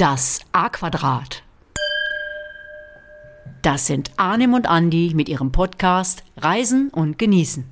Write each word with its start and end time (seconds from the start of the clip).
Das 0.00 0.38
A-Quadrat. 0.52 1.42
Das 3.62 3.88
sind 3.88 4.12
Arnim 4.16 4.54
und 4.54 4.68
Andi 4.68 5.10
mit 5.12 5.28
ihrem 5.28 5.50
Podcast 5.50 6.22
Reisen 6.36 6.90
und 6.90 7.18
Genießen. 7.18 7.64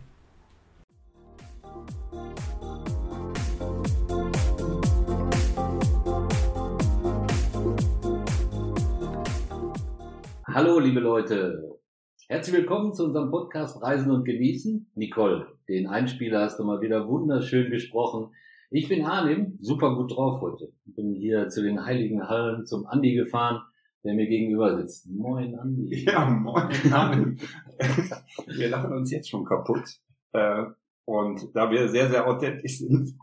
Hallo, 10.49 10.81
liebe 10.81 10.99
Leute. 10.99 11.79
Herzlich 12.27 12.57
willkommen 12.57 12.93
zu 12.93 13.05
unserem 13.05 13.31
Podcast 13.31 13.81
Reisen 13.81 14.11
und 14.11 14.25
Genießen. 14.25 14.91
Nicole, 14.97 15.47
den 15.69 15.87
Einspieler 15.87 16.41
hast 16.41 16.59
du 16.59 16.65
mal 16.65 16.81
wieder 16.81 17.07
wunderschön 17.07 17.71
gesprochen. 17.71 18.33
Ich 18.71 18.89
bin 18.89 19.05
Arnim, 19.05 19.59
super 19.61 19.95
gut 19.95 20.11
drauf 20.11 20.41
heute. 20.41 20.73
Bin 20.87 21.15
hier 21.15 21.49
zu 21.49 21.63
den 21.63 21.85
Heiligen 21.85 22.29
Hallen 22.29 22.67
zum 22.67 22.85
Andi 22.87 23.15
gefahren, 23.15 23.63
der 24.03 24.15
mir 24.15 24.27
gegenüber 24.27 24.77
sitzt. 24.77 25.09
Moin, 25.09 25.57
Andi. 25.57 26.05
Ja, 26.05 26.25
moin, 26.29 26.93
Arnim. 26.93 27.37
wir 28.47 28.69
lachen 28.69 28.93
uns 28.93 29.13
jetzt 29.13 29.29
schon 29.29 29.45
kaputt. 29.45 30.01
Äh, 30.33 30.65
und 31.05 31.55
da 31.55 31.71
wir 31.71 31.89
sehr, 31.89 32.11
sehr 32.11 32.27
authentisch 32.27 32.79
sind, 32.79 33.17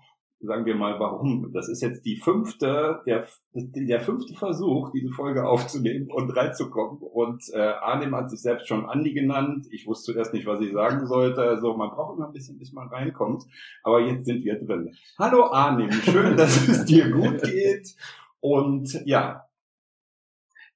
sagen 0.43 0.65
wir 0.65 0.75
mal, 0.75 0.99
warum. 0.99 1.51
Das 1.53 1.69
ist 1.69 1.81
jetzt 1.81 2.05
die 2.05 2.17
fünfte, 2.17 3.01
der, 3.05 3.27
der 3.53 4.01
fünfte 4.01 4.33
Versuch, 4.33 4.91
diese 4.91 5.09
Folge 5.09 5.47
aufzunehmen 5.47 6.11
und 6.11 6.35
reinzukommen. 6.35 6.99
Und 6.99 7.43
äh, 7.53 7.59
Arnim 7.59 8.15
hat 8.15 8.29
sich 8.29 8.41
selbst 8.41 8.67
schon 8.67 8.85
Andi 8.85 9.13
genannt. 9.13 9.67
Ich 9.71 9.87
wusste 9.87 10.13
zuerst 10.13 10.33
nicht, 10.33 10.45
was 10.45 10.61
ich 10.61 10.73
sagen 10.73 11.07
sollte. 11.07 11.41
Also 11.41 11.75
man 11.75 11.89
braucht 11.89 12.17
immer 12.17 12.27
ein 12.27 12.33
bisschen, 12.33 12.59
bis 12.59 12.73
man 12.73 12.89
reinkommt. 12.89 13.43
Aber 13.83 14.01
jetzt 14.01 14.25
sind 14.25 14.43
wir 14.43 14.59
drin. 14.59 14.95
Hallo 15.17 15.45
Arnim, 15.51 15.91
schön, 15.91 16.37
dass 16.37 16.67
es 16.67 16.85
dir 16.85 17.09
gut 17.09 17.41
geht. 17.43 17.95
Und 18.39 19.01
ja. 19.05 19.47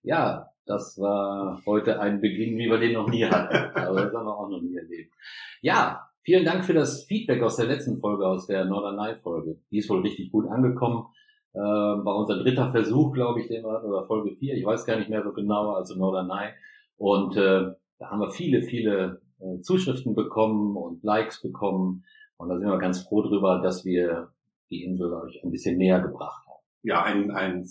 Ja, 0.03 0.51
das 0.65 0.97
war 0.99 1.61
heute 1.65 1.99
ein 1.99 2.21
Beginn, 2.21 2.57
wie 2.57 2.69
wir 2.69 2.77
den 2.77 2.93
noch 2.93 3.09
nie 3.09 3.25
hatten. 3.25 3.55
Aber 3.77 4.03
das 4.03 4.13
haben 4.13 4.25
wir 4.25 4.37
auch 4.37 4.49
noch 4.49 4.61
nie 4.61 4.77
erlebt. 4.77 5.13
Ja, 5.61 6.06
Vielen 6.27 6.43
Dank 6.43 6.65
für 6.65 6.73
das 6.73 7.05
Feedback 7.05 7.41
aus 7.41 7.55
der 7.55 7.67
letzten 7.67 8.01
Folge, 8.01 8.27
aus 8.27 8.47
der 8.47 8.65
Norderney-Folge. 8.65 9.61
Die 9.71 9.77
ist 9.77 9.89
wohl 9.89 10.01
richtig 10.01 10.29
gut 10.29 10.45
angekommen. 10.45 11.05
Äh, 11.53 11.59
war 11.59 12.17
unser 12.17 12.43
dritter 12.43 12.69
Versuch, 12.69 13.13
glaube 13.13 13.39
ich, 13.39 13.47
den 13.47 13.63
wir 13.63 13.71
hatten, 13.71 13.87
oder 13.87 14.05
Folge 14.07 14.35
4, 14.35 14.55
ich 14.55 14.65
weiß 14.65 14.83
gar 14.83 14.97
nicht 14.97 15.09
mehr 15.09 15.23
so 15.23 15.31
genau, 15.31 15.71
also 15.71 15.95
Norderney. 15.95 16.49
Und 16.97 17.37
äh, 17.37 17.71
da 17.97 18.09
haben 18.11 18.19
wir 18.19 18.31
viele, 18.31 18.61
viele 18.63 19.21
äh, 19.39 19.61
Zuschriften 19.61 20.15
bekommen 20.15 20.75
und 20.75 21.01
Likes 21.01 21.41
bekommen. 21.41 22.03
Und 22.35 22.49
da 22.49 22.57
sind 22.57 22.67
wir 22.67 22.77
ganz 22.77 23.03
froh 23.07 23.21
drüber, 23.21 23.61
dass 23.63 23.85
wir 23.85 24.33
die 24.69 24.83
Insel 24.83 25.13
euch 25.13 25.41
ein 25.45 25.51
bisschen 25.51 25.77
näher 25.77 26.01
gebracht 26.01 26.45
haben. 26.45 26.61
Ja, 26.83 27.03
ein, 27.03 27.31
ein 27.31 27.65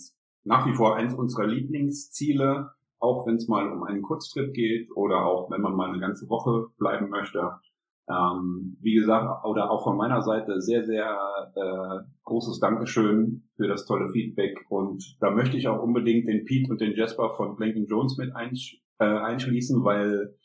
nach 0.45 0.65
wie 0.65 0.73
vor 0.73 0.95
eins 0.95 1.13
unserer 1.13 1.45
Lieblingsziele, 1.45 2.71
auch 2.97 3.27
wenn 3.27 3.35
es 3.35 3.47
mal 3.47 3.71
um 3.71 3.83
einen 3.83 4.01
Kurztrip 4.01 4.51
geht 4.55 4.89
oder 4.95 5.27
auch 5.27 5.51
wenn 5.51 5.61
man 5.61 5.75
mal 5.75 5.89
eine 5.89 5.99
ganze 5.99 6.27
Woche 6.27 6.69
bleiben 6.79 7.11
möchte 7.11 7.51
ähm, 8.09 8.77
wie 8.81 8.95
gesagt, 8.95 9.45
oder 9.45 9.69
auch 9.69 9.83
von 9.83 9.97
meiner 9.97 10.21
Seite 10.21 10.61
sehr, 10.61 10.85
sehr 10.85 11.17
äh, 11.55 12.03
großes 12.23 12.59
Dankeschön 12.59 13.43
für 13.55 13.67
das 13.67 13.85
tolle 13.85 14.09
Feedback. 14.09 14.57
Und 14.69 15.17
da 15.19 15.31
möchte 15.31 15.57
ich 15.57 15.67
auch 15.67 15.81
unbedingt 15.81 16.27
den 16.27 16.45
Pete 16.45 16.71
und 16.71 16.79
den 16.79 16.95
Jasper 16.95 17.31
von 17.31 17.55
Blanking 17.55 17.85
Jones 17.85 18.17
mit 18.17 18.35
einsch 18.35 18.81
äh, 18.99 19.05
einschließen, 19.05 19.83
weil 19.83 20.35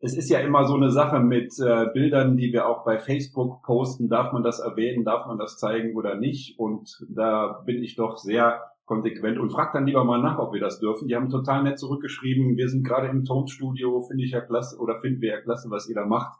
es 0.00 0.16
ist 0.16 0.28
ja 0.28 0.40
immer 0.40 0.66
so 0.66 0.74
eine 0.74 0.90
Sache 0.90 1.20
mit 1.20 1.54
äh, 1.58 1.86
Bildern, 1.94 2.36
die 2.36 2.52
wir 2.52 2.68
auch 2.68 2.84
bei 2.84 2.98
Facebook 2.98 3.62
posten. 3.62 4.08
Darf 4.08 4.32
man 4.32 4.42
das 4.42 4.60
erwähnen? 4.60 5.04
Darf 5.04 5.26
man 5.26 5.38
das 5.38 5.56
zeigen 5.56 5.96
oder 5.96 6.16
nicht? 6.16 6.58
Und 6.58 7.06
da 7.08 7.62
bin 7.64 7.82
ich 7.82 7.96
doch 7.96 8.18
sehr 8.18 8.60
konsequent 8.84 9.38
und 9.38 9.50
frag 9.50 9.72
dann 9.72 9.86
lieber 9.86 10.04
mal 10.04 10.20
nach, 10.20 10.38
ob 10.38 10.52
wir 10.52 10.60
das 10.60 10.78
dürfen. 10.78 11.08
Die 11.08 11.16
haben 11.16 11.30
total 11.30 11.62
nett 11.62 11.78
zurückgeschrieben. 11.78 12.56
Wir 12.56 12.68
sind 12.68 12.86
gerade 12.86 13.08
im 13.08 13.24
Tonstudio, 13.24 14.02
finde 14.02 14.24
ich 14.24 14.32
ja 14.32 14.42
klasse 14.42 14.78
oder 14.78 15.00
finden 15.00 15.22
wir 15.22 15.30
ja 15.30 15.40
klasse, 15.40 15.70
was 15.70 15.88
ihr 15.88 15.94
da 15.94 16.04
macht. 16.04 16.38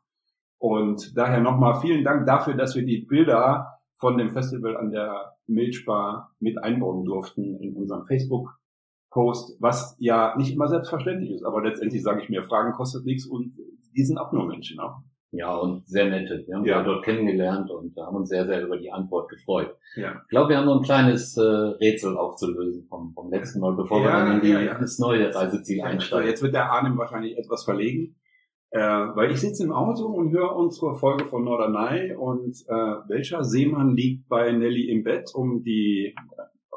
Und 0.59 1.17
daher 1.17 1.41
nochmal 1.41 1.81
vielen 1.81 2.05
Dank 2.05 2.27
dafür, 2.27 2.55
dass 2.55 2.75
wir 2.75 2.85
die 2.85 3.07
Bilder 3.07 3.81
von 3.97 4.19
dem 4.19 4.31
Festival 4.31 4.77
an 4.77 4.91
der 4.91 5.35
Milchbar 5.47 6.35
mit 6.41 6.63
einbauen 6.63 7.05
durften 7.05 7.59
in 7.61 7.77
unserem 7.77 8.07
Facebook-Post, 8.07 9.61
was 9.61 9.97
ja 9.99 10.35
nicht 10.37 10.55
immer 10.55 10.69
selbstverständlich 10.69 11.33
ist. 11.33 11.45
Aber 11.45 11.63
letztendlich 11.63 12.03
sage 12.03 12.23
ich 12.23 12.29
mir, 12.29 12.43
Fragen 12.43 12.73
kostet 12.73 13.05
nichts 13.05 13.27
und 13.27 13.55
die 13.95 14.05
sind 14.05 14.19
auch 14.19 14.33
nur 14.33 14.47
Menschen. 14.47 14.81
Auch. 14.81 15.03
Ja, 15.37 15.57
und 15.57 15.87
sehr 15.89 16.09
nette. 16.09 16.45
Wir 16.47 16.55
haben 16.55 16.65
ja. 16.65 16.83
dort 16.83 17.05
kennengelernt 17.05 17.69
und 17.69 17.97
haben 17.97 18.17
uns 18.17 18.29
sehr, 18.29 18.47
sehr 18.47 18.63
über 18.63 18.79
die 18.79 18.93
Antwort 18.93 19.29
gefreut. 19.29 19.77
Ja. 19.97 20.21
Ich 20.23 20.29
glaube, 20.29 20.51
wir 20.51 20.59
haben 20.59 20.67
noch 20.67 20.77
ein 20.77 20.85
kleines 20.85 21.37
äh, 21.37 21.43
Rätsel 21.43 22.17
aufzulösen 22.17 22.87
vom, 22.89 23.13
vom 23.15 23.31
letzten 23.31 23.59
Mal, 23.59 23.75
bevor 23.75 23.99
ja, 24.01 24.05
wir 24.05 24.13
dann 24.13 24.35
in 24.37 24.41
die, 24.43 24.51
ja, 24.51 24.79
das 24.79 24.99
neue 25.01 25.35
Reiseziel 25.35 25.83
einsteigen. 25.83 26.29
Jetzt 26.29 26.43
wird 26.43 26.55
der 26.55 26.71
Arnim 26.71 26.97
wahrscheinlich 26.97 27.37
etwas 27.37 27.65
verlegen. 27.65 28.15
Äh, 28.75 28.81
weil 28.81 29.31
ich 29.31 29.41
sitze 29.41 29.63
im 29.63 29.71
Auto 29.71 30.07
und 30.07 30.33
höre 30.33 30.57
unsere 30.57 30.97
Folge 30.97 31.27
von 31.27 31.45
Norderney 31.45 32.13
und 32.13 32.57
äh, 32.67 32.97
welcher 33.07 33.45
Seemann 33.45 33.95
liegt 33.95 34.29
bei 34.29 34.51
Nelly 34.51 34.91
im 34.91 35.05
Bett, 35.05 35.31
um 35.33 35.63
die 35.63 36.13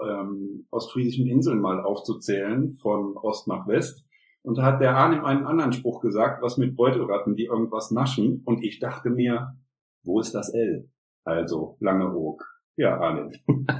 ähm, 0.07 0.67
ostfriesischen 0.69 1.25
Inseln 1.25 1.59
mal 1.59 1.81
aufzuzählen, 1.81 2.73
von 2.73 3.17
Ost 3.17 3.47
nach 3.47 3.67
West. 3.67 4.05
Und 4.43 4.59
da 4.59 4.63
hat 4.63 4.79
der 4.79 4.95
Arnim 4.95 5.25
einen 5.25 5.47
anderen 5.47 5.73
Spruch 5.73 5.99
gesagt, 5.99 6.43
was 6.43 6.57
mit 6.57 6.75
Beutelratten, 6.75 7.35
die 7.35 7.45
irgendwas 7.45 7.89
naschen. 7.89 8.43
Und 8.45 8.63
ich 8.63 8.77
dachte 8.77 9.09
mir, 9.09 9.55
wo 10.03 10.19
ist 10.19 10.35
das 10.35 10.53
L? 10.53 10.91
Also, 11.23 11.77
lange 11.79 12.15
Oak. 12.15 12.45
Ja, 12.75 12.99
Arnim. 12.99 13.31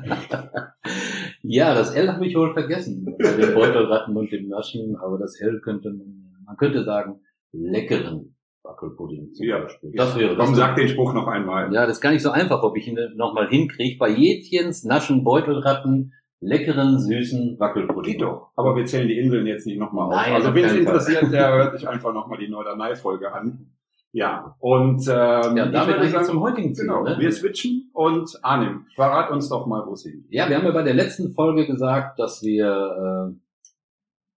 ja, 1.44 1.76
das 1.76 1.94
L 1.94 2.12
habe 2.12 2.26
ich 2.26 2.36
wohl 2.36 2.54
vergessen. 2.54 3.06
Bei 3.06 3.38
den 3.38 3.54
Beutelratten 3.54 4.18
und 4.18 4.32
dem 4.32 4.48
Naschen, 4.48 4.96
aber 4.96 5.20
das 5.20 5.40
L 5.40 5.62
könnte 5.62 5.94
man, 5.94 6.42
man 6.44 6.58
könnte 6.58 6.84
sagen, 6.84 7.22
leckeren 7.58 8.36
Wackelpudding 8.64 9.34
zum 9.34 9.46
ja, 9.46 9.60
Beispiel. 9.60 9.92
Das 9.96 10.18
wäre 10.18 10.36
Komm, 10.36 10.56
sag 10.56 10.76
den 10.76 10.88
Spruch 10.88 11.14
noch 11.14 11.28
einmal. 11.28 11.74
Ja, 11.74 11.86
das 11.86 11.98
ist 11.98 12.02
gar 12.02 12.12
nicht 12.12 12.22
so 12.22 12.32
einfach, 12.32 12.64
ob 12.64 12.78
ich 12.78 12.88
ihn 12.88 13.00
nochmal 13.16 13.50
hinkriege. 13.50 13.98
Bei 13.98 14.10
Jätchens, 14.10 14.84
Naschen, 14.84 15.24
Beutelratten, 15.24 16.14
leckeren, 16.40 17.00
süßen 17.00 17.60
Wackelpudding. 17.60 18.14
Geht 18.14 18.22
doch. 18.22 18.52
Aber 18.56 18.76
wir 18.76 18.86
zählen 18.86 19.08
die 19.08 19.18
Inseln 19.18 19.48
jetzt 19.48 19.66
nicht 19.66 19.80
nochmal 19.80 20.08
auf. 20.08 20.34
also 20.34 20.54
wen 20.54 20.66
es 20.66 20.74
interessiert, 20.74 21.32
der 21.32 21.52
hört 21.54 21.80
sich 21.80 21.88
einfach 21.88 22.14
nochmal 22.14 22.40
die 22.40 22.50
Norderney-Folge 22.50 23.32
an. 23.32 23.72
Ja, 24.14 24.56
und 24.60 25.02
ähm, 25.08 25.58
ja, 25.58 25.66
damit 25.68 26.02
ich 26.04 26.12
sagen, 26.12 26.26
zum 26.26 26.42
heutigen 26.42 26.74
Ziel. 26.74 26.88
Genau, 26.88 27.04
ne? 27.04 27.18
wir 27.20 27.32
switchen 27.32 27.90
und 27.94 28.40
Arnim, 28.42 28.86
verrat 28.96 29.30
uns 29.32 29.50
doch 29.50 29.68
mal, 29.68 29.86
wo 29.86 29.94
es 29.94 30.04
hingeht. 30.04 30.26
Ja, 30.30 30.50
wir 30.50 30.58
haben 30.58 30.66
ja 30.66 30.72
bei 30.72 30.84
der 30.84 30.94
letzten 30.94 31.34
Folge 31.34 31.68
gesagt, 31.68 32.18
dass 32.18 32.42
wir 32.42 33.34
äh, 33.34 33.47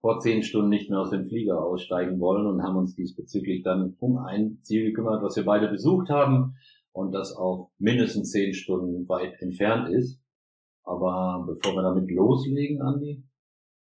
vor 0.01 0.21
zehn 0.21 0.43
Stunden 0.43 0.71
nicht 0.71 0.91
mehr 0.91 1.01
aus 1.01 1.11
dem 1.11 1.27
Flieger 1.27 1.63
aussteigen 1.63 2.21
wollen 2.21 2.47
und 2.47 2.63
haben 2.63 2.77
uns 2.77 2.95
diesbezüglich 2.95 3.63
dann 3.63 3.97
um 3.99 4.19
ein 4.19 4.59
Ziel 4.63 4.85
gekümmert, 4.85 5.23
was 5.23 5.37
wir 5.37 5.45
beide 5.45 5.69
besucht 5.69 6.09
haben 6.09 6.55
und 6.93 7.13
das 7.13 7.37
auch 7.37 7.71
mindestens 7.79 8.31
zehn 8.31 8.55
Stunden 8.55 9.09
weit 9.09 9.41
entfernt 9.41 9.89
ist. 9.91 10.19
Aber 10.85 11.45
bevor 11.47 11.75
wir 11.75 11.83
damit 11.83 12.11
loslegen, 12.11 12.81
Andi? 12.81 13.23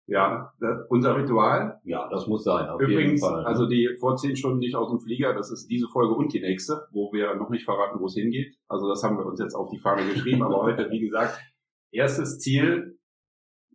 Ja, 0.06 0.52
unser 0.88 1.16
Ritual. 1.16 1.80
Ja, 1.84 2.08
das 2.10 2.26
muss 2.26 2.44
sein. 2.44 2.68
Auf 2.68 2.80
Übrigens, 2.80 3.02
jeden 3.04 3.18
Fall, 3.18 3.42
ne? 3.42 3.46
also 3.46 3.66
die 3.66 3.88
vor 3.98 4.16
zehn 4.16 4.36
Stunden 4.36 4.58
nicht 4.58 4.74
aus 4.74 4.90
dem 4.90 5.00
Flieger, 5.00 5.32
das 5.32 5.50
ist 5.50 5.68
diese 5.68 5.88
Folge 5.88 6.14
und 6.14 6.32
die 6.34 6.40
nächste, 6.40 6.82
wo 6.90 7.12
wir 7.12 7.34
noch 7.36 7.50
nicht 7.50 7.64
verraten, 7.64 7.98
wo 8.00 8.06
es 8.06 8.14
hingeht. 8.14 8.54
Also 8.68 8.88
das 8.88 9.02
haben 9.02 9.16
wir 9.16 9.24
uns 9.24 9.40
jetzt 9.40 9.54
auf 9.54 9.70
die 9.70 9.78
Fahne 9.78 10.04
geschrieben. 10.12 10.42
aber 10.42 10.62
heute, 10.62 10.90
wie 10.90 11.00
gesagt, 11.00 11.40
erstes 11.92 12.38
Ziel 12.38 12.91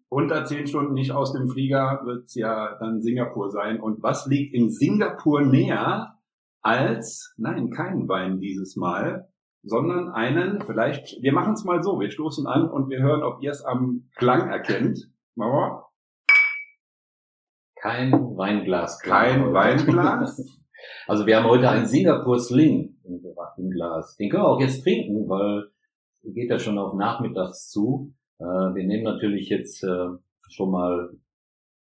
unter 0.10 0.46
zehn 0.46 0.68
Stunden 0.68 0.94
nicht 0.94 1.12
aus 1.12 1.34
dem 1.34 1.50
Flieger 1.50 2.02
wird's 2.06 2.36
ja 2.36 2.78
dann 2.80 3.02
Singapur 3.02 3.50
sein. 3.50 3.80
Und 3.80 4.02
was 4.02 4.26
liegt 4.28 4.54
in 4.54 4.70
Singapur 4.70 5.42
näher 5.42 6.16
als, 6.62 7.34
nein, 7.38 7.72
kein 7.72 8.08
Wein 8.08 8.40
dieses 8.40 8.76
Mal, 8.76 9.30
sondern 9.64 10.10
einen, 10.10 10.62
vielleicht, 10.62 11.22
wir 11.22 11.34
machen 11.34 11.54
es 11.54 11.66
mal 11.66 11.84
so, 11.84 12.00
wir 12.00 12.10
stoßen 12.10 12.48
an 12.48 12.70
und 12.70 12.90
wir 12.90 13.00
hören, 13.00 13.24
ob 13.24 13.42
ihr 13.42 13.52
es 13.52 13.64
am 13.66 14.10
Klang 14.16 14.50
erkennt. 14.50 15.12
Mauer. 15.36 15.92
Kein 17.76 18.12
Weinglas. 18.12 19.00
Kein 19.00 19.54
Weinglas. 19.54 20.42
Also 21.08 21.26
wir 21.26 21.38
haben 21.38 21.48
heute 21.48 21.68
einen 21.68 21.88
Singapur 21.88 22.38
Sling 22.38 22.98
im 23.58 23.72
Glas. 23.72 24.16
Den 24.18 24.30
können 24.30 24.44
wir 24.44 24.48
auch 24.48 24.62
jetzt 24.62 24.84
trinken, 24.84 25.28
weil 25.28 25.72
geht 26.24 26.50
ja 26.50 26.60
schon 26.60 26.78
auf 26.78 26.94
nachmittags 26.94 27.70
zu. 27.70 28.14
Äh, 28.40 28.46
wir 28.46 28.86
nehmen 28.86 29.04
natürlich 29.04 29.50
jetzt 29.50 29.84
äh, 29.84 30.08
schon 30.50 30.72
mal, 30.72 31.10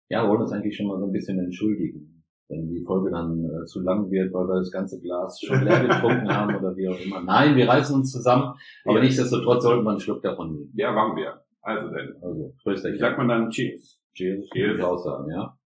ja, 0.09 0.27
wollen 0.27 0.41
uns 0.41 0.51
eigentlich 0.51 0.77
schon 0.77 0.87
mal 0.87 0.99
so 0.99 1.05
ein 1.05 1.11
bisschen 1.11 1.39
entschuldigen, 1.39 2.23
wenn 2.49 2.69
die 2.69 2.83
Folge 2.83 3.11
dann 3.11 3.43
äh, 3.45 3.65
zu 3.65 3.81
lang 3.81 4.09
wird, 4.09 4.33
weil 4.33 4.47
wir 4.47 4.59
das 4.59 4.71
ganze 4.71 4.99
Glas 5.01 5.39
schon 5.41 5.63
leer 5.63 5.81
getrunken 5.81 6.29
haben 6.29 6.55
oder 6.55 6.75
wie 6.77 6.87
auch 6.87 6.99
immer. 6.99 7.21
Nein, 7.21 7.55
wir 7.55 7.67
reißen 7.67 7.95
uns 7.95 8.11
zusammen, 8.11 8.53
aber 8.85 8.97
ja. 8.97 9.03
nichtsdestotrotz 9.03 9.63
sollten 9.63 9.83
wir 9.83 9.91
einen 9.91 9.99
Schluck 9.99 10.21
davon 10.21 10.53
nehmen. 10.53 10.73
Ja, 10.75 10.91
machen 10.91 11.17
wir. 11.17 11.43
Also 11.61 11.89
denn. 11.89 12.15
Also, 12.21 12.55
grüß 12.63 12.81
dich. 12.83 12.99
Sagt 12.99 13.17
man 13.17 13.27
dann 13.27 13.49
Cheers? 13.49 13.99
Cheers. 14.13 14.49
Cheers. 14.53 14.81
Auch 14.81 14.97
sagen, 14.97 15.29
ja. 15.29 15.57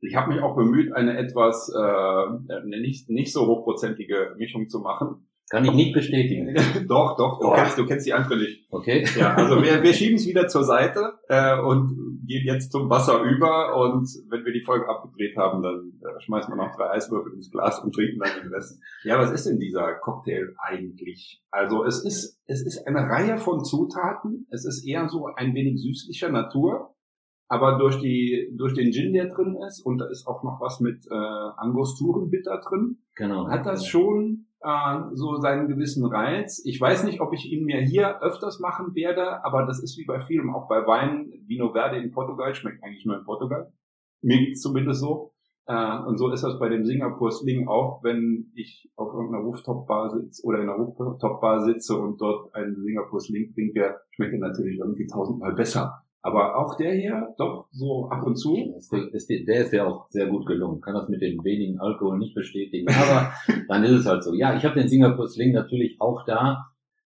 Ich 0.00 0.14
habe 0.14 0.32
mich 0.32 0.40
auch 0.40 0.56
bemüht, 0.56 0.92
eine 0.92 1.18
etwas 1.18 1.70
äh, 1.74 2.64
nicht, 2.64 3.10
nicht 3.10 3.32
so 3.32 3.46
hochprozentige 3.46 4.34
Mischung 4.38 4.68
zu 4.68 4.78
machen. 4.78 5.27
Kann 5.50 5.64
ich 5.64 5.72
nicht 5.72 5.94
bestätigen. 5.94 6.54
doch, 6.88 7.16
doch, 7.16 7.40
du 7.40 7.50
kennst, 7.52 7.78
du 7.78 7.86
kennst 7.86 8.06
die 8.06 8.12
Antwort 8.12 8.40
nicht. 8.40 8.66
Okay. 8.70 9.04
Ja, 9.16 9.34
also 9.34 9.62
wir, 9.62 9.82
wir 9.82 9.92
schieben 9.94 10.16
es 10.16 10.26
wieder 10.26 10.46
zur 10.48 10.64
Seite 10.64 11.14
äh, 11.28 11.58
und 11.60 12.20
gehen 12.26 12.44
jetzt 12.44 12.70
zum 12.70 12.90
Wasser 12.90 13.22
über 13.22 13.74
und 13.76 14.06
wenn 14.28 14.44
wir 14.44 14.52
die 14.52 14.60
Folge 14.60 14.88
abgedreht 14.88 15.36
haben, 15.36 15.62
dann 15.62 15.92
äh, 16.02 16.20
schmeißen 16.20 16.52
wir 16.52 16.56
noch 16.56 16.76
drei 16.76 16.90
Eiswürfel 16.90 17.32
ins 17.32 17.50
Glas 17.50 17.82
und 17.82 17.94
trinken 17.94 18.18
dann 18.18 18.42
den 18.42 18.52
Rest. 18.52 18.78
Ja, 19.04 19.18
was 19.18 19.32
ist 19.32 19.46
denn 19.46 19.58
dieser 19.58 19.94
Cocktail 19.94 20.54
eigentlich? 20.58 21.42
Also 21.50 21.84
es 21.84 22.04
ist, 22.04 22.38
es 22.46 22.62
ist 22.66 22.86
eine 22.86 23.08
Reihe 23.08 23.38
von 23.38 23.64
Zutaten. 23.64 24.46
Es 24.50 24.66
ist 24.66 24.86
eher 24.86 25.08
so 25.08 25.26
ein 25.34 25.54
wenig 25.54 25.80
süßlicher 25.80 26.30
Natur. 26.30 26.94
Aber 27.50 27.78
durch 27.78 27.98
die, 27.98 28.54
durch 28.58 28.74
den 28.74 28.92
Gin, 28.92 29.14
der 29.14 29.28
drin 29.28 29.56
ist, 29.66 29.80
und 29.80 29.96
da 29.96 30.06
ist 30.10 30.26
auch 30.26 30.42
noch 30.42 30.60
was 30.60 30.80
mit 30.80 31.06
äh, 31.10 31.14
Angosturenbitter 31.14 32.60
drin, 32.60 32.98
Genau. 33.14 33.48
hat 33.48 33.64
das 33.64 33.86
schon 33.86 34.47
äh, 34.60 34.98
so 35.14 35.36
seinen 35.36 35.68
gewissen 35.68 36.04
Reiz. 36.04 36.62
Ich 36.64 36.80
weiß 36.80 37.04
nicht, 37.04 37.20
ob 37.20 37.32
ich 37.32 37.50
ihn 37.50 37.64
mir 37.64 37.80
hier 37.80 38.20
öfters 38.22 38.60
machen 38.60 38.94
werde, 38.94 39.44
aber 39.44 39.66
das 39.66 39.82
ist 39.82 39.98
wie 39.98 40.04
bei 40.04 40.20
vielem, 40.20 40.54
auch 40.54 40.68
bei 40.68 40.86
Wein. 40.86 41.32
Vino 41.46 41.72
Verde 41.72 41.98
in 41.98 42.12
Portugal 42.12 42.54
schmeckt 42.54 42.82
eigentlich 42.82 43.06
nur 43.06 43.18
in 43.18 43.24
Portugal. 43.24 43.72
Mir 44.22 44.38
geht's 44.38 44.60
zumindest 44.60 45.00
so. 45.00 45.32
Äh, 45.66 45.98
und 45.98 46.16
so 46.16 46.32
ist 46.32 46.42
das 46.42 46.58
bei 46.58 46.68
dem 46.68 46.84
Singapur 46.84 47.30
Sling 47.30 47.68
auch, 47.68 48.02
wenn 48.02 48.50
ich 48.54 48.90
auf 48.96 49.12
irgendeiner 49.12 49.44
Rooftop-Bar 49.44 50.10
sitze 50.10 50.44
oder 50.46 50.60
in 50.60 50.68
einer 50.68 50.78
Rooftop-Bar 50.78 51.64
sitze 51.64 51.96
und 51.96 52.20
dort 52.20 52.54
einen 52.54 52.82
Singapur 52.82 53.20
Sling 53.20 53.52
trinke, 53.52 54.00
schmeckt 54.10 54.32
er 54.32 54.40
natürlich 54.40 54.78
irgendwie 54.78 55.06
tausendmal 55.06 55.54
besser. 55.54 56.02
Aber 56.22 56.56
auch 56.56 56.76
der 56.76 56.94
hier, 56.94 57.34
doch, 57.38 57.68
so 57.70 58.08
ab 58.10 58.24
und 58.26 58.36
zu. 58.36 58.56
Ist, 58.76 58.92
der 58.92 59.64
ist 59.64 59.72
ja 59.72 59.86
auch 59.86 60.08
sehr 60.10 60.26
gut 60.26 60.46
gelungen. 60.46 60.80
Kann 60.80 60.94
das 60.94 61.08
mit 61.08 61.22
dem 61.22 61.42
wenigen 61.44 61.78
Alkohol 61.78 62.18
nicht 62.18 62.34
bestätigen. 62.34 62.88
Aber 62.88 63.32
dann 63.68 63.84
ist 63.84 63.92
es 63.92 64.06
halt 64.06 64.24
so. 64.24 64.34
Ja, 64.34 64.56
ich 64.56 64.64
habe 64.64 64.78
den 64.78 64.88
Singapur 64.88 65.28
Sling 65.28 65.52
natürlich 65.52 65.96
auch 66.00 66.24
da 66.26 66.66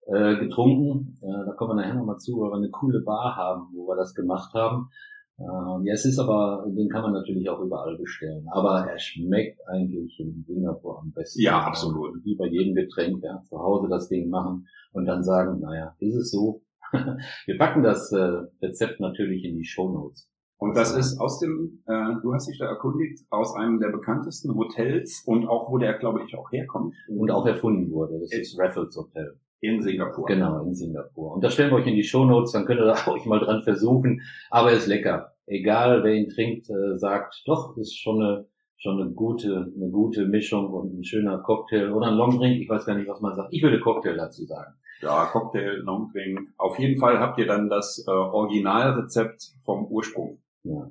äh, 0.06 0.36
getrunken. 0.36 1.18
Äh, 1.22 1.46
da 1.46 1.52
kommen 1.52 1.76
wir 1.76 1.82
nachher 1.82 1.94
nochmal 1.94 2.18
zu, 2.18 2.38
weil 2.38 2.50
wir 2.50 2.56
eine 2.56 2.70
coole 2.70 3.00
Bar 3.00 3.36
haben, 3.36 3.68
wo 3.74 3.88
wir 3.88 3.96
das 3.96 4.14
gemacht 4.14 4.52
haben. 4.54 4.90
Äh, 5.38 5.44
ja, 5.86 5.94
es 5.94 6.04
ist 6.04 6.18
aber, 6.18 6.66
den 6.68 6.88
kann 6.88 7.02
man 7.02 7.12
natürlich 7.12 7.48
auch 7.48 7.60
überall 7.60 7.96
bestellen. 7.96 8.46
Aber 8.50 8.86
er 8.86 8.98
schmeckt 8.98 9.60
eigentlich 9.68 10.18
in 10.20 10.44
Singapur 10.46 11.00
am 11.00 11.12
besten. 11.12 11.40
Ja, 11.40 11.60
absolut. 11.60 12.24
Wie 12.24 12.36
bei 12.36 12.46
jedem 12.46 12.74
Getränk, 12.74 13.22
ja, 13.22 13.40
zu 13.44 13.58
Hause 13.58 13.88
das 13.88 14.08
Ding 14.08 14.28
machen 14.28 14.66
und 14.92 15.06
dann 15.06 15.22
sagen, 15.22 15.60
naja, 15.60 15.94
ist 15.98 16.16
es 16.16 16.30
so? 16.30 16.62
Wir 17.46 17.58
packen 17.58 17.82
das 17.82 18.12
äh, 18.12 18.42
Rezept 18.62 19.00
natürlich 19.00 19.44
in 19.44 19.56
die 19.56 19.64
Show 19.64 19.90
Notes. 19.92 20.28
Und 20.58 20.76
das 20.76 20.94
ist 20.96 21.20
aus 21.20 21.38
dem, 21.38 21.82
äh, 21.86 22.14
du 22.20 22.34
hast 22.34 22.48
dich 22.48 22.58
da 22.58 22.66
erkundigt, 22.66 23.24
aus 23.30 23.54
einem 23.54 23.78
der 23.78 23.90
bekanntesten 23.90 24.54
Hotels 24.56 25.22
und 25.24 25.46
auch, 25.46 25.70
wo 25.70 25.78
der, 25.78 25.94
glaube 25.94 26.22
ich, 26.26 26.36
auch 26.36 26.50
herkommt. 26.50 26.94
Und 27.08 27.30
auch 27.30 27.46
erfunden 27.46 27.92
wurde. 27.92 28.18
Das 28.18 28.32
ist 28.32 28.58
Raffles 28.58 28.96
Hotel. 28.96 29.38
In 29.60 29.82
Singapur. 29.82 30.26
Genau, 30.26 30.62
in 30.64 30.74
Singapur. 30.74 31.34
Und 31.34 31.44
das 31.44 31.54
stellen 31.54 31.70
wir 31.70 31.76
euch 31.76 31.86
in 31.86 31.94
die 31.94 32.04
Show 32.04 32.24
Notes, 32.24 32.52
dann 32.52 32.64
könnt 32.64 32.80
ihr 32.80 32.86
da 33.04 33.10
euch 33.10 33.24
mal 33.24 33.38
dran 33.38 33.62
versuchen. 33.62 34.22
Aber 34.50 34.70
er 34.70 34.78
ist 34.78 34.88
lecker. 34.88 35.32
Egal, 35.46 36.02
wer 36.02 36.14
ihn 36.14 36.28
trinkt, 36.28 36.68
äh, 36.70 36.98
sagt, 36.98 37.42
doch, 37.46 37.76
ist 37.76 37.96
schon 37.96 38.20
eine, 38.20 38.46
schon 38.76 39.00
eine 39.00 39.12
gute, 39.12 39.72
eine 39.76 39.90
gute 39.90 40.26
Mischung 40.26 40.72
und 40.72 40.98
ein 40.98 41.04
schöner 41.04 41.38
Cocktail 41.38 41.92
oder 41.92 42.08
ein 42.08 42.14
Longdrink. 42.14 42.60
Ich 42.60 42.68
weiß 42.68 42.84
gar 42.84 42.96
nicht, 42.96 43.08
was 43.08 43.20
man 43.20 43.36
sagt. 43.36 43.52
Ich 43.52 43.62
würde 43.62 43.80
Cocktail 43.80 44.16
dazu 44.16 44.44
sagen. 44.44 44.74
Ja, 45.00 45.26
Cocktail, 45.26 45.78
Longdrink. 45.82 46.40
Auf 46.56 46.78
jeden 46.78 46.98
Fall 46.98 47.18
habt 47.20 47.38
ihr 47.38 47.46
dann 47.46 47.68
das 47.68 48.04
äh, 48.06 48.10
Originalrezept 48.10 49.52
vom 49.64 49.86
Ursprung. 49.86 50.38
Ja. 50.64 50.90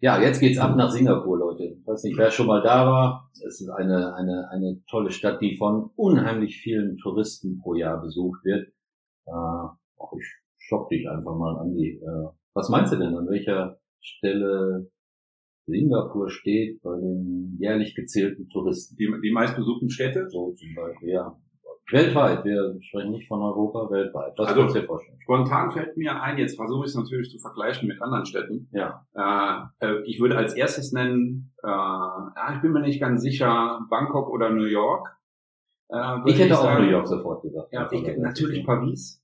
ja, 0.00 0.20
jetzt 0.20 0.40
geht's 0.40 0.58
ab 0.58 0.76
nach 0.76 0.90
Singapur, 0.90 1.38
Leute. 1.38 1.64
Ich 1.64 1.86
weiß 1.86 2.04
nicht, 2.04 2.18
wer 2.18 2.30
schon 2.30 2.46
mal 2.46 2.62
da 2.62 2.86
war. 2.86 3.30
Es 3.32 3.60
ist 3.60 3.70
eine, 3.70 4.14
eine, 4.14 4.48
eine 4.50 4.82
tolle 4.88 5.10
Stadt, 5.10 5.40
die 5.40 5.56
von 5.56 5.90
unheimlich 5.96 6.58
vielen 6.58 6.98
Touristen 6.98 7.58
pro 7.58 7.74
Jahr 7.74 8.00
besucht 8.00 8.44
wird. 8.44 8.68
Äh, 9.26 9.30
auch 9.30 10.12
ich 10.18 10.26
schock 10.58 10.88
dich 10.90 11.08
einfach 11.08 11.34
mal 11.34 11.56
an 11.58 11.74
die. 11.74 11.98
Äh, 12.02 12.28
was 12.54 12.68
meinst 12.68 12.92
du 12.92 12.96
denn, 12.96 13.16
an 13.16 13.28
welcher 13.28 13.78
Stelle 14.00 14.90
Singapur 15.66 16.30
steht 16.30 16.80
bei 16.82 16.96
den 16.96 17.56
jährlich 17.58 17.94
gezählten 17.94 18.48
Touristen? 18.48 18.96
Die, 18.96 19.12
die 19.22 19.32
meistbesuchten 19.32 19.90
Städte? 19.90 20.28
So 20.28 20.52
zum 20.52 20.74
Beispiel, 20.74 21.10
ja. 21.10 21.36
Weltweit, 21.92 22.44
wir 22.44 22.76
sprechen 22.82 23.12
nicht 23.12 23.28
von 23.28 23.40
Europa, 23.42 23.88
weltweit. 23.90 24.32
Was 24.36 24.48
Also- 24.48 24.60
kannst 24.60 24.74
du 24.76 24.80
dir 24.80 24.86
vorstellen? 24.86 25.18
Spontan 25.22 25.70
fällt 25.70 25.96
mir 25.96 26.20
ein, 26.20 26.36
jetzt 26.38 26.56
versuche 26.56 26.84
ich 26.84 26.90
es 26.90 26.96
natürlich 26.96 27.30
zu 27.30 27.38
vergleichen 27.38 27.86
mit 27.86 28.02
anderen 28.02 28.26
Städten. 28.26 28.68
Ja. 28.72 29.06
Äh, 29.14 29.86
äh, 29.86 30.02
ich 30.04 30.20
würde 30.20 30.36
als 30.36 30.54
erstes 30.54 30.92
nennen, 30.92 31.52
äh, 31.62 31.68
ja, 31.68 32.52
ich 32.54 32.60
bin 32.60 32.72
mir 32.72 32.80
nicht 32.80 33.00
ganz 33.00 33.22
sicher, 33.22 33.80
Bangkok 33.88 34.28
oder 34.30 34.50
New 34.50 34.64
York. 34.64 35.16
Äh, 35.88 36.18
Ich 36.26 36.38
hätte 36.40 36.58
auch 36.58 36.62
sagen. 36.64 36.84
New 36.84 36.90
York 36.90 37.06
sofort 37.06 37.42
gesagt. 37.42 37.72
Ja, 37.72 37.88
ich, 37.90 38.16
natürlich 38.18 38.66
Paris. 38.66 39.22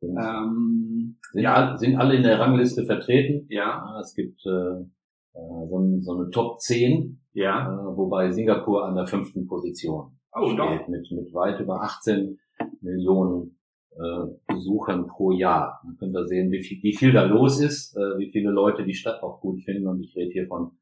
Sind, 0.00 0.16
Ähm, 0.18 1.18
sind, 1.32 1.46
all, 1.46 1.78
sind 1.78 1.96
alle 1.98 2.14
in 2.16 2.22
der 2.22 2.40
Rangliste 2.40 2.84
vertreten. 2.86 3.46
ja, 3.50 3.84
Ja, 3.86 4.00
es 4.00 4.14
gibt 4.14 4.40
äh, 4.46 4.50
äh, 4.50 5.66
so, 5.68 5.98
so 6.00 6.16
eine 6.16 6.30
Top 6.30 6.58
10, 6.58 7.20
äh, 7.34 7.40
ja. 7.42 7.70
wobei 7.94 8.30
Singapur 8.30 8.86
an 8.86 8.96
der 8.96 9.06
fünften 9.06 9.46
Position 9.46 10.18
Oh, 10.32 10.46
steht, 10.46 10.58
doch. 10.58 10.88
mit, 10.88 11.10
mit 11.10 11.34
weit 11.34 11.60
über 11.60 11.82
18 11.82 12.38
Millionen 12.80 13.58
äh, 13.92 14.26
Besuchern 14.46 15.06
pro 15.06 15.32
Jahr. 15.32 15.80
Man 15.84 15.96
könnte 15.98 16.20
da 16.20 16.26
sehen, 16.26 16.50
wie 16.52 16.62
viel, 16.62 16.82
wie 16.82 16.94
viel 16.94 17.12
da 17.12 17.24
los 17.24 17.60
ist, 17.60 17.96
äh, 17.96 18.18
wie 18.18 18.30
viele 18.30 18.50
Leute 18.50 18.84
die 18.84 18.94
Stadt 18.94 19.22
auch 19.22 19.40
gut 19.40 19.62
finden. 19.62 19.86
Und 19.86 20.00
ich 20.00 20.14
rede 20.16 20.32
hier 20.32 20.46
von 20.46 20.72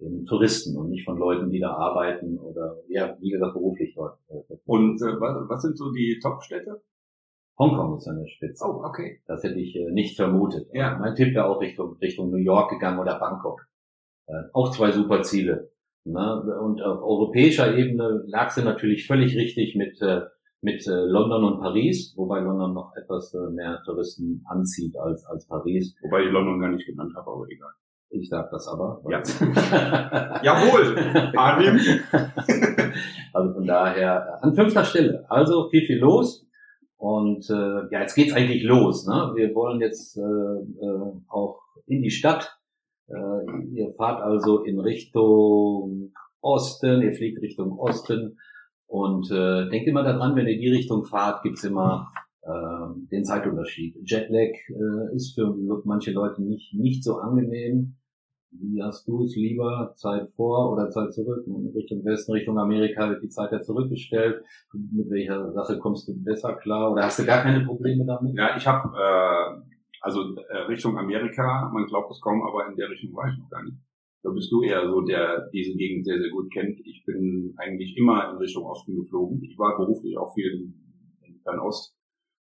den 0.00 0.24
Touristen 0.26 0.76
und 0.78 0.90
nicht 0.90 1.04
von 1.04 1.18
Leuten, 1.18 1.50
die 1.50 1.60
da 1.60 1.72
arbeiten 1.72 2.38
oder, 2.38 2.76
ja, 2.88 3.16
wie 3.20 3.30
gesagt, 3.30 3.54
beruflich 3.54 3.94
dort. 3.94 4.18
äh, 4.28 4.42
Und 4.64 5.00
äh, 5.02 5.20
was, 5.20 5.48
was 5.48 5.62
sind 5.62 5.76
so 5.76 5.92
die 5.92 6.18
Top-Städte? 6.22 6.82
Hongkong 7.58 7.98
ist 7.98 8.08
an 8.08 8.18
der 8.18 8.26
Spitze. 8.26 8.64
Oh, 8.66 8.82
okay. 8.84 9.20
Das 9.26 9.42
hätte 9.42 9.60
ich 9.60 9.76
äh, 9.76 9.90
nicht 9.90 10.16
vermutet. 10.16 10.68
Ja. 10.72 10.96
Mein 10.98 11.14
Tipp 11.14 11.34
wäre 11.34 11.46
auch 11.46 11.60
Richtung, 11.60 11.96
Richtung 12.00 12.30
New 12.30 12.38
York 12.38 12.70
gegangen 12.70 12.98
oder 12.98 13.18
Bangkok. 13.18 13.66
Äh, 14.26 14.32
auch 14.54 14.70
zwei 14.70 14.92
super 14.92 15.22
Ziele. 15.22 15.69
Ne? 16.04 16.42
Und 16.60 16.82
auf 16.82 17.02
europäischer 17.02 17.76
Ebene 17.76 18.22
lag 18.26 18.50
sie 18.50 18.62
natürlich 18.62 19.06
völlig 19.06 19.36
richtig 19.36 19.76
mit, 19.76 20.00
äh, 20.00 20.22
mit 20.62 20.86
äh, 20.86 21.04
London 21.06 21.44
und 21.44 21.60
Paris, 21.60 22.14
wobei 22.16 22.40
London 22.40 22.74
noch 22.74 22.92
etwas 22.96 23.34
äh, 23.34 23.50
mehr 23.50 23.82
Touristen 23.84 24.44
anzieht 24.48 24.96
als, 24.96 25.24
als 25.26 25.46
Paris. 25.46 25.96
Wobei 26.02 26.24
ich 26.24 26.32
London 26.32 26.60
gar 26.60 26.70
nicht 26.70 26.86
genannt 26.86 27.12
habe, 27.16 27.30
aber 27.30 27.46
egal. 27.50 27.72
Ich 28.12 28.28
sag 28.28 28.50
das 28.50 28.66
aber. 28.66 29.00
Ja. 29.08 29.18
Jawohl, 30.42 30.98
annehmen. 31.36 31.80
also 33.32 33.54
von 33.54 33.66
daher 33.66 34.40
äh, 34.42 34.46
an 34.46 34.54
fünfter 34.54 34.84
Stelle. 34.84 35.24
Also 35.28 35.68
viel, 35.70 35.86
viel 35.86 35.98
los. 35.98 36.44
Und 36.96 37.48
äh, 37.48 37.88
ja, 37.90 38.00
jetzt 38.00 38.14
geht's 38.14 38.32
eigentlich 38.32 38.64
los. 38.64 39.06
Ne? 39.06 39.32
Wir 39.36 39.54
wollen 39.54 39.80
jetzt 39.80 40.18
äh, 40.18 40.20
äh, 40.20 41.12
auch 41.28 41.60
in 41.86 42.02
die 42.02 42.10
Stadt. 42.10 42.59
Äh, 43.10 43.66
ihr 43.74 43.92
fahrt 43.94 44.22
also 44.22 44.64
in 44.64 44.78
Richtung 44.78 46.12
Osten, 46.40 47.02
ihr 47.02 47.12
fliegt 47.12 47.42
Richtung 47.42 47.78
Osten. 47.78 48.38
Und 48.86 49.30
äh, 49.30 49.68
denkt 49.68 49.86
immer 49.86 50.02
daran, 50.02 50.34
wenn 50.34 50.48
ihr 50.48 50.58
die 50.58 50.70
Richtung 50.70 51.04
fahrt, 51.04 51.42
gibt's 51.42 51.64
immer 51.64 52.10
äh, 52.42 53.08
den 53.10 53.24
Zeitunterschied. 53.24 53.96
Jetlag 54.04 54.52
äh, 54.68 55.14
ist 55.14 55.34
für 55.34 55.54
manche 55.84 56.12
Leute 56.12 56.42
nicht, 56.42 56.74
nicht 56.74 57.04
so 57.04 57.18
angenehm. 57.18 57.96
Wie 58.52 58.82
hast 58.82 59.06
du 59.06 59.22
es 59.22 59.36
lieber? 59.36 59.92
Zeit 59.94 60.28
vor 60.34 60.72
oder 60.72 60.90
Zeit 60.90 61.12
zurück? 61.12 61.44
In 61.46 61.70
Richtung 61.72 62.04
Westen, 62.04 62.32
Richtung 62.32 62.58
Amerika 62.58 63.08
wird 63.08 63.22
die 63.22 63.28
Zeit 63.28 63.52
ja 63.52 63.60
zurückgestellt. 63.60 64.42
Mit 64.72 65.08
welcher 65.08 65.52
Sache 65.52 65.78
kommst 65.78 66.08
du 66.08 66.14
besser 66.16 66.54
klar? 66.54 66.90
Oder 66.90 67.04
hast 67.04 67.20
du 67.20 67.24
gar 67.24 67.42
keine 67.42 67.64
Probleme 67.64 68.04
damit? 68.04 68.36
Ja, 68.36 68.56
ich 68.56 68.66
habe 68.66 68.88
äh, 68.88 69.69
also 70.00 70.34
äh, 70.36 70.56
Richtung 70.68 70.98
Amerika, 70.98 71.70
man 71.72 71.86
glaubt 71.86 72.10
es 72.10 72.20
kaum, 72.20 72.42
aber 72.42 72.68
in 72.68 72.76
der 72.76 72.88
Richtung 72.90 73.14
war 73.14 73.30
ich 73.30 73.38
noch 73.38 73.50
gar 73.50 73.62
nicht. 73.62 73.76
Da 74.22 74.30
bist 74.30 74.52
du 74.52 74.62
eher 74.62 74.86
so, 74.86 75.00
der 75.00 75.48
diese 75.52 75.76
Gegend 75.76 76.04
sehr, 76.04 76.18
sehr 76.18 76.30
gut 76.30 76.52
kennt. 76.52 76.78
Ich 76.84 77.04
bin 77.06 77.54
eigentlich 77.56 77.96
immer 77.96 78.30
in 78.30 78.36
Richtung 78.36 78.64
Osten 78.64 78.96
geflogen. 78.96 79.42
Ich 79.42 79.58
war 79.58 79.78
beruflich 79.78 80.16
auch 80.18 80.34
viel 80.34 80.52
in, 80.52 81.26
in 81.26 81.40
Fernost. 81.40 81.94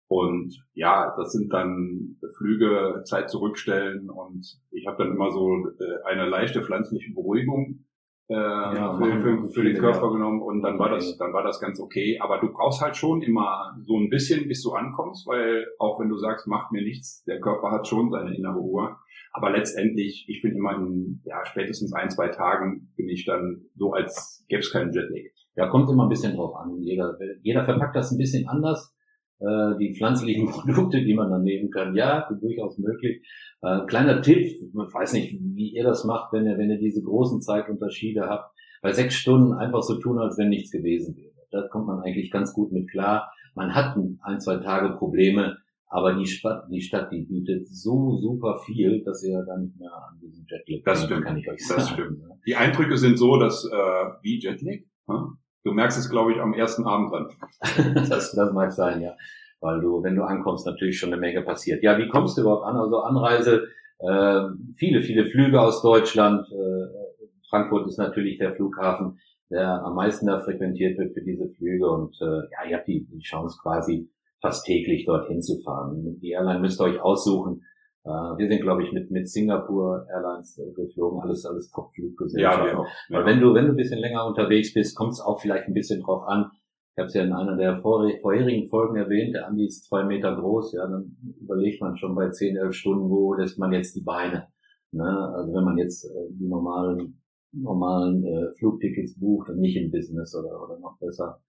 Und 0.08 0.54
ja, 0.74 1.14
das 1.16 1.32
sind 1.32 1.50
dann 1.50 2.18
Flüge, 2.36 3.02
Zeit 3.06 3.30
zurückstellen 3.30 4.10
und 4.10 4.46
ich 4.70 4.86
habe 4.86 5.02
dann 5.02 5.14
immer 5.14 5.30
so 5.30 5.48
äh, 5.48 6.04
eine 6.04 6.28
leichte 6.28 6.60
pflanzliche 6.62 7.14
Beruhigung 7.14 7.86
äh, 8.32 8.76
Ja, 8.76 8.92
für, 8.96 9.20
für, 9.20 9.48
für 9.48 9.62
den 9.62 9.78
Körper 9.78 10.06
ja. 10.06 10.12
genommen 10.12 10.42
und 10.42 10.62
dann 10.62 10.78
war 10.78 10.88
das, 10.90 11.16
dann 11.18 11.32
war 11.32 11.42
das 11.42 11.60
ganz 11.60 11.80
okay. 11.80 12.18
Aber 12.20 12.38
du 12.38 12.52
brauchst 12.52 12.80
halt 12.80 12.96
schon 12.96 13.22
immer 13.22 13.76
so 13.84 13.98
ein 13.98 14.08
bisschen, 14.08 14.48
bis 14.48 14.62
du 14.62 14.72
ankommst, 14.72 15.26
weil 15.26 15.66
auch 15.78 16.00
wenn 16.00 16.08
du 16.08 16.16
sagst, 16.16 16.46
macht 16.46 16.72
mir 16.72 16.82
nichts, 16.82 17.22
der 17.24 17.40
Körper 17.40 17.70
hat 17.70 17.86
schon 17.86 18.10
seine 18.10 18.34
innere 18.34 18.58
Ruhe. 18.58 18.96
Aber 19.32 19.50
letztendlich, 19.50 20.26
ich 20.28 20.42
bin 20.42 20.54
immer 20.54 20.76
in, 20.76 21.22
ja, 21.24 21.44
spätestens 21.44 21.92
ein, 21.94 22.10
zwei 22.10 22.28
Tagen 22.28 22.92
bin 22.96 23.08
ich 23.08 23.24
dann 23.24 23.62
so, 23.76 23.92
als 23.92 24.44
gäbe 24.48 24.60
es 24.60 24.72
keinen 24.72 24.92
Jetlag. 24.92 25.32
Ja, 25.54 25.68
kommt 25.68 25.90
immer 25.90 26.04
ein 26.04 26.08
bisschen 26.08 26.36
drauf 26.36 26.54
an. 26.56 26.78
Jeder, 26.80 27.16
jeder 27.42 27.64
verpackt 27.64 27.96
das 27.96 28.10
ein 28.10 28.18
bisschen 28.18 28.48
anders. 28.48 28.94
Äh, 29.42 29.76
die 29.78 29.94
pflanzlichen 29.94 30.46
Produkte, 30.50 31.02
die 31.02 31.14
man 31.14 31.30
dann 31.30 31.42
nehmen 31.42 31.70
kann, 31.70 31.96
ja, 31.96 32.28
durchaus 32.40 32.78
möglich. 32.78 33.26
Äh, 33.62 33.80
kleiner 33.86 34.22
Tipp, 34.22 34.38
ich 34.38 34.60
weiß 34.72 35.14
nicht, 35.14 35.36
wie 35.40 35.70
ihr 35.74 35.82
das 35.84 36.04
macht, 36.04 36.32
wenn 36.32 36.46
ihr, 36.46 36.56
wenn 36.58 36.70
ihr 36.70 36.78
diese 36.78 37.02
großen 37.02 37.40
Zeitunterschiede 37.42 38.22
habt, 38.28 38.54
bei 38.82 38.92
sechs 38.92 39.14
Stunden 39.16 39.52
einfach 39.54 39.82
so 39.82 39.98
tun, 39.98 40.18
als 40.18 40.38
wenn 40.38 40.48
nichts 40.48 40.70
gewesen 40.70 41.16
wäre. 41.16 41.32
da 41.50 41.66
kommt 41.68 41.86
man 41.86 42.00
eigentlich 42.00 42.30
ganz 42.30 42.52
gut 42.52 42.70
mit 42.72 42.88
klar. 42.90 43.32
Man 43.54 43.74
hat 43.74 43.96
ein, 44.22 44.40
zwei 44.40 44.56
Tage 44.58 44.96
Probleme, 44.96 45.58
aber 45.88 46.14
die 46.14 46.26
Stadt, 46.26 46.64
die 46.70 46.80
Stadt, 46.80 47.10
die 47.12 47.22
bietet 47.22 47.68
so 47.68 48.16
super 48.18 48.58
viel, 48.64 49.02
dass 49.04 49.22
ihr 49.24 49.42
da 49.46 49.58
nicht 49.58 49.76
mehr 49.78 49.92
an 49.92 50.18
diesem 50.20 50.46
Jetlag 50.48 50.82
Das 50.84 51.04
stimmt. 51.04 51.24
kann 51.24 51.36
ich 51.36 51.50
euch 51.50 51.58
Das 51.58 51.86
sagen. 51.86 51.92
stimmt. 51.92 52.22
Die 52.46 52.54
Eindrücke 52.56 52.96
sind 52.96 53.18
so, 53.18 53.36
dass 53.38 53.64
äh, 53.64 53.76
wie 54.22 54.40
Jetlag. 54.40 54.78
Hm? 55.08 55.36
Du 55.64 55.72
merkst 55.72 55.98
es, 55.98 56.10
glaube 56.10 56.32
ich, 56.32 56.40
am 56.40 56.54
ersten 56.54 56.84
Abend 56.84 57.12
dann. 57.12 58.04
das, 58.08 58.32
das 58.32 58.52
mag 58.52 58.72
sein, 58.72 59.00
ja. 59.00 59.16
Weil 59.60 59.80
du, 59.80 60.02
wenn 60.02 60.16
du 60.16 60.24
ankommst, 60.24 60.66
natürlich 60.66 60.98
schon 60.98 61.12
eine 61.12 61.20
Menge 61.20 61.42
passiert. 61.42 61.82
Ja, 61.82 61.96
wie 61.98 62.08
kommst 62.08 62.36
du 62.36 62.42
überhaupt 62.42 62.64
an? 62.64 62.76
Also 62.76 63.00
Anreise, 63.00 63.68
äh, 64.00 64.42
viele, 64.76 65.02
viele 65.02 65.26
Flüge 65.26 65.60
aus 65.60 65.82
Deutschland. 65.82 66.46
Äh, 66.50 67.02
Frankfurt 67.48 67.86
ist 67.86 67.98
natürlich 67.98 68.38
der 68.38 68.54
Flughafen, 68.54 69.20
der 69.50 69.84
am 69.84 69.94
meisten 69.94 70.26
da 70.26 70.40
frequentiert 70.40 70.98
wird 70.98 71.14
für 71.14 71.22
diese 71.22 71.48
Flüge. 71.50 71.88
Und 71.88 72.20
äh, 72.20 72.24
ja, 72.24 72.68
ihr 72.68 72.76
habt 72.78 72.88
die, 72.88 73.06
die 73.06 73.20
Chance 73.20 73.58
quasi 73.62 74.10
fast 74.40 74.66
täglich 74.66 75.04
dorthin 75.04 75.42
zu 75.42 75.60
fahren. 75.62 76.18
Die 76.20 76.30
Airline 76.30 76.60
müsst 76.60 76.80
ihr 76.80 76.84
euch 76.84 77.00
aussuchen. 77.00 77.62
Äh, 78.04 78.08
wir 78.08 78.48
sind, 78.48 78.62
glaube 78.62 78.82
ich, 78.84 78.92
mit, 78.92 79.10
mit 79.10 79.28
Singapur 79.28 80.06
Airlines 80.10 80.58
äh, 80.58 80.72
geflogen. 80.72 81.20
Alles, 81.20 81.46
alles 81.46 81.70
Top-Fluggesellschaften. 81.70 82.66
wir 82.66 82.78
auch. 82.80 82.86
Weil 83.10 83.26
wenn 83.26 83.40
du, 83.40 83.54
wenn 83.54 83.66
du 83.66 83.70
ein 83.72 83.76
bisschen 83.76 84.00
länger 84.00 84.26
unterwegs 84.26 84.74
bist, 84.74 84.96
kommt 84.96 85.12
es 85.12 85.20
auch 85.20 85.40
vielleicht 85.40 85.68
ein 85.68 85.74
bisschen 85.74 86.02
drauf 86.02 86.24
an. 86.26 86.50
Ich 86.94 86.98
habe 86.98 87.06
es 87.06 87.14
ja 87.14 87.22
in 87.22 87.32
einer 87.32 87.56
der 87.56 87.80
vor, 87.80 88.06
vorherigen 88.20 88.68
Folgen 88.68 88.96
erwähnt, 88.96 89.34
der 89.34 89.46
Andi 89.46 89.66
ist 89.66 89.84
zwei 89.88 90.04
Meter 90.04 90.36
groß, 90.36 90.74
ja, 90.74 90.86
dann 90.86 91.16
überlegt 91.40 91.80
man 91.80 91.96
schon 91.96 92.14
bei 92.14 92.28
zehn, 92.28 92.54
elf 92.56 92.74
Stunden, 92.74 93.08
wo 93.08 93.32
lässt 93.32 93.58
man 93.58 93.72
jetzt 93.72 93.96
die 93.96 94.02
Beine. 94.02 94.48
Ne? 94.90 95.04
Also 95.34 95.54
wenn 95.54 95.64
man 95.64 95.78
jetzt 95.78 96.04
äh, 96.04 96.28
die 96.32 96.46
normalen, 96.48 97.22
normalen 97.52 98.24
äh, 98.26 98.52
Flugtickets 98.58 99.18
bucht 99.18 99.48
und 99.48 99.58
nicht 99.60 99.76
im 99.76 99.90
Business 99.90 100.34
oder, 100.36 100.62
oder 100.62 100.78
noch 100.80 100.98
besser 100.98 101.40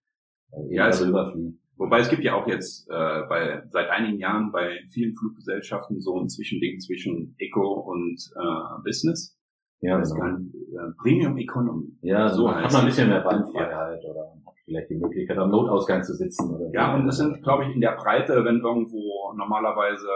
äh, 0.53 0.73
Ja, 0.73 0.83
eben 0.83 0.91
es- 0.91 0.99
darüber 1.01 1.31
fliegt. 1.33 1.59
Wobei 1.77 1.99
es 1.99 2.09
gibt 2.09 2.23
ja 2.23 2.35
auch 2.35 2.47
jetzt 2.47 2.87
äh, 2.89 3.21
bei 3.27 3.63
seit 3.71 3.89
einigen 3.89 4.19
Jahren 4.19 4.51
bei 4.51 4.79
vielen 4.89 5.15
Fluggesellschaften 5.15 5.99
so 6.01 6.19
ein 6.19 6.29
Zwischending 6.29 6.79
zwischen 6.79 7.35
Eco 7.39 7.73
und 7.81 8.19
äh, 8.35 8.83
Business. 8.83 9.37
Ja, 9.81 9.97
Das 9.97 10.13
genau. 10.13 10.25
kann 10.25 10.51
äh, 10.71 10.91
Premium 11.01 11.37
Economy. 11.37 11.97
ja 12.01 12.29
so 12.29 12.43
so 12.43 12.55
hat 12.55 12.71
man 12.71 12.81
ein 12.81 12.85
bisschen 12.87 13.09
mehr 13.09 13.21
Beinfreiheit 13.21 13.99
oder 14.05 14.29
man 14.35 14.45
hat 14.45 14.53
vielleicht 14.63 14.89
die 14.91 14.95
Möglichkeit, 14.95 15.37
am 15.37 15.49
Notausgang 15.51 16.03
zu 16.03 16.13
sitzen. 16.15 16.55
Oder 16.55 16.69
Ja, 16.73 16.91
so. 16.95 17.01
und 17.01 17.07
es 17.09 17.17
sind, 17.17 17.43
glaube 17.43 17.65
ich, 17.65 17.75
in 17.75 17.81
der 17.81 17.95
Breite, 17.97 18.45
wenn 18.45 18.59
irgendwo 18.61 19.33
normalerweise 19.35 20.07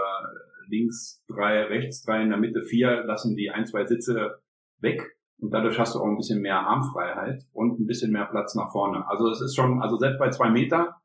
links 0.69 1.23
drei, 1.27 1.63
rechts 1.63 2.03
drei, 2.03 2.21
in 2.23 2.29
der 2.29 2.37
Mitte 2.37 2.61
vier, 2.61 3.03
lassen 3.03 3.35
die 3.35 3.49
ein, 3.49 3.65
zwei 3.65 3.85
Sitze 3.85 4.39
weg. 4.79 5.01
Und 5.39 5.53
dadurch 5.53 5.77
hast 5.79 5.95
du 5.95 5.99
auch 5.99 6.05
ein 6.07 6.15
bisschen 6.17 6.41
mehr 6.41 6.59
Armfreiheit 6.59 7.43
und 7.53 7.79
ein 7.79 7.85
bisschen 7.85 8.11
mehr 8.11 8.25
Platz 8.25 8.55
nach 8.55 8.71
vorne. 8.71 9.07
Also 9.07 9.29
es 9.29 9.41
ist 9.41 9.55
schon, 9.55 9.81
also 9.81 9.97
selbst 9.97 10.17
bei 10.19 10.29
zwei 10.29 10.49
Meter 10.49 10.95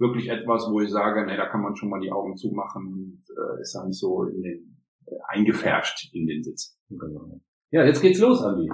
wirklich 0.00 0.28
etwas, 0.28 0.66
wo 0.70 0.80
ich 0.80 0.90
sage, 0.90 1.26
nee, 1.26 1.36
da 1.36 1.46
kann 1.46 1.62
man 1.62 1.76
schon 1.76 1.90
mal 1.90 2.00
die 2.00 2.10
Augen 2.10 2.36
zumachen 2.36 2.86
und 2.86 3.22
äh, 3.36 3.60
ist 3.60 3.74
dann 3.74 3.92
so 3.92 4.24
in 4.24 4.42
den, 4.42 4.76
äh, 5.06 5.12
eingefärscht 5.28 6.12
in 6.14 6.26
den 6.26 6.42
Sitz. 6.42 6.78
Genau. 6.88 7.40
Ja, 7.70 7.84
jetzt 7.84 8.00
geht's 8.00 8.18
los, 8.18 8.42
Andi. 8.42 8.70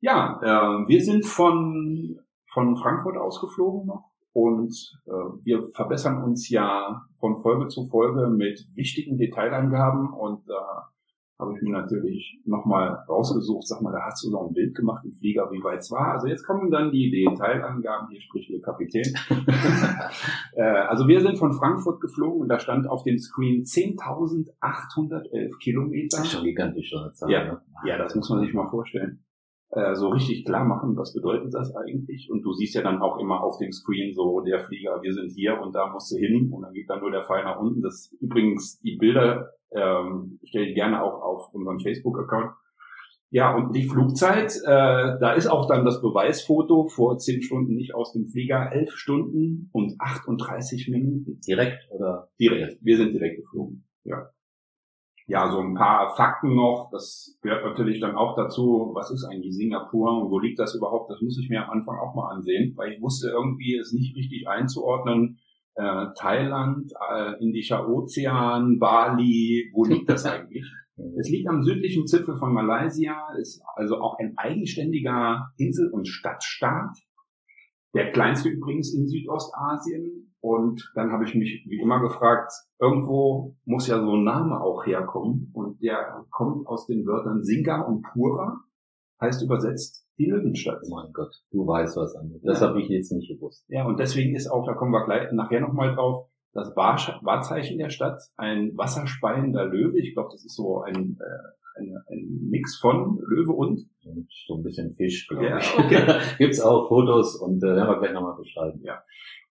Ja, 0.00 0.40
äh, 0.42 0.88
wir 0.88 1.02
sind 1.02 1.26
von, 1.26 2.20
von 2.46 2.76
Frankfurt 2.76 3.16
ausgeflogen 3.16 3.86
noch 3.86 4.10
und 4.32 4.72
äh, 5.06 5.10
wir 5.42 5.68
verbessern 5.74 6.22
uns 6.22 6.48
ja 6.48 7.02
von 7.18 7.42
Folge 7.42 7.68
zu 7.68 7.86
Folge 7.86 8.30
mit 8.30 8.66
wichtigen 8.74 9.18
Detailangaben 9.18 10.12
und 10.12 10.48
da 10.48 10.90
habe 11.38 11.54
ich 11.54 11.62
mir 11.62 11.70
natürlich 11.70 12.40
nochmal 12.44 13.04
rausgesucht, 13.08 13.66
sag 13.66 13.80
mal, 13.80 13.92
da 13.92 14.00
hast 14.06 14.24
du 14.24 14.30
noch 14.30 14.48
ein 14.48 14.54
Bild 14.54 14.74
gemacht 14.74 15.04
im 15.04 15.12
Flieger, 15.12 15.48
wie 15.52 15.62
weit 15.62 15.80
es 15.80 15.90
war. 15.92 16.14
Also 16.14 16.26
jetzt 16.26 16.44
kommen 16.44 16.70
dann 16.70 16.90
die 16.90 17.10
Detailangaben, 17.10 18.08
hier 18.10 18.20
spricht 18.20 18.50
der 18.50 18.60
Kapitän. 18.60 19.04
äh, 20.56 20.62
also 20.62 21.06
wir 21.06 21.20
sind 21.20 21.38
von 21.38 21.52
Frankfurt 21.52 22.00
geflogen 22.00 22.42
und 22.42 22.48
da 22.48 22.58
stand 22.58 22.88
auf 22.88 23.04
dem 23.04 23.18
Screen 23.18 23.62
10.811 23.62 25.58
Kilometer. 25.60 26.16
Das 26.16 26.26
ist 26.26 26.32
schon 26.32 26.44
gigantisch, 26.44 26.92
Zahl. 27.12 27.30
Ja. 27.30 27.44
ne? 27.44 27.60
Ja, 27.84 27.98
das 27.98 28.16
muss 28.16 28.28
man 28.30 28.40
sich 28.40 28.52
mal 28.52 28.68
vorstellen. 28.68 29.22
Äh, 29.70 29.94
so 29.94 30.08
richtig 30.08 30.44
klar 30.46 30.64
machen, 30.64 30.96
was 30.96 31.12
bedeutet 31.12 31.52
das 31.54 31.76
eigentlich? 31.76 32.30
Und 32.32 32.42
du 32.42 32.52
siehst 32.54 32.74
ja 32.74 32.82
dann 32.82 33.02
auch 33.02 33.18
immer 33.18 33.44
auf 33.44 33.58
dem 33.58 33.70
Screen 33.70 34.14
so, 34.14 34.40
der 34.40 34.60
Flieger, 34.60 35.02
wir 35.02 35.12
sind 35.12 35.30
hier 35.30 35.60
und 35.60 35.74
da 35.74 35.92
musst 35.92 36.10
du 36.10 36.16
hin 36.16 36.50
und 36.50 36.62
dann 36.62 36.72
geht 36.72 36.88
dann 36.88 37.00
nur 37.00 37.10
der 37.10 37.22
Pfeil 37.22 37.44
nach 37.44 37.60
unten. 37.60 37.82
Das 37.82 38.10
übrigens, 38.18 38.80
die 38.80 38.96
Bilder 38.96 39.50
ähm, 39.74 40.38
stelle 40.44 40.72
gerne 40.74 41.02
auch 41.02 41.22
auf 41.22 41.54
unseren 41.54 41.80
Facebook-Account. 41.80 42.52
Ja, 43.30 43.54
und 43.54 43.76
die 43.76 43.86
Flugzeit, 43.86 44.56
äh, 44.64 45.18
da 45.20 45.32
ist 45.32 45.48
auch 45.48 45.66
dann 45.66 45.84
das 45.84 46.00
Beweisfoto 46.00 46.88
vor 46.88 47.18
zehn 47.18 47.42
Stunden 47.42 47.74
nicht 47.74 47.94
aus 47.94 48.12
dem 48.12 48.26
Flieger, 48.26 48.72
elf 48.72 48.96
Stunden 48.96 49.68
und 49.72 50.00
38 50.00 50.88
Minuten. 50.88 51.38
Direkt 51.46 51.90
oder? 51.90 52.30
Direkt. 52.40 52.78
Wir 52.82 52.96
sind 52.96 53.12
direkt 53.12 53.36
geflogen. 53.36 53.84
Ja. 54.04 54.30
Ja, 55.26 55.50
so 55.50 55.60
ein 55.60 55.74
paar 55.74 56.16
Fakten 56.16 56.54
noch. 56.54 56.88
Das 56.90 57.38
gehört 57.42 57.62
natürlich 57.62 58.00
dann 58.00 58.16
auch 58.16 58.34
dazu. 58.34 58.92
Was 58.94 59.10
ist 59.10 59.26
eigentlich 59.26 59.54
Singapur 59.54 60.22
und 60.22 60.30
wo 60.30 60.38
liegt 60.38 60.58
das 60.58 60.74
überhaupt? 60.74 61.10
Das 61.10 61.20
muss 61.20 61.38
ich 61.38 61.50
mir 61.50 61.62
am 61.64 61.70
Anfang 61.70 61.98
auch 61.98 62.14
mal 62.14 62.30
ansehen, 62.30 62.72
weil 62.76 62.92
ich 62.92 63.02
wusste 63.02 63.28
irgendwie 63.28 63.76
es 63.76 63.92
nicht 63.92 64.16
richtig 64.16 64.48
einzuordnen. 64.48 65.38
Äh, 65.78 66.06
Thailand, 66.16 66.92
äh, 67.08 67.40
Indischer 67.40 67.88
Ozean, 67.88 68.80
Bali, 68.80 69.70
wo 69.72 69.84
liegt 69.84 70.10
das 70.10 70.24
eigentlich? 70.26 70.64
Es 71.20 71.28
liegt 71.30 71.48
am 71.48 71.62
südlichen 71.62 72.08
Zipfel 72.08 72.36
von 72.36 72.52
Malaysia, 72.52 73.28
ist 73.40 73.62
also 73.76 74.00
auch 74.00 74.18
ein 74.18 74.36
eigenständiger 74.36 75.52
Insel- 75.56 75.92
und 75.92 76.08
Stadtstaat. 76.08 76.98
Der 77.94 78.10
kleinste 78.10 78.48
übrigens 78.48 78.92
in 78.92 79.06
Südostasien. 79.06 80.34
Und 80.40 80.90
dann 80.96 81.12
habe 81.12 81.24
ich 81.24 81.36
mich 81.36 81.64
wie 81.68 81.80
immer 81.80 82.00
gefragt, 82.00 82.52
irgendwo 82.80 83.56
muss 83.64 83.86
ja 83.86 84.00
so 84.00 84.16
ein 84.16 84.24
Name 84.24 84.60
auch 84.60 84.84
herkommen. 84.84 85.52
Und 85.54 85.80
der 85.80 86.24
kommt 86.30 86.66
aus 86.66 86.88
den 86.88 87.06
Wörtern 87.06 87.44
Singa 87.44 87.82
und 87.82 88.02
Pura, 88.02 88.60
heißt 89.20 89.44
übersetzt 89.44 90.07
die 90.18 90.26
Löwenstadt. 90.26 90.80
Oh 90.86 90.94
mein 90.94 91.12
Gott, 91.12 91.34
du 91.50 91.66
weißt 91.66 91.96
was 91.96 92.14
anderes. 92.16 92.42
Das 92.42 92.60
habe 92.60 92.80
ich 92.80 92.88
jetzt 92.88 93.12
nicht 93.12 93.28
gewusst. 93.28 93.64
Ja, 93.68 93.86
und 93.86 93.98
deswegen 93.98 94.34
ist 94.34 94.48
auch, 94.48 94.66
da 94.66 94.74
kommen 94.74 94.92
wir 94.92 95.04
gleich 95.04 95.30
nachher 95.32 95.60
nochmal 95.60 95.94
drauf, 95.94 96.28
das 96.52 96.74
Wahrzeichen 96.76 97.78
der 97.78 97.90
Stadt 97.90 98.20
ein 98.36 98.76
wasserspeiender 98.76 99.66
Löwe. 99.66 99.98
Ich 100.00 100.14
glaube, 100.14 100.30
das 100.32 100.44
ist 100.44 100.56
so 100.56 100.80
ein, 100.82 101.18
äh, 101.20 101.80
ein, 101.80 101.96
ein 102.08 102.48
Mix 102.50 102.78
von 102.78 103.18
Löwe 103.26 103.52
und 103.52 103.88
so 104.46 104.56
ein 104.56 104.62
bisschen 104.62 104.94
Fisch, 104.96 105.28
glaube 105.28 105.46
Ja, 105.46 105.58
ich. 105.58 105.78
okay. 105.78 106.02
Gibt's 106.38 106.60
auch 106.60 106.88
Fotos 106.88 107.36
und 107.36 107.62
äh, 107.62 107.66
werden 107.76 107.88
wir 107.88 107.98
gleich 108.00 108.12
nochmal 108.12 108.36
beschreiben. 108.36 108.82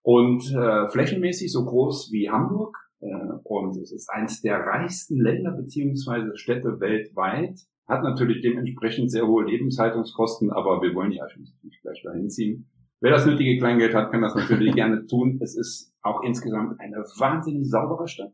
und 0.02 0.44
äh, 0.54 0.88
flächenmäßig 0.90 1.52
so 1.52 1.64
groß 1.66 2.12
wie 2.12 2.30
Hamburg. 2.30 2.76
Äh, 3.00 3.08
und 3.44 3.78
es 3.78 3.92
ist 3.92 4.10
eines 4.10 4.42
der 4.42 4.58
reichsten 4.60 5.22
Länder 5.22 5.52
beziehungsweise 5.52 6.36
Städte 6.36 6.80
weltweit. 6.80 7.60
Hat 7.88 8.04
natürlich 8.04 8.42
dementsprechend 8.42 9.12
sehr 9.12 9.28
hohe 9.28 9.46
Lebenshaltungskosten, 9.46 10.52
aber 10.52 10.82
wir 10.82 10.94
wollen 10.94 11.12
ja 11.12 11.26
nicht 11.64 11.82
gleich 11.82 12.02
dahin 12.04 12.30
ziehen. 12.30 12.70
Wer 13.00 13.12
das 13.12 13.26
nötige 13.26 13.58
Kleingeld 13.58 13.94
hat, 13.94 14.12
kann 14.12 14.22
das 14.22 14.36
natürlich 14.36 14.74
gerne 14.76 15.06
tun. 15.06 15.40
Es 15.42 15.56
ist 15.56 15.94
auch 16.02 16.22
insgesamt 16.24 16.80
eine 16.80 16.98
wahnsinnig 16.98 17.70
saubere 17.70 18.08
Stadt. 18.08 18.34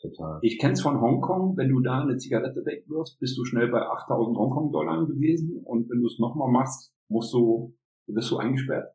Total. 0.00 0.38
Ich 0.42 0.58
kenn's 0.58 0.80
von 0.80 1.00
Hongkong, 1.00 1.56
wenn 1.56 1.70
du 1.70 1.80
da 1.80 2.02
eine 2.02 2.16
Zigarette 2.16 2.64
wegwirfst, 2.64 3.18
bist 3.18 3.36
du 3.36 3.44
schnell 3.44 3.68
bei 3.68 3.82
8000 3.82 4.36
Hongkong-Dollar 4.36 5.06
gewesen 5.06 5.60
und 5.64 5.90
wenn 5.90 6.00
du 6.00 6.06
es 6.06 6.20
nochmal 6.20 6.50
machst, 6.50 6.92
musst 7.08 7.32
du, 7.34 7.74
bist 8.06 8.30
du 8.30 8.36
eingesperrt. 8.36 8.92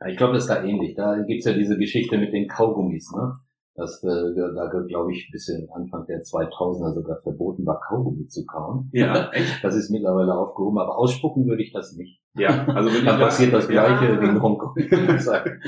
Ja, 0.00 0.08
ich 0.08 0.16
glaube, 0.16 0.34
das 0.34 0.44
ist 0.44 0.50
da 0.50 0.64
ähnlich. 0.64 0.96
Da 0.96 1.22
gibt's 1.22 1.46
ja 1.46 1.52
diese 1.52 1.78
Geschichte 1.78 2.18
mit 2.18 2.32
den 2.32 2.48
Kaugummis, 2.48 3.12
ne? 3.12 3.34
Das, 3.74 4.02
äh, 4.02 4.34
da, 4.34 4.66
glaube 4.86 5.12
ich, 5.12 5.30
bis 5.32 5.48
in 5.48 5.68
Anfang 5.70 6.04
der 6.06 6.22
2000er 6.22 6.92
sogar 6.92 7.20
verboten 7.22 7.64
war, 7.64 7.80
Kaugummi 7.80 8.26
zu 8.26 8.44
kauen. 8.44 8.90
Ja, 8.92 9.30
echt? 9.32 9.62
Das 9.64 9.76
ist 9.76 9.90
mittlerweile 9.90 10.34
aufgehoben, 10.34 10.78
aber 10.78 10.98
ausspucken 10.98 11.46
würde 11.46 11.62
ich 11.62 11.72
das 11.72 11.96
nicht. 11.96 12.20
Ja, 12.34 12.66
also 12.66 12.90
wenn 12.90 12.98
ich 13.00 13.04
Dann 13.04 13.20
passiert 13.20 13.52
das 13.52 13.68
Gleiche 13.68 14.06
Ja. 14.06 14.20
in 14.20 14.42
Hongkong. 14.42 14.74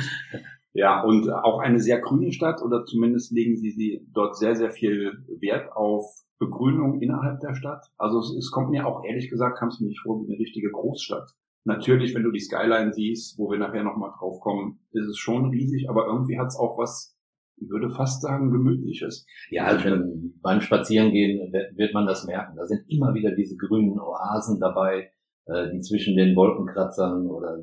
Ja, 0.75 1.03
und 1.03 1.29
auch 1.31 1.59
eine 1.59 1.79
sehr 1.81 2.01
grüne 2.01 2.33
Stadt 2.33 2.63
oder 2.63 2.87
zumindest 2.87 3.31
legen 3.31 3.57
sie, 3.59 3.73
sie 3.73 4.07
dort 4.15 4.39
sehr, 4.39 4.57
sehr 4.57 4.71
viel 4.71 5.13
Wert 5.39 5.71
auf 5.77 6.07
Begrünung 6.39 7.03
innerhalb 7.03 7.41
der 7.41 7.55
Stadt. 7.55 7.85
Also 7.99 8.21
es, 8.21 8.35
es 8.39 8.51
kommt 8.51 8.71
mir 8.71 8.87
auch 8.87 9.05
ehrlich 9.05 9.29
gesagt, 9.29 9.59
kam 9.59 9.69
es 9.69 9.81
mir 9.81 9.89
nicht 9.89 10.01
vor 10.01 10.23
wie 10.23 10.31
eine 10.33 10.39
richtige 10.41 10.71
Großstadt. 10.71 11.31
Natürlich, 11.65 12.15
wenn 12.15 12.23
du 12.25 12.31
die 12.33 12.41
Skyline 12.41 12.93
siehst, 12.93 13.39
wo 13.39 13.51
wir 13.51 13.59
nachher 13.59 13.85
nochmal 13.85 14.13
drauf 14.19 14.41
kommen, 14.41 14.81
ist 14.93 15.07
es 15.09 15.19
schon 15.19 15.51
riesig, 15.51 15.91
aber 15.91 16.07
irgendwie 16.07 16.39
hat 16.39 16.49
es 16.49 16.57
auch 16.59 16.79
was, 16.79 17.15
ich 17.63 17.71
würde 17.71 17.91
fast 17.91 18.23
sagen, 18.23 18.51
gemütliches. 18.51 19.27
Ja, 19.51 19.67
also 19.67 19.85
wenn, 19.85 20.35
beim 20.43 20.61
Spazierengehen 20.61 21.53
wird 21.53 21.77
wird 21.77 21.95
man 21.95 22.07
das 22.07 22.27
merken. 22.27 22.57
Da 22.57 22.67
sind 22.67 22.85
immer 22.89 23.15
wieder 23.15 23.35
diese 23.35 23.57
grünen 23.57 23.99
Oasen 23.99 24.59
dabei, 24.61 25.11
äh, 25.47 25.71
die 25.73 25.81
zwischen 25.81 26.17
den 26.17 26.35
Wolkenkratzern 26.37 27.27
oder 27.27 27.59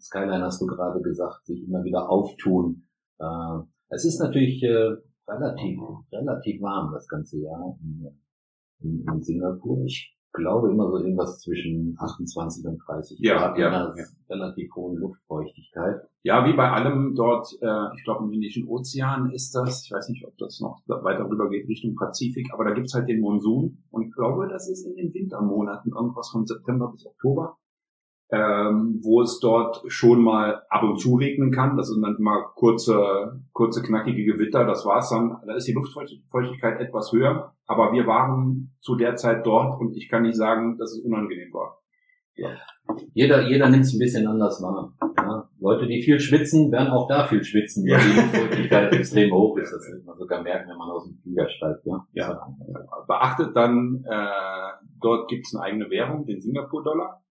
Skyline 0.00 0.44
hast 0.44 0.60
du 0.60 0.66
gerade 0.66 1.00
gesagt, 1.00 1.46
sich 1.46 1.66
immer 1.66 1.82
wieder 1.84 2.10
auftun. 2.10 2.86
Äh, 3.18 3.60
es 3.88 4.04
ist 4.04 4.20
natürlich 4.20 4.62
äh, 4.62 4.96
relativ, 5.28 5.78
relativ 6.12 6.60
warm 6.60 6.92
das 6.92 7.08
ganze 7.08 7.40
Jahr 7.40 7.78
in, 7.82 8.06
in, 8.80 9.04
in 9.12 9.22
Singapur. 9.22 9.84
Ich 9.84 10.13
glaube 10.34 10.70
immer 10.70 10.90
so 10.90 10.98
irgendwas 10.98 11.40
zwischen 11.40 11.96
28 11.98 12.66
und 12.66 12.78
30 12.86 13.18
Ja, 13.20 13.38
Grad 13.38 13.58
ja, 13.58 13.68
einer 13.68 13.94
ja. 13.96 14.04
relativ 14.28 14.74
hohen 14.74 14.96
Luftfeuchtigkeit. 14.96 16.02
Ja, 16.22 16.44
wie 16.46 16.54
bei 16.54 16.70
allem 16.70 17.14
dort, 17.14 17.48
äh, 17.60 17.94
ich 17.96 18.04
glaube 18.04 18.24
im 18.24 18.32
Indischen 18.32 18.68
Ozean 18.68 19.30
ist 19.30 19.54
das, 19.54 19.84
ich 19.84 19.92
weiß 19.92 20.08
nicht, 20.08 20.26
ob 20.26 20.36
das 20.38 20.60
noch 20.60 20.80
weiter 20.86 21.28
rüber 21.28 21.48
geht 21.48 21.68
Richtung 21.68 21.94
Pazifik, 21.94 22.52
aber 22.52 22.64
da 22.64 22.72
gibt's 22.72 22.94
halt 22.94 23.08
den 23.08 23.20
Monsun 23.20 23.84
und 23.90 24.02
ich 24.02 24.12
glaube, 24.12 24.48
das 24.48 24.68
ist 24.68 24.84
in 24.86 24.96
den 24.96 25.14
Wintermonaten 25.14 25.92
irgendwas 25.92 26.30
von 26.30 26.46
September 26.46 26.90
bis 26.90 27.06
Oktober, 27.06 27.56
ähm, 28.34 29.00
wo 29.02 29.22
es 29.22 29.38
dort 29.38 29.82
schon 29.86 30.22
mal 30.22 30.62
ab 30.68 30.82
und 30.82 30.98
zu 30.98 31.14
regnen 31.16 31.52
kann. 31.52 31.76
Das 31.76 31.88
sind 31.88 32.02
dann 32.02 32.16
mal 32.18 32.42
kurze, 32.54 33.40
kurze 33.52 33.82
knackige 33.82 34.24
Gewitter, 34.24 34.64
das 34.64 34.84
war's 34.84 35.10
dann. 35.10 35.36
Da 35.46 35.54
ist 35.54 35.68
die 35.68 35.72
Luftfeuchtigkeit 35.72 36.80
etwas 36.80 37.12
höher, 37.12 37.54
aber 37.66 37.92
wir 37.92 38.06
waren 38.06 38.74
zu 38.80 38.96
der 38.96 39.16
Zeit 39.16 39.46
dort 39.46 39.80
und 39.80 39.96
ich 39.96 40.08
kann 40.08 40.22
nicht 40.22 40.36
sagen, 40.36 40.76
dass 40.78 40.92
es 40.92 41.04
unangenehm 41.04 41.52
war. 41.52 41.78
Jeder, 43.12 43.42
jeder 43.48 43.68
nimmt 43.68 43.84
es 43.84 43.94
ein 43.94 43.98
bisschen 44.00 44.26
anders 44.26 44.60
wahr. 44.60 44.92
Ja? 45.16 45.48
Leute, 45.60 45.86
die 45.86 46.02
viel 46.02 46.18
schwitzen, 46.18 46.70
werden 46.72 46.88
auch 46.88 47.06
da 47.08 47.26
viel 47.26 47.44
schwitzen, 47.44 47.84
weil 47.86 48.00
die 48.00 48.16
Luftfeuchtigkeit 48.20 48.92
extrem 48.98 49.32
hoch 49.32 49.56
ist. 49.56 49.72
Das 49.72 49.86
wird 49.90 50.04
man 50.04 50.18
sogar 50.18 50.42
merken, 50.42 50.68
wenn 50.68 50.76
man 50.76 50.90
aus 50.90 51.06
dem 51.06 51.16
Flieger 51.22 51.48
steigt. 51.48 51.86
Ja, 51.86 52.04
Ja. 52.12 52.46
beachtet 53.06 53.54
dann, 53.56 54.04
äh, 54.10 54.86
dort 55.00 55.28
gibt 55.28 55.46
es 55.46 55.54
eine 55.54 55.64
eigene 55.64 55.88
Währung, 55.90 56.26
den 56.26 56.40
Singapur-Dollar. 56.40 57.22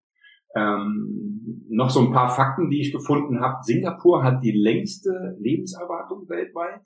Ähm, 0.55 1.65
noch 1.69 1.89
so 1.89 2.01
ein 2.01 2.11
paar 2.11 2.29
Fakten, 2.29 2.69
die 2.69 2.81
ich 2.81 2.91
gefunden 2.91 3.39
habe. 3.41 3.63
Singapur 3.63 4.23
hat 4.23 4.43
die 4.43 4.51
längste 4.51 5.35
Lebenserwartung 5.39 6.29
weltweit 6.29 6.81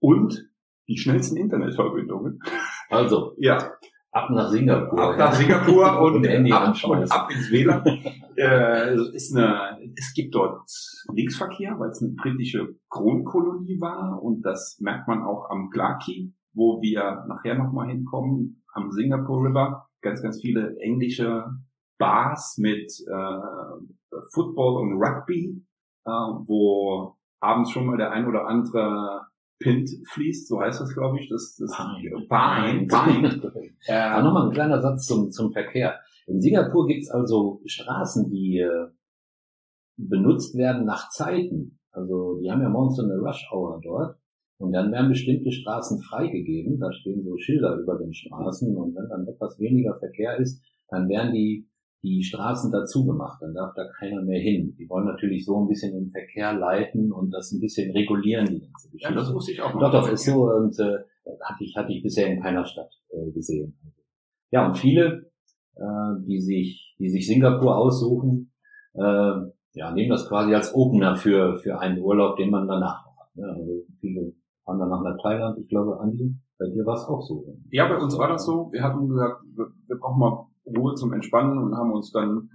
und 0.00 0.50
die 0.88 0.98
schnellsten 0.98 1.36
Internetverbindungen. 1.36 2.40
Also, 2.90 3.34
Ja, 3.38 3.58
ab 4.10 4.30
nach 4.30 4.48
Singapur. 4.50 5.00
ab 5.00 5.16
nach 5.18 5.32
Singapur 5.32 6.00
und, 6.02 6.16
Und 6.16 6.26
Handy 6.26 6.52
ab, 6.52 6.74
und 6.84 7.10
ab 7.12 7.30
ins 7.30 7.50
WLAN. 7.50 7.84
äh, 8.36 8.94
ist 9.14 9.36
eine, 9.36 9.78
es 9.96 10.12
gibt 10.14 10.34
dort 10.34 10.68
Linksverkehr, 11.12 11.78
weil 11.78 11.90
es 11.90 12.02
eine 12.02 12.12
britische 12.12 12.74
Kronkolonie 12.90 13.80
war 13.80 14.20
und 14.22 14.42
das 14.42 14.76
merkt 14.80 15.06
man 15.08 15.22
auch 15.22 15.48
am 15.50 15.70
Clarkey, 15.70 16.34
wo 16.52 16.80
wir 16.82 17.24
nachher 17.28 17.54
nochmal 17.56 17.88
hinkommen, 17.88 18.64
am 18.72 18.90
Singapore 18.90 19.48
River. 19.48 19.88
Ganz, 20.02 20.20
ganz 20.22 20.40
viele 20.40 20.76
englische 20.80 21.44
Bars 21.98 22.58
mit 22.58 22.92
äh, 23.06 24.16
Football 24.32 24.82
und 24.82 25.02
Rugby, 25.02 25.62
äh, 26.04 26.10
wo 26.10 27.16
abends 27.40 27.70
schon 27.70 27.86
mal 27.86 27.96
der 27.96 28.10
ein 28.10 28.26
oder 28.26 28.46
andere 28.46 29.26
Pint 29.58 29.90
fließt, 30.08 30.48
so 30.48 30.60
heißt 30.60 30.80
das, 30.80 30.94
glaube 30.94 31.20
ich. 31.20 31.28
Das, 31.28 31.56
das 31.56 31.76
Pint, 32.70 32.90
Pint. 32.90 33.44
Aber 33.44 33.52
Ähm, 33.86 34.24
nochmal 34.24 34.46
ein 34.46 34.54
kleiner 34.54 34.80
Satz 34.80 35.06
zum, 35.06 35.30
zum 35.30 35.52
Verkehr. 35.52 36.00
In 36.26 36.40
Singapur 36.40 36.86
gibt's 36.86 37.10
also 37.10 37.60
Straßen, 37.66 38.30
die 38.30 38.58
äh, 38.58 38.88
benutzt 39.96 40.56
werden 40.56 40.84
nach 40.84 41.10
Zeiten. 41.10 41.78
Also 41.92 42.40
die 42.40 42.50
haben 42.50 42.62
ja 42.62 42.68
morgens 42.68 42.96
so 42.96 43.02
eine 43.02 43.18
Rush-Hour 43.18 43.80
dort. 43.82 44.16
Und 44.58 44.72
dann 44.72 44.92
werden 44.92 45.10
bestimmte 45.10 45.52
Straßen 45.52 46.00
freigegeben. 46.02 46.78
Da 46.78 46.92
stehen 46.92 47.22
so 47.24 47.36
Schilder 47.36 47.76
über 47.76 47.98
den 47.98 48.14
Straßen. 48.14 48.76
Und 48.76 48.94
wenn 48.94 49.08
dann 49.08 49.26
etwas 49.26 49.58
weniger 49.58 49.98
Verkehr 49.98 50.38
ist, 50.38 50.62
dann 50.88 51.08
werden 51.08 51.32
die, 51.32 51.68
die 52.04 52.22
Straßen 52.22 52.70
dazu 52.70 53.06
gemacht. 53.06 53.38
Dann 53.40 53.54
darf 53.54 53.72
da 53.74 53.88
keiner 53.98 54.22
mehr 54.22 54.38
hin. 54.38 54.76
Die 54.78 54.88
wollen 54.88 55.06
natürlich 55.06 55.44
so 55.44 55.58
ein 55.58 55.68
bisschen 55.68 55.92
den 55.94 56.10
Verkehr 56.10 56.52
leiten 56.52 57.10
und 57.10 57.30
das 57.30 57.50
ein 57.50 57.60
bisschen 57.60 57.90
regulieren, 57.92 58.44
die 58.46 58.60
ganze 58.60 58.90
ja, 58.92 59.10
das 59.10 59.32
wusste 59.32 59.52
ich 59.52 59.62
auch 59.62 59.72
noch. 59.72 59.80
Doch, 59.80 59.92
doch, 59.92 60.12
ist 60.12 60.26
so 60.26 60.50
und 60.50 60.78
äh, 60.78 60.98
hatte 61.42 61.64
ich 61.64 61.74
hatte 61.76 61.92
ich 61.92 62.02
bisher 62.02 62.26
in 62.28 62.42
keiner 62.42 62.66
Stadt 62.66 62.90
äh, 63.08 63.32
gesehen. 63.32 63.78
Ja, 64.50 64.66
und 64.66 64.76
viele, 64.76 65.30
äh, 65.76 66.22
die 66.26 66.40
sich 66.40 66.94
die 66.98 67.08
sich 67.08 67.26
Singapur 67.26 67.76
aussuchen, 67.76 68.52
äh, 68.92 69.32
ja, 69.72 69.90
nehmen 69.92 70.10
das 70.10 70.28
quasi 70.28 70.54
als 70.54 70.74
Opener 70.74 71.16
für 71.16 71.58
für 71.58 71.80
einen 71.80 72.00
Urlaub, 72.00 72.36
den 72.36 72.50
man 72.50 72.68
danach 72.68 73.06
hat. 73.06 73.34
Ne? 73.34 73.46
Also 73.48 73.72
viele 74.00 74.34
fahren 74.64 74.78
danach 74.78 75.02
nach 75.02 75.16
Thailand. 75.22 75.58
Ich 75.58 75.68
glaube, 75.68 75.98
Andi, 76.00 76.36
bei 76.58 76.66
dir 76.66 76.84
war 76.84 76.96
es 76.96 77.08
auch 77.08 77.22
so. 77.22 77.56
Ja, 77.70 77.88
bei 77.88 77.96
uns 77.96 78.16
war 78.18 78.28
das 78.28 78.44
so. 78.44 78.70
Wir 78.72 78.82
hatten 78.82 79.08
gesagt, 79.08 79.42
wir, 79.56 79.66
wir 79.86 79.96
brauchen 79.96 80.20
mal 80.20 80.46
Ruhe 80.66 80.94
zum 80.94 81.12
Entspannen 81.12 81.58
und 81.58 81.76
haben 81.76 81.92
uns 81.92 82.10
dann 82.10 82.50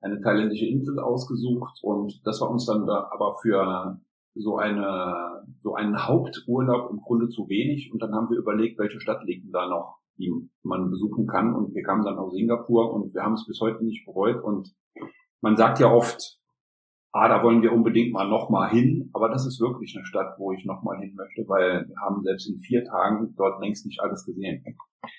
eine 0.00 0.20
thailändische 0.20 0.66
Insel 0.66 0.98
ausgesucht. 0.98 1.80
Und 1.82 2.20
das 2.24 2.40
war 2.40 2.50
uns 2.50 2.66
dann 2.66 2.86
da 2.86 3.08
aber 3.12 3.36
für 3.42 3.98
so 4.34 4.56
eine 4.56 5.36
so 5.60 5.74
einen 5.74 6.06
Haupturlaub 6.06 6.90
im 6.90 7.00
Grunde 7.00 7.28
zu 7.28 7.48
wenig. 7.48 7.92
Und 7.92 8.02
dann 8.02 8.14
haben 8.14 8.30
wir 8.30 8.38
überlegt, 8.38 8.78
welche 8.78 9.00
Stadt 9.00 9.24
liegt 9.24 9.52
da 9.52 9.68
noch, 9.68 9.98
die 10.18 10.32
man 10.62 10.90
besuchen 10.90 11.26
kann. 11.26 11.54
Und 11.54 11.74
wir 11.74 11.82
kamen 11.82 12.04
dann 12.04 12.18
auf 12.18 12.32
Singapur 12.32 12.92
und 12.92 13.14
wir 13.14 13.22
haben 13.22 13.34
es 13.34 13.46
bis 13.46 13.60
heute 13.60 13.84
nicht 13.84 14.04
bereut. 14.04 14.42
Und 14.42 14.74
man 15.40 15.56
sagt 15.56 15.80
ja 15.80 15.90
oft, 15.90 16.38
ah, 17.16 17.28
da 17.28 17.42
wollen 17.42 17.62
wir 17.62 17.72
unbedingt 17.72 18.12
mal 18.12 18.28
nochmal 18.28 18.70
hin, 18.70 19.10
aber 19.12 19.28
das 19.28 19.46
ist 19.46 19.60
wirklich 19.60 19.94
eine 19.96 20.06
Stadt, 20.06 20.38
wo 20.38 20.52
ich 20.52 20.64
nochmal 20.64 20.98
hin 20.98 21.14
möchte, 21.14 21.48
weil 21.48 21.88
wir 21.88 21.96
haben 22.00 22.22
selbst 22.22 22.48
in 22.48 22.58
vier 22.58 22.84
Tagen 22.84 23.34
dort 23.36 23.60
längst 23.60 23.86
nicht 23.86 24.00
alles 24.00 24.24
gesehen. 24.24 24.64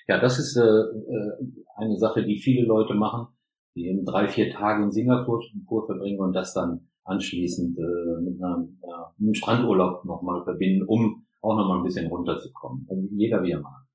Ja, 0.07 0.19
das 0.19 0.39
ist 0.39 0.57
äh, 0.57 0.61
äh, 0.61 1.31
eine 1.75 1.97
Sache, 1.97 2.23
die 2.23 2.37
viele 2.37 2.65
Leute 2.65 2.93
machen, 2.93 3.27
die 3.75 3.87
eben 3.87 4.05
drei, 4.05 4.27
vier 4.27 4.51
Tage 4.51 4.83
in 4.83 4.91
Singapur 4.91 5.41
verbringen 5.85 6.19
und 6.19 6.33
das 6.33 6.53
dann 6.53 6.87
anschließend 7.03 7.77
äh, 7.77 8.21
mit, 8.21 8.41
einer, 8.41 8.67
ja, 8.87 9.13
einem 9.19 9.33
Strandurlaub 9.33 10.05
nochmal 10.05 10.43
verbinden, 10.43 10.85
um 10.85 11.25
auch 11.41 11.55
nochmal 11.55 11.77
ein 11.77 11.83
bisschen 11.83 12.07
runterzukommen. 12.07 12.85
Also 12.89 13.07
jeder 13.11 13.41
wie 13.43 13.51
er 13.51 13.61
mag. 13.61 13.85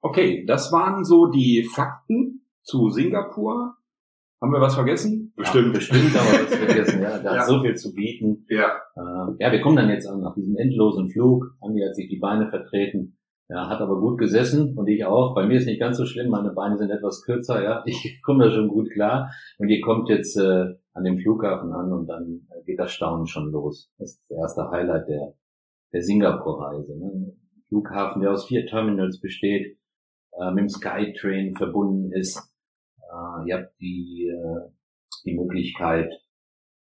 Okay, 0.00 0.44
das 0.46 0.72
waren 0.72 1.04
so 1.04 1.26
die 1.26 1.62
Fakten 1.62 2.46
zu 2.62 2.88
Singapur. 2.88 3.76
Haben 4.42 4.52
wir 4.52 4.60
was 4.60 4.74
vergessen? 4.74 5.32
Ja, 5.36 5.42
bestimmt, 5.72 6.16
aber 6.16 6.44
das 6.44 6.54
vergessen. 6.56 7.00
Ja, 7.00 7.18
da 7.18 7.34
Ja. 7.36 7.40
hat 7.40 7.46
so 7.46 7.60
viel 7.62 7.76
zu 7.76 7.94
bieten. 7.94 8.44
Ja. 8.48 8.72
Äh, 8.96 9.34
ja, 9.38 9.52
wir 9.52 9.60
kommen 9.60 9.76
dann 9.76 9.88
jetzt 9.88 10.08
an 10.08 10.20
nach 10.20 10.34
diesem 10.34 10.56
endlosen 10.56 11.08
Flug. 11.10 11.54
Andi 11.60 11.80
hat 11.80 11.94
sich 11.94 12.08
die 12.08 12.18
Beine 12.18 12.48
vertreten. 12.50 13.16
Ja, 13.48 13.68
hat 13.68 13.80
aber 13.80 14.00
gut 14.00 14.18
gesessen 14.18 14.76
und 14.76 14.88
ich 14.88 15.04
auch. 15.04 15.34
Bei 15.34 15.46
mir 15.46 15.58
ist 15.58 15.66
nicht 15.66 15.78
ganz 15.78 15.96
so 15.96 16.06
schlimm, 16.06 16.30
meine 16.30 16.50
Beine 16.52 16.76
sind 16.76 16.90
etwas 16.90 17.22
kürzer, 17.22 17.62
ja. 17.62 17.82
Ich 17.86 18.20
komme 18.24 18.44
da 18.44 18.50
schon 18.50 18.66
gut 18.68 18.90
klar. 18.90 19.30
Und 19.58 19.68
ihr 19.68 19.80
kommt 19.80 20.08
jetzt 20.08 20.36
äh, 20.36 20.74
an 20.92 21.04
dem 21.04 21.18
Flughafen 21.18 21.72
an 21.72 21.92
und 21.92 22.08
dann 22.08 22.40
äh, 22.50 22.64
geht 22.64 22.80
das 22.80 22.92
Staunen 22.92 23.26
schon 23.28 23.52
los. 23.52 23.92
Das 23.98 24.10
ist 24.12 24.24
das 24.28 24.38
erste 24.38 24.70
Highlight 24.70 25.06
der, 25.08 25.34
der 25.92 26.02
Singapur-Reise. 26.02 26.98
Ne? 26.98 27.36
Flughafen, 27.68 28.22
der 28.22 28.32
aus 28.32 28.46
vier 28.46 28.66
Terminals 28.66 29.20
besteht, 29.20 29.78
äh, 30.32 30.50
mit 30.50 30.62
dem 30.62 30.68
Skytrain 30.68 31.54
verbunden 31.54 32.10
ist. 32.12 32.51
Äh, 33.12 33.48
ihr 33.48 33.58
habt 33.58 33.80
die, 33.80 34.28
äh, 34.28 34.70
die 35.24 35.34
Möglichkeit, 35.34 36.10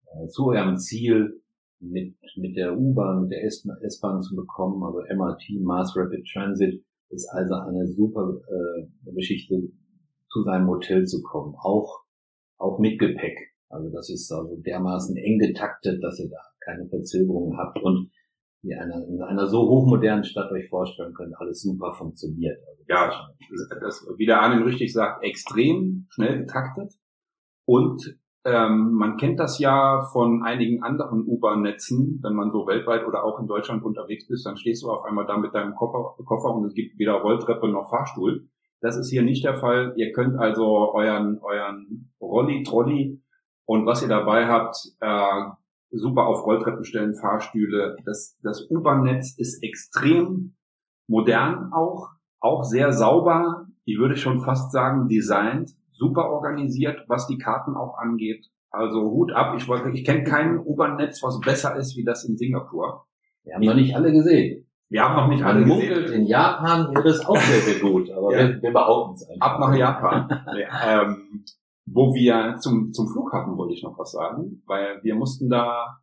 äh, 0.06 0.26
zu 0.28 0.46
eurem 0.46 0.76
Ziel 0.76 1.40
mit, 1.80 2.16
mit 2.36 2.56
der 2.56 2.76
U-Bahn, 2.76 3.22
mit 3.22 3.32
der 3.32 3.44
S-Bahn 3.44 4.22
zu 4.22 4.34
bekommen, 4.34 4.82
also 4.82 5.00
MRT, 5.14 5.60
Mass 5.60 5.94
Rapid 5.96 6.26
Transit, 6.32 6.82
ist 7.10 7.28
also 7.28 7.54
eine 7.54 7.86
super 7.86 8.40
äh, 8.48 9.12
Geschichte, 9.12 9.68
zu 10.30 10.42
seinem 10.42 10.68
Hotel 10.68 11.06
zu 11.06 11.22
kommen, 11.22 11.54
auch, 11.62 12.02
auch 12.58 12.78
mit 12.78 12.98
Gepäck. 12.98 13.38
Also 13.68 13.90
das 13.90 14.10
ist 14.10 14.30
also 14.32 14.56
dermaßen 14.56 15.16
eng 15.16 15.38
getaktet, 15.38 16.02
dass 16.02 16.18
ihr 16.18 16.28
da 16.28 16.40
keine 16.60 16.88
Verzögerungen 16.88 17.56
habt. 17.56 17.80
Und 17.82 18.10
ihr 18.66 18.80
einer, 18.80 19.06
in 19.08 19.22
einer 19.22 19.46
so 19.46 19.68
hochmodernen 19.68 20.24
Stadt 20.24 20.50
euch 20.52 20.68
vorstellen 20.68 21.14
könnt, 21.14 21.34
alles 21.38 21.62
super 21.62 21.92
funktioniert. 21.94 22.58
Also 22.68 22.82
das 22.86 22.88
Ja, 22.88 23.12
schon- 23.12 23.80
Das, 23.80 24.06
wie 24.16 24.26
der 24.26 24.40
Armin 24.42 24.62
richtig 24.64 24.92
sagt, 24.92 25.22
extrem 25.24 26.06
schnell 26.10 26.38
getaktet. 26.40 26.92
Und 27.64 28.18
ähm, 28.44 28.92
man 28.92 29.16
kennt 29.16 29.40
das 29.40 29.58
ja 29.58 30.02
von 30.12 30.42
einigen 30.44 30.82
anderen 30.82 31.24
U-Bahn-Netzen, 31.26 32.20
wenn 32.22 32.34
man 32.34 32.52
so 32.52 32.66
weltweit 32.66 33.04
oder 33.06 33.24
auch 33.24 33.40
in 33.40 33.48
Deutschland 33.48 33.82
unterwegs 33.84 34.28
ist, 34.30 34.46
dann 34.46 34.56
stehst 34.56 34.84
du 34.84 34.90
auf 34.90 35.04
einmal 35.04 35.26
da 35.26 35.36
mit 35.36 35.52
deinem 35.52 35.74
Koffer, 35.74 36.14
Koffer 36.24 36.54
und 36.54 36.64
es 36.66 36.74
gibt 36.74 36.96
weder 36.98 37.14
Rolltreppe 37.14 37.68
noch 37.68 37.90
Fahrstuhl. 37.90 38.48
Das 38.80 38.96
ist 38.96 39.10
hier 39.10 39.22
nicht 39.22 39.42
der 39.44 39.54
Fall. 39.54 39.94
Ihr 39.96 40.12
könnt 40.12 40.38
also 40.38 40.92
euren, 40.94 41.40
euren 41.42 42.12
Rolli, 42.20 42.62
Trolley 42.62 43.20
und 43.64 43.84
was 43.84 44.02
ihr 44.02 44.08
dabei 44.08 44.46
habt, 44.46 44.76
äh, 45.00 45.40
super 45.90 46.26
auf 46.26 46.44
Rolltreppen 46.44 46.84
stellen, 46.84 47.14
Fahrstühle. 47.14 47.96
Das, 48.04 48.36
das 48.42 48.68
U-Bahn-Netz 48.70 49.36
ist 49.38 49.62
extrem 49.62 50.54
modern 51.08 51.72
auch, 51.72 52.08
auch 52.40 52.64
sehr 52.64 52.92
sauber. 52.92 53.66
Ich 53.84 53.98
würde 53.98 54.16
schon 54.16 54.40
fast 54.42 54.72
sagen 54.72 55.08
designt, 55.08 55.70
super 55.92 56.30
organisiert, 56.30 57.04
was 57.08 57.26
die 57.26 57.38
Karten 57.38 57.74
auch 57.76 57.96
angeht. 57.98 58.46
Also 58.70 59.02
Hut 59.10 59.32
ab. 59.32 59.54
Ich 59.56 59.68
wollte, 59.68 59.90
ich 59.90 60.04
kenne 60.04 60.24
kein 60.24 60.58
U-Bahn-Netz, 60.58 61.22
was 61.22 61.40
besser 61.40 61.76
ist 61.76 61.96
wie 61.96 62.04
das 62.04 62.24
in 62.24 62.36
Singapur. 62.36 63.06
Wir 63.44 63.54
haben 63.54 63.64
noch 63.64 63.74
nicht 63.74 63.94
alle 63.94 64.12
gesehen. 64.12 64.66
Wir 64.88 65.02
haben 65.02 65.16
noch 65.16 65.28
nicht 65.28 65.42
alle 65.42 65.60
Man 65.60 65.68
gesehen. 65.68 65.88
munkelt, 65.88 66.10
in 66.10 66.26
Japan 66.26 66.94
wäre 66.94 67.08
es 67.08 67.24
auch 67.24 67.36
sehr, 67.36 67.60
sehr 67.60 67.80
gut, 67.80 68.10
aber 68.10 68.32
Ja. 68.32 68.48
wir, 68.48 68.62
wir 68.62 68.72
behaupten 68.72 69.14
es 69.14 69.28
einfach. 69.28 69.46
ab 69.46 69.60
nach 69.60 69.74
Japan. 69.74 70.28
ja, 70.58 71.02
ähm, 71.02 71.44
wo 71.86 72.14
wir 72.14 72.56
zum, 72.58 72.92
zum 72.92 73.08
Flughafen 73.08 73.56
wollte 73.56 73.74
ich 73.74 73.82
noch 73.82 73.98
was 73.98 74.12
sagen, 74.12 74.62
weil 74.66 75.02
wir 75.02 75.14
mussten 75.14 75.48
da 75.48 76.00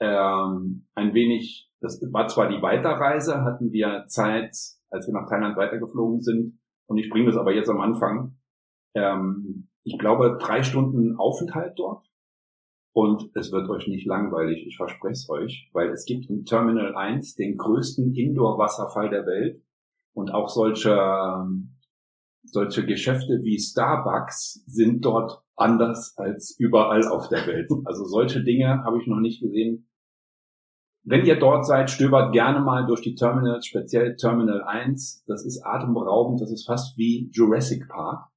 ähm, 0.00 0.86
ein 0.94 1.14
wenig, 1.14 1.70
das 1.80 2.00
war 2.12 2.28
zwar 2.28 2.48
die 2.48 2.62
Weiterreise, 2.62 3.42
hatten 3.42 3.72
wir 3.72 4.04
Zeit, 4.08 4.56
als 4.90 5.06
wir 5.06 5.14
nach 5.14 5.28
Thailand 5.28 5.56
weitergeflogen 5.56 6.20
sind, 6.20 6.60
und 6.90 6.98
ich 6.98 7.08
bringe 7.08 7.26
das 7.26 7.36
aber 7.36 7.54
jetzt 7.54 7.70
am 7.70 7.80
Anfang. 7.80 8.36
Ähm, 8.96 9.68
ich 9.84 9.96
glaube, 9.96 10.36
drei 10.40 10.64
Stunden 10.64 11.16
Aufenthalt 11.16 11.78
dort. 11.78 12.04
Und 12.92 13.30
es 13.36 13.52
wird 13.52 13.70
euch 13.70 13.86
nicht 13.86 14.04
langweilig, 14.06 14.66
ich 14.66 14.76
verspreche 14.76 15.12
es 15.12 15.30
euch, 15.30 15.70
weil 15.72 15.90
es 15.90 16.04
gibt 16.04 16.28
im 16.28 16.44
Terminal 16.44 16.96
1 16.96 17.36
den 17.36 17.56
größten 17.56 18.12
Indoor-Wasserfall 18.12 19.10
der 19.10 19.24
Welt 19.26 19.62
und 20.12 20.34
auch 20.34 20.48
solche, 20.48 20.90
ähm, 20.90 21.76
solche 22.42 22.86
Geschäfte 22.86 23.40
wie 23.42 23.58
Starbucks 23.58 24.64
sind 24.66 25.04
dort 25.04 25.42
anders 25.56 26.14
als 26.16 26.56
überall 26.58 27.06
auf 27.08 27.28
der 27.28 27.46
Welt. 27.46 27.70
Also 27.84 28.04
solche 28.04 28.42
Dinge 28.42 28.82
habe 28.84 28.98
ich 29.00 29.06
noch 29.06 29.20
nicht 29.20 29.40
gesehen. 29.40 29.86
Wenn 31.02 31.24
ihr 31.24 31.38
dort 31.38 31.66
seid, 31.66 31.90
stöbert 31.90 32.32
gerne 32.32 32.60
mal 32.60 32.86
durch 32.86 33.00
die 33.00 33.14
Terminals, 33.14 33.66
speziell 33.66 34.16
Terminal 34.16 34.62
1. 34.62 35.24
Das 35.26 35.44
ist 35.46 35.64
atemberaubend, 35.64 36.40
das 36.40 36.52
ist 36.52 36.66
fast 36.66 36.96
wie 36.98 37.30
Jurassic 37.32 37.88
Park. 37.88 38.28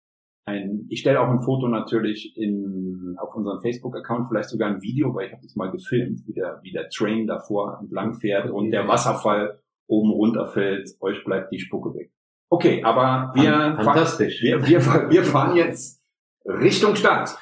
Ein, 0.45 0.87
ich 0.89 0.99
stelle 0.99 1.21
auch 1.21 1.29
ein 1.29 1.41
Foto 1.41 1.67
natürlich 1.67 2.35
in, 2.37 3.15
auf 3.17 3.35
unseren 3.35 3.61
Facebook-Account, 3.61 4.27
vielleicht 4.27 4.49
sogar 4.49 4.69
ein 4.69 4.81
Video, 4.81 5.13
weil 5.13 5.27
ich 5.27 5.33
habe 5.33 5.41
das 5.41 5.55
mal 5.55 5.71
gefilmt, 5.71 6.21
wie 6.25 6.33
der, 6.33 6.59
wie 6.63 6.71
der 6.71 6.89
Train 6.89 7.27
davor 7.27 7.79
entlang 7.81 8.15
fährt 8.15 8.49
und 8.49 8.71
der 8.71 8.87
Wasserfall 8.87 9.61
oben 9.87 10.11
runterfällt. 10.11 10.89
Euch 10.99 11.23
bleibt 11.23 11.51
die 11.51 11.59
Spucke 11.59 11.93
weg. 11.93 12.11
Okay, 12.53 12.83
aber 12.83 13.31
wir, 13.33 13.79
Fantastisch. 13.83 14.39
Fahren, 14.39 14.61
wir, 14.61 14.85
wir, 14.85 15.09
wir 15.09 15.23
fahren 15.23 15.55
jetzt 15.55 16.03
Richtung 16.45 16.95
Stadt. 16.95 17.35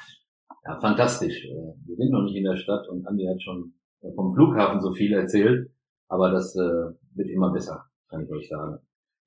Ja, 0.64 0.80
fantastisch. 0.80 1.44
Äh, 1.44 1.74
wir 1.84 1.96
sind 1.96 2.12
noch 2.12 2.22
nicht 2.22 2.34
in 2.34 2.44
der 2.44 2.56
Stadt 2.56 2.88
und 2.88 3.06
Andi 3.06 3.26
hat 3.26 3.42
schon 3.42 3.74
vom 4.14 4.34
Flughafen 4.34 4.80
so 4.80 4.94
viel 4.94 5.12
erzählt, 5.12 5.70
aber 6.08 6.30
das 6.30 6.56
äh, 6.56 6.94
wird 7.14 7.28
immer 7.28 7.52
besser, 7.52 7.84
kann 8.08 8.24
ich 8.24 8.30
euch 8.30 8.48
sagen. 8.48 8.78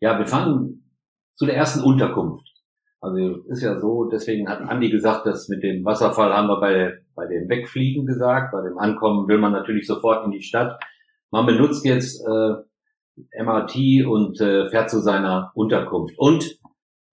Ja, 0.01 0.17
wir 0.17 0.25
fahren 0.25 0.89
zu 1.35 1.45
der 1.45 1.55
ersten 1.55 1.83
Unterkunft. 1.83 2.47
Also 2.99 3.43
ist 3.49 3.61
ja 3.61 3.79
so, 3.79 4.05
deswegen 4.05 4.49
hat 4.49 4.61
Andi 4.61 4.89
gesagt, 4.89 5.27
dass 5.27 5.49
mit 5.49 5.61
dem 5.61 5.85
Wasserfall 5.85 6.33
haben 6.33 6.47
wir 6.47 6.59
bei, 6.59 6.93
bei 7.13 7.27
dem 7.27 7.47
Wegfliegen 7.47 8.07
gesagt, 8.07 8.53
bei 8.53 8.63
dem 8.63 8.79
Ankommen 8.79 9.27
will 9.27 9.37
man 9.37 9.51
natürlich 9.51 9.85
sofort 9.85 10.25
in 10.25 10.31
die 10.31 10.41
Stadt. 10.41 10.81
Man 11.29 11.45
benutzt 11.45 11.85
jetzt 11.85 12.25
äh, 12.25 12.55
MRT 13.17 14.05
und 14.05 14.39
äh, 14.41 14.69
fährt 14.69 14.89
zu 14.89 14.99
seiner 14.99 15.51
Unterkunft 15.55 16.15
und 16.17 16.59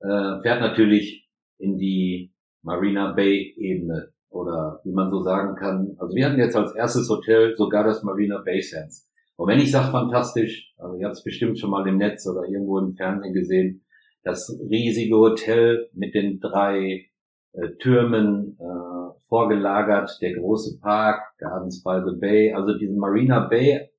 äh, 0.01 0.41
fährt 0.43 0.61
natürlich 0.61 1.29
in 1.59 1.79
die 1.79 2.33
Marina 2.63 3.13
Bay 3.13 3.55
Ebene 3.57 4.13
oder 4.31 4.81
wie 4.85 4.93
man 4.93 5.11
so 5.11 5.23
sagen 5.23 5.57
kann. 5.57 5.95
Also 5.99 6.15
wir 6.15 6.27
hatten 6.27 6.39
jetzt 6.39 6.57
als 6.57 6.75
erstes 6.75 7.09
Hotel 7.09 7.55
sogar 7.57 7.85
das 7.85 8.03
Marina 8.03 8.39
Bay 8.45 8.61
Sands. 8.61 9.09
Und 9.37 9.49
wenn 9.49 9.59
ich 9.59 9.71
sage 9.71 9.91
fantastisch, 9.91 10.75
also 10.79 10.97
ihr 10.97 11.07
habt 11.07 11.17
es 11.17 11.25
bestimmt 11.25 11.59
schon 11.59 11.71
mal 11.71 11.87
im 11.87 11.99
Netz 11.99 12.27
oder 12.27 12.49
irgendwo 12.49 12.79
im 12.79 12.95
Fernsehen 12.95 13.33
gesehen, 13.33 13.85
das 14.23 14.57
riesige 14.71 15.17
Hotel 15.17 15.89
mit 15.93 16.15
den 16.15 16.41
drei 16.41 17.07
äh, 17.53 17.69
Türmen 17.81 18.57
äh, 18.61 19.19
vorgelagert, 19.29 20.19
der 20.21 20.35
große 20.35 20.79
Park, 20.81 21.21
Gardens 21.39 21.83
by 21.83 22.01
the 22.05 22.19
Bay, 22.19 22.53
also 22.53 22.77
diese 22.79 22.97
Marina 22.97 23.41
Bay 23.49 23.91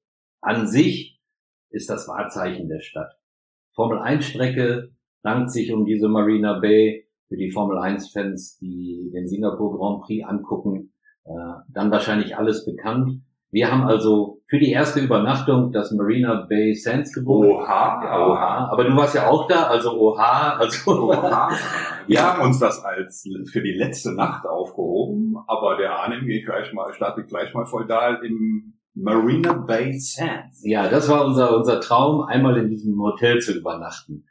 an 0.42 0.68
sich 0.68 1.13
ist 1.74 1.90
das 1.90 2.08
Wahrzeichen 2.08 2.70
der 2.70 2.80
Stadt. 2.80 3.18
Formel 3.74 4.00
1 4.00 4.24
Strecke 4.24 4.92
rankt 5.24 5.52
sich 5.52 5.74
um 5.74 5.86
diese 5.86 6.08
Marina 6.08 6.60
Bay 6.60 7.08
für 7.28 7.38
die 7.38 7.52
Formel 7.52 7.80
1 7.80 8.12
Fans, 8.12 8.58
die 8.60 9.12
den 9.14 9.28
Singapur 9.28 9.78
Grand 9.78 10.04
Prix 10.04 10.26
angucken, 10.26 10.94
äh, 11.26 11.32
dann 11.70 11.92
wahrscheinlich 11.92 12.38
alles 12.38 12.66
bekannt. 12.66 13.22
Wir 13.50 13.72
haben 13.72 13.84
also 13.84 14.42
für 14.48 14.60
die 14.60 14.72
erste 14.72 15.00
Übernachtung 15.00 15.72
das 15.72 15.92
Marina 15.92 16.46
Bay 16.50 16.74
Sands 16.74 17.14
gebucht. 17.14 17.48
Oha. 17.48 18.04
Ja, 18.04 18.28
oha. 18.28 18.70
Aber 18.72 18.84
du 18.84 18.96
warst 18.96 19.16
ja 19.16 19.28
auch 19.28 19.48
da, 19.48 19.68
also 19.68 20.00
oha. 20.00 20.58
Also 20.58 21.10
Oha. 21.10 21.50
Wir 22.08 22.22
haben 22.22 22.42
uns 22.42 22.60
das 22.60 22.84
als 22.84 23.28
für 23.52 23.62
die 23.62 23.74
letzte 23.74 24.14
Nacht 24.14 24.46
aufgehoben, 24.46 25.38
aber 25.48 25.78
der 25.78 25.98
Arnim 26.00 26.26
geht 26.26 26.46
gleich 26.46 26.74
mal, 26.74 26.94
startet 26.94 27.30
gleich 27.30 27.54
mal 27.54 27.66
feudal 27.66 28.20
im 28.26 28.73
Marina 28.96 29.54
Bay 29.54 29.94
Sands. 29.94 30.62
ja, 30.64 30.90
das 30.90 31.10
war 31.10 31.26
unser, 31.26 31.58
unser 31.58 31.82
Traum, 31.82 32.22
einmal 32.22 32.58
in 32.58 32.70
diesem 32.70 33.00
Hotel 33.02 33.40
zu 33.40 33.58
übernachten. 33.58 34.26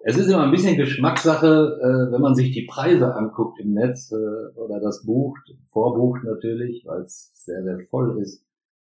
Es 0.00 0.16
ist 0.16 0.28
immer 0.28 0.44
ein 0.44 0.50
bisschen 0.50 0.76
Geschmackssache, 0.76 1.46
äh, 1.46 2.12
wenn 2.12 2.20
man 2.20 2.34
sich 2.34 2.52
die 2.52 2.66
Preise 2.66 3.14
anguckt 3.14 3.58
im 3.60 3.72
Netz 3.72 4.12
äh, 4.12 4.58
oder 4.58 4.80
das 4.80 5.04
bucht, 5.04 5.54
vorbucht 5.70 6.22
natürlich, 6.24 6.84
weil 6.86 7.02
es 7.02 7.32
sehr, 7.34 7.62
sehr 7.64 7.80
voll 7.90 8.20
ist. 8.22 8.44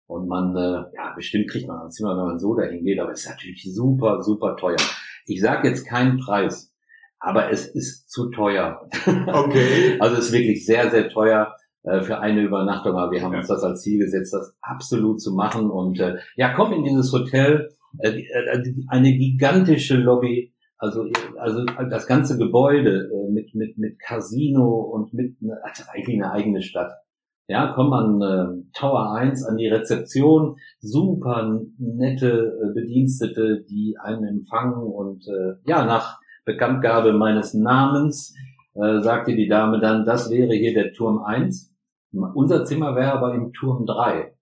Und 0.08 0.28
man, 0.28 0.56
äh, 0.56 0.84
ja, 0.96 1.14
bestimmt 1.16 1.50
kriegt 1.50 1.68
man 1.68 1.86
ein 1.86 1.92
Zimmer, 1.92 2.18
wenn 2.18 2.26
man 2.26 2.40
so 2.40 2.56
dahin 2.56 2.84
geht, 2.84 3.00
aber 3.00 3.12
es 3.12 3.22
ist 3.22 3.30
natürlich 3.30 3.64
super, 3.74 4.22
super 4.22 4.56
teuer. 4.56 4.78
Ich 5.26 5.42
sage 5.42 5.68
jetzt 5.68 5.86
keinen 5.86 6.18
Preis, 6.18 6.74
aber 7.20 7.50
es 7.52 7.68
ist 7.68 8.10
zu 8.10 8.30
teuer. 8.30 8.90
Okay. 9.28 9.98
Also 10.00 10.18
es 10.18 10.28
ist 10.28 10.34
wirklich 10.34 10.66
sehr, 10.66 10.90
sehr 10.90 11.10
teuer 11.10 11.56
äh, 11.84 12.02
für 12.02 12.20
eine 12.20 12.42
Übernachtung, 12.42 12.96
aber 12.96 13.12
wir 13.12 13.22
haben 13.22 13.34
Ja. 13.34 13.40
uns 13.40 13.48
das 13.48 13.64
als 13.64 13.82
Ziel 13.82 14.00
gesetzt, 14.00 14.34
das 14.34 14.56
absolut 14.62 15.22
zu 15.22 15.34
machen. 15.34 15.70
Und 15.70 16.00
äh, 16.00 16.18
ja, 16.36 16.54
komm 16.54 16.74
in 16.74 16.84
dieses 16.84 17.12
Hotel, 17.12 17.70
äh, 18.00 18.10
äh, 18.10 18.64
eine 18.88 19.12
gigantische 19.14 19.98
Lobby, 19.98 20.54
also 20.78 21.06
also 21.38 21.64
das 21.90 22.08
ganze 22.08 22.38
Gebäude 22.38 23.10
äh, 23.14 23.32
mit 23.32 23.54
mit 23.54 23.78
mit 23.78 24.00
Casino 24.00 24.80
und 24.80 25.14
mit 25.14 25.42
ne, 25.42 25.58
das 25.68 25.80
ist 25.80 25.90
eigentlich 25.90 26.16
eine 26.16 26.32
eigene 26.32 26.62
Stadt. 26.62 26.92
Ja, 27.48 27.74
kommt 27.74 27.90
man 27.90 28.22
äh, 28.22 28.64
Tower 28.74 29.14
1 29.14 29.44
an 29.44 29.58
die 29.58 29.68
Rezeption, 29.68 30.56
super 30.80 31.60
nette 31.78 32.54
äh, 32.64 32.74
Bedienstete, 32.74 33.66
die 33.70 33.98
einen 34.02 34.24
empfangen 34.26 34.82
und 34.84 35.28
äh, 35.28 35.56
ja, 35.66 35.86
nach 35.86 36.20
Bekanntgabe 36.46 37.14
meines 37.14 37.54
Namens 37.54 38.34
äh, 38.74 39.02
sagte 39.02 39.36
die 39.36 39.48
Dame 39.50 39.80
dann, 39.80 40.06
das 40.06 40.30
wäre 40.32 40.54
hier 40.54 40.74
der 40.74 40.94
Turm 40.94 41.20
1. 41.24 41.71
Unser 42.12 42.66
Zimmer 42.66 42.96
wäre 42.96 43.14
aber 43.14 43.34
im 43.34 43.54
Turm 43.54 43.86
3. 43.86 44.34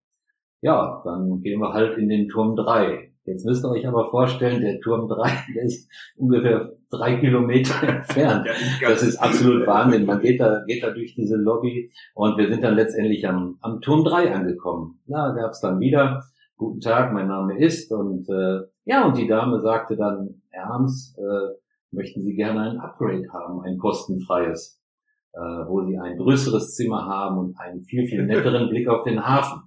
Ja, 0.61 1.01
dann 1.05 1.41
gehen 1.41 1.59
wir 1.59 1.73
halt 1.73 1.97
in 1.97 2.09
den 2.09 2.27
Turm 2.27 2.55
3. 2.55 3.09
Jetzt 3.25 3.45
müsst 3.45 3.63
ihr 3.63 3.69
euch 3.69 3.87
aber 3.87 4.09
vorstellen, 4.09 4.61
der 4.61 4.79
Turm 4.81 5.07
3, 5.07 5.29
der 5.55 5.63
ist 5.63 5.89
ungefähr 6.17 6.73
drei 6.89 7.15
Kilometer 7.17 7.83
entfernt. 7.87 8.47
Das 8.81 9.03
ist 9.03 9.17
absolut 9.17 9.67
Wahnsinn. 9.67 10.05
Man 10.05 10.19
geht 10.19 10.39
da, 10.39 10.63
geht 10.65 10.83
da 10.83 10.89
durch 10.89 11.13
diese 11.15 11.35
Lobby 11.35 11.91
und 12.15 12.37
wir 12.37 12.49
sind 12.49 12.63
dann 12.63 12.75
letztendlich 12.75 13.27
am, 13.27 13.57
am 13.61 13.81
Turm 13.81 14.03
3 14.03 14.33
angekommen. 14.33 14.99
Na, 15.05 15.31
gab's 15.31 15.61
dann 15.61 15.79
wieder, 15.79 16.23
guten 16.57 16.81
Tag, 16.81 17.13
mein 17.13 17.27
Name 17.27 17.57
ist 17.59 17.91
und 17.91 18.27
äh, 18.29 18.61
ja, 18.85 19.05
und 19.05 19.17
die 19.17 19.27
Dame 19.27 19.61
sagte 19.61 19.95
dann, 19.95 20.41
Herr 20.49 20.65
Harms, 20.65 21.15
äh, 21.17 21.55
möchten 21.91 22.23
Sie 22.23 22.35
gerne 22.35 22.61
ein 22.61 22.79
Upgrade 22.79 23.27
haben, 23.31 23.61
ein 23.61 23.77
kostenfreies, 23.77 24.78
wo 25.37 25.85
Sie 25.85 25.97
ein 25.97 26.17
größeres 26.17 26.75
Zimmer 26.75 27.05
haben 27.05 27.37
und 27.37 27.59
einen 27.59 27.83
viel, 27.83 28.07
viel 28.07 28.25
netteren 28.25 28.69
Blick 28.69 28.87
auf 28.87 29.03
den 29.03 29.25
Hafen. 29.25 29.61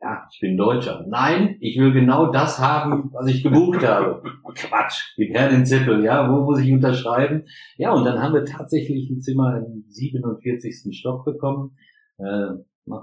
Ja, 0.00 0.26
ich 0.30 0.38
bin 0.40 0.56
Deutscher. 0.58 1.06
Nein, 1.08 1.56
ich 1.60 1.78
will 1.78 1.92
genau 1.92 2.30
das 2.30 2.58
haben, 2.58 3.10
was 3.12 3.26
ich 3.26 3.42
gebucht 3.42 3.82
habe. 3.86 4.22
Quatsch, 4.54 5.14
gib 5.16 5.34
her 5.34 5.48
den 5.48 5.64
Zettel, 5.64 6.04
ja, 6.04 6.30
wo 6.30 6.44
muss 6.44 6.60
ich 6.60 6.70
unterschreiben? 6.70 7.44
Ja, 7.78 7.92
und 7.92 8.04
dann 8.04 8.20
haben 8.20 8.34
wir 8.34 8.44
tatsächlich 8.44 9.08
ein 9.08 9.20
Zimmer 9.20 9.56
im 9.58 9.84
47. 9.88 10.94
Stock 10.98 11.24
bekommen. 11.24 11.76
Äh, 12.18 12.48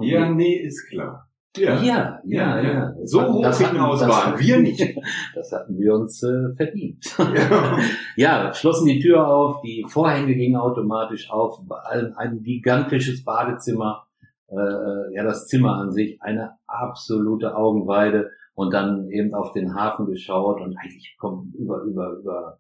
Ja, 0.01 0.29
nee, 0.29 0.57
ist 0.57 0.87
klar. 0.89 1.27
Ja, 1.57 1.81
ja, 1.81 2.21
ja. 2.23 2.61
ja. 2.61 2.93
So 3.03 3.21
hoch 3.25 3.43
das 3.43 3.63
hatten- 3.63 3.75
hinaus 3.75 4.01
waren 4.07 4.39
wir 4.39 4.59
nicht. 4.59 4.81
Das 5.35 5.51
hatten 5.51 5.77
wir 5.77 5.93
uns 5.95 6.21
äh, 6.23 6.53
verdient. 6.55 7.05
Ja. 7.17 7.77
Ja, 8.15 8.53
schlossen 8.53 8.87
die 8.87 8.99
Tür 8.99 9.27
auf, 9.27 9.61
die 9.61 9.85
Vorhänge 9.87 10.35
gingen 10.35 10.57
automatisch 10.57 11.29
auf, 11.31 11.59
ein, 11.89 12.13
ein 12.15 12.43
gigantisches 12.43 13.23
Badezimmer, 13.23 14.05
äh, 14.49 14.55
äh, 14.55 15.15
ja, 15.15 15.23
das 15.23 15.47
Zimmer 15.47 15.77
an 15.77 15.91
sich, 15.91 16.21
eine 16.21 16.57
absolute 16.67 17.55
Augenweide 17.55 18.31
und 18.53 18.73
dann 18.73 19.09
eben 19.09 19.33
auf 19.33 19.53
den 19.53 19.73
Hafen 19.73 20.05
geschaut 20.07 20.59
und 20.61 20.77
eigentlich 20.77 21.15
kom 21.19 21.53
über, 21.57 21.81
über, 21.83 22.17
über 22.19 22.59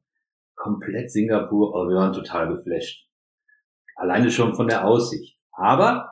komplett 0.55 1.11
Singapur, 1.11 1.75
aber 1.75 1.89
wir 1.89 1.95
waren 1.97 2.13
total 2.13 2.47
geflasht. 2.55 3.07
Alleine 3.95 4.31
schon 4.31 4.53
von 4.55 4.67
der 4.67 4.85
Aussicht. 4.87 5.37
Aber 5.51 6.10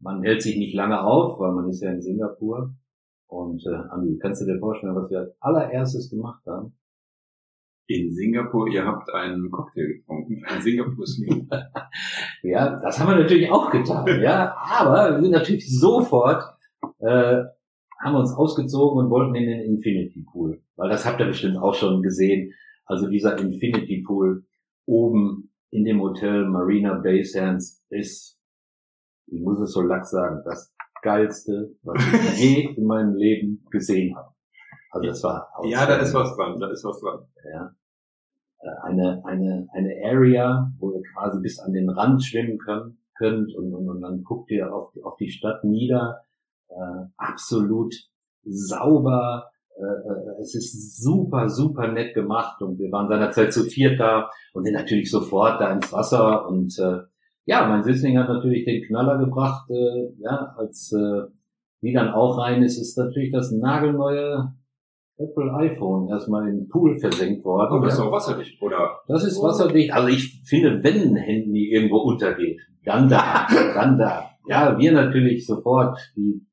man 0.00 0.22
hält 0.22 0.42
sich 0.42 0.56
nicht 0.56 0.74
lange 0.74 1.02
auf, 1.02 1.38
weil 1.38 1.52
man 1.52 1.68
ist 1.68 1.82
ja 1.82 1.90
in 1.90 2.02
Singapur. 2.02 2.74
Und 3.28 3.64
äh, 3.66 3.74
Andi, 3.90 4.18
kannst 4.18 4.42
du 4.42 4.46
dir 4.46 4.58
vorstellen, 4.58 4.94
was 4.94 5.10
wir 5.10 5.20
als 5.20 5.36
allererstes 5.40 6.10
gemacht 6.10 6.44
haben? 6.46 6.76
In 7.88 8.12
Singapur, 8.12 8.68
ihr 8.68 8.84
habt 8.84 9.12
einen 9.14 9.50
Cocktail 9.50 9.86
getrunken, 9.86 10.42
ein 10.44 10.60
Singapur 10.60 11.06
Sling. 11.06 11.48
Ja, 12.42 12.78
das 12.80 12.98
haben 13.00 13.10
wir 13.10 13.22
natürlich 13.22 13.50
auch 13.50 13.70
getan, 13.70 14.06
ja. 14.20 14.54
Aber 14.56 15.16
wir 15.16 15.22
sind 15.22 15.32
natürlich 15.32 15.66
sofort, 15.68 16.44
äh, 16.98 17.42
haben 18.00 18.14
uns 18.14 18.32
ausgezogen 18.32 19.04
und 19.04 19.10
wollten 19.10 19.34
in 19.34 19.46
den 19.46 19.60
Infinity 19.62 20.24
Pool. 20.30 20.62
Weil 20.76 20.90
das 20.90 21.04
habt 21.06 21.18
ihr 21.20 21.26
bestimmt 21.26 21.56
auch 21.56 21.74
schon 21.74 22.02
gesehen. 22.02 22.52
Also 22.84 23.08
dieser 23.08 23.38
Infinity 23.38 24.04
Pool 24.06 24.44
oben 24.84 25.50
in 25.70 25.84
dem 25.84 26.00
Hotel 26.00 26.44
Marina 26.46 26.94
Bay 26.94 27.24
Sands 27.24 27.84
ist, 27.90 28.35
ich 29.26 29.40
muss 29.40 29.60
es 29.60 29.72
so 29.72 29.82
lax 29.82 30.10
sagen, 30.10 30.42
das 30.44 30.74
geilste, 31.02 31.74
was 31.82 32.02
ich 32.02 32.40
je 32.40 32.74
in 32.76 32.84
meinem 32.84 33.14
Leben 33.14 33.64
gesehen 33.70 34.16
habe. 34.16 34.32
Also 34.90 35.08
das 35.08 35.22
war 35.22 35.48
Ja, 35.64 35.86
da 35.86 35.96
ist 35.96 36.14
was 36.14 36.34
dran, 36.36 36.58
da 36.58 36.70
ist 36.70 36.84
was 36.84 37.00
dran. 37.00 37.26
ja. 37.52 37.74
äh, 38.60 38.88
eine, 38.88 39.22
eine, 39.24 39.68
eine 39.72 39.94
Area, 40.04 40.72
wo 40.78 40.92
ihr 40.92 41.02
quasi 41.14 41.40
bis 41.40 41.58
an 41.58 41.72
den 41.72 41.90
Rand 41.90 42.24
schwimmen 42.24 42.58
könnt, 42.58 42.96
könnt 43.16 43.54
und, 43.54 43.74
und, 43.74 43.88
und 43.88 44.00
dann 44.00 44.22
guckt 44.24 44.50
ihr 44.50 44.72
auf, 44.72 44.92
auf 45.02 45.16
die 45.16 45.30
Stadt 45.30 45.64
nieder. 45.64 46.22
Äh, 46.68 47.06
absolut 47.16 47.94
sauber, 48.44 49.50
äh, 49.76 49.82
äh, 49.82 50.40
es 50.40 50.54
ist 50.54 51.02
super, 51.02 51.50
super 51.50 51.88
nett 51.88 52.14
gemacht 52.14 52.62
und 52.62 52.78
wir 52.78 52.90
waren 52.90 53.08
seinerzeit 53.08 53.52
zu 53.52 53.64
viert 53.64 54.00
da 54.00 54.30
und 54.54 54.64
sind 54.64 54.72
natürlich 54.72 55.10
sofort 55.10 55.60
da 55.60 55.70
ins 55.70 55.92
Wasser 55.92 56.48
und 56.48 56.78
äh, 56.78 57.00
ja, 57.46 57.66
mein 57.66 57.82
Sitzling 57.82 58.18
hat 58.18 58.28
natürlich 58.28 58.64
den 58.64 58.82
Knaller 58.82 59.18
gebracht, 59.18 59.70
äh, 59.70 60.12
ja, 60.18 60.54
als 60.58 60.92
äh, 60.92 61.22
die 61.82 61.92
dann 61.92 62.10
auch 62.10 62.38
rein 62.38 62.62
ist, 62.62 62.78
ist 62.78 62.98
natürlich 62.98 63.32
das 63.32 63.52
nagelneue 63.52 64.52
Apple 65.18 65.54
iPhone 65.54 66.08
erstmal 66.08 66.48
in 66.48 66.56
den 66.56 66.68
Pool 66.68 66.98
versenkt 66.98 67.44
worden. 67.44 67.78
Oh, 67.78 67.84
das 67.84 67.94
ist 67.94 68.00
auch 68.00 68.12
wasserdicht, 68.12 68.60
oder? 68.60 69.00
Das 69.08 69.24
ist 69.24 69.40
wasserdicht. 69.42 69.92
Also 69.92 70.08
ich 70.08 70.42
finde, 70.44 70.82
wenn 70.82 71.14
ein 71.14 71.16
Handy 71.16 71.72
irgendwo 71.72 71.98
untergeht, 71.98 72.60
dann 72.84 73.08
da, 73.08 73.46
dann 73.74 73.96
da. 73.96 74.30
Ja, 74.46 74.78
wir 74.78 74.92
natürlich 74.92 75.46
sofort 75.46 75.98
die 76.16 76.46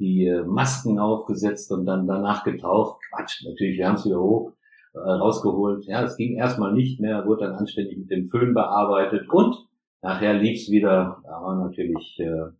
die 0.00 0.26
äh, 0.26 0.42
Masken 0.44 0.98
aufgesetzt 0.98 1.70
und 1.70 1.84
dann 1.84 2.06
danach 2.06 2.42
getaucht. 2.42 3.00
Quatsch, 3.10 3.44
natürlich, 3.44 3.78
wir 3.78 3.86
haben 3.86 3.96
es 3.96 4.06
wieder 4.06 4.20
hoch 4.20 4.52
äh, 4.94 4.98
rausgeholt. 4.98 5.84
Ja, 5.86 6.02
es 6.02 6.16
ging 6.16 6.36
erstmal 6.36 6.72
nicht 6.72 7.00
mehr, 7.00 7.26
wurde 7.26 7.44
dann 7.44 7.54
anständig 7.54 7.98
mit 7.98 8.10
dem 8.10 8.26
Föhn 8.26 8.54
bearbeitet 8.54 9.28
und 9.30 9.54
nachher 10.02 10.34
lief's 10.34 10.70
wieder. 10.70 11.20
Da 11.24 11.30
war 11.30 11.56
natürlich 11.56 12.18
äh, 12.20 12.52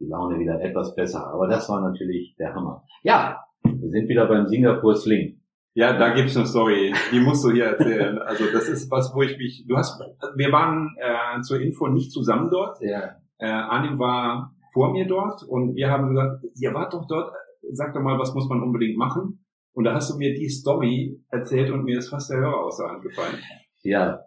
die 0.00 0.06
Laune 0.06 0.38
wieder 0.38 0.60
etwas 0.60 0.94
besser. 0.94 1.26
Aber 1.26 1.48
das 1.48 1.68
war 1.68 1.80
natürlich 1.80 2.34
der 2.38 2.54
Hammer. 2.54 2.84
Ja, 3.02 3.44
wir 3.64 3.90
sind 3.90 4.08
wieder 4.08 4.26
beim 4.26 4.46
Singapur 4.46 4.94
Sling. 4.94 5.40
Ja, 5.74 5.96
da 5.98 6.12
gibt's 6.12 6.36
eine 6.36 6.46
Story, 6.46 6.92
die 7.12 7.20
musst 7.20 7.42
du 7.44 7.50
hier 7.50 7.64
erzählen. 7.64 8.18
Also 8.18 8.44
das 8.52 8.68
ist 8.68 8.90
was, 8.90 9.14
wo 9.14 9.22
ich 9.22 9.38
mich. 9.38 9.64
Du 9.66 9.76
hast, 9.76 9.98
wir 10.36 10.52
waren 10.52 10.94
äh, 10.98 11.40
zur 11.40 11.60
Info 11.60 11.88
nicht 11.88 12.12
zusammen 12.12 12.50
dort. 12.50 12.76
Ja. 12.82 13.16
Äh, 13.38 13.46
Arnim 13.46 13.98
war 13.98 14.54
vor 14.74 14.92
mir 14.92 15.06
dort 15.06 15.42
und 15.44 15.74
wir 15.74 15.90
haben 15.90 16.10
gesagt, 16.10 16.44
ihr 16.56 16.74
wart 16.74 16.92
doch 16.92 17.06
dort, 17.06 17.32
sag 17.72 17.94
doch 17.94 18.02
mal, 18.02 18.18
was 18.18 18.34
muss 18.34 18.48
man 18.48 18.62
unbedingt 18.62 18.98
machen? 18.98 19.44
Und 19.72 19.84
da 19.84 19.94
hast 19.94 20.12
du 20.12 20.18
mir 20.18 20.34
die 20.34 20.50
Story 20.50 21.18
erzählt 21.30 21.70
und 21.70 21.84
mir 21.84 21.98
ist 21.98 22.10
fast 22.10 22.30
der 22.30 22.38
Hörer 22.38 22.64
aus 22.64 22.76
der 22.76 22.88
Hand 22.88 23.02
gefallen. 23.02 23.38
Ja, 23.82 24.20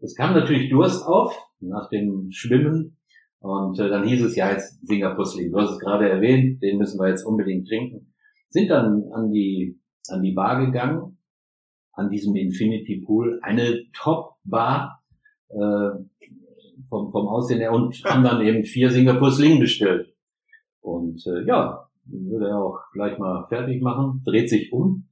es 0.00 0.16
kam 0.16 0.34
natürlich 0.34 0.70
Durst 0.70 1.06
auf 1.06 1.36
nach 1.60 1.88
dem 1.90 2.30
Schwimmen 2.30 2.96
und 3.38 3.78
äh, 3.78 3.88
dann 3.88 4.06
hieß 4.06 4.22
es 4.22 4.36
ja 4.36 4.50
jetzt 4.50 4.86
Singapur 4.86 5.24
Sling. 5.24 5.50
Du 5.50 5.58
hast 5.58 5.72
es 5.72 5.78
gerade 5.78 6.08
erwähnt, 6.08 6.62
den 6.62 6.78
müssen 6.78 7.00
wir 7.00 7.08
jetzt 7.08 7.24
unbedingt 7.24 7.68
trinken. 7.68 8.12
Sind 8.48 8.68
dann 8.68 9.04
an 9.12 9.30
die 9.30 9.78
an 10.08 10.22
die 10.22 10.32
Bar 10.32 10.64
gegangen, 10.64 11.18
an 11.92 12.10
diesem 12.10 12.34
Infinity 12.34 13.02
Pool, 13.06 13.38
eine 13.42 13.84
Top 13.92 14.36
Bar. 14.44 15.02
Äh, 15.48 16.04
vom, 16.88 17.10
vom 17.12 17.28
Aussehen 17.28 17.60
her 17.60 17.72
und 17.72 17.94
haben 18.04 18.24
dann 18.24 18.44
eben 18.44 18.64
vier 18.64 18.90
Singapur 18.90 19.30
Sling 19.30 19.60
bestellt. 19.60 20.14
Und 20.80 21.24
äh, 21.26 21.46
ja, 21.46 21.88
würde 22.04 22.48
er 22.48 22.58
auch 22.58 22.78
gleich 22.92 23.18
mal 23.18 23.46
fertig 23.48 23.82
machen, 23.82 24.22
dreht 24.24 24.48
sich 24.48 24.72
um, 24.72 25.08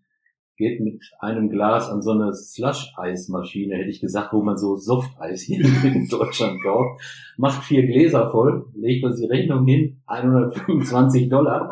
geht 0.58 0.80
mit 0.80 1.00
einem 1.20 1.48
Glas 1.48 1.88
an 1.88 2.02
so 2.02 2.10
eine 2.10 2.34
Slush-Eismaschine, 2.34 3.76
hätte 3.76 3.90
ich 3.90 4.00
gesagt, 4.00 4.32
wo 4.32 4.42
man 4.42 4.58
so 4.58 4.76
Softeis 4.76 5.42
hier 5.42 5.64
in 5.84 6.08
Deutschland 6.08 6.60
kauft, 6.62 7.00
macht 7.38 7.64
vier 7.64 7.86
Gläser 7.86 8.30
voll, 8.30 8.66
legt 8.74 9.04
uns 9.04 9.20
die 9.20 9.26
Rechnung 9.26 9.64
hin, 9.66 10.02
125 10.06 11.28
Dollar, 11.30 11.70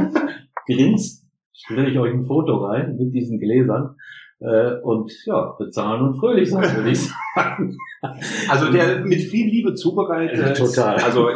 grinst, 0.66 1.26
stelle 1.52 1.90
ich 1.90 1.98
euch 1.98 2.14
ein 2.14 2.24
Foto 2.24 2.64
rein 2.64 2.96
mit 2.96 3.12
diesen 3.12 3.38
Gläsern 3.38 3.96
äh, 4.42 4.80
und 4.82 5.12
ja, 5.24 5.54
bezahlen 5.58 6.02
und 6.02 6.18
fröhlich 6.18 6.50
sein, 6.50 6.76
würde 6.76 6.90
ich 6.90 7.08
sagen. 7.34 7.76
Also 8.48 8.72
der 8.72 9.00
mit 9.04 9.20
viel 9.20 9.48
Liebe 9.48 9.74
zubereitet. 9.74 10.56
Total. 10.56 10.96
Also 10.96 11.28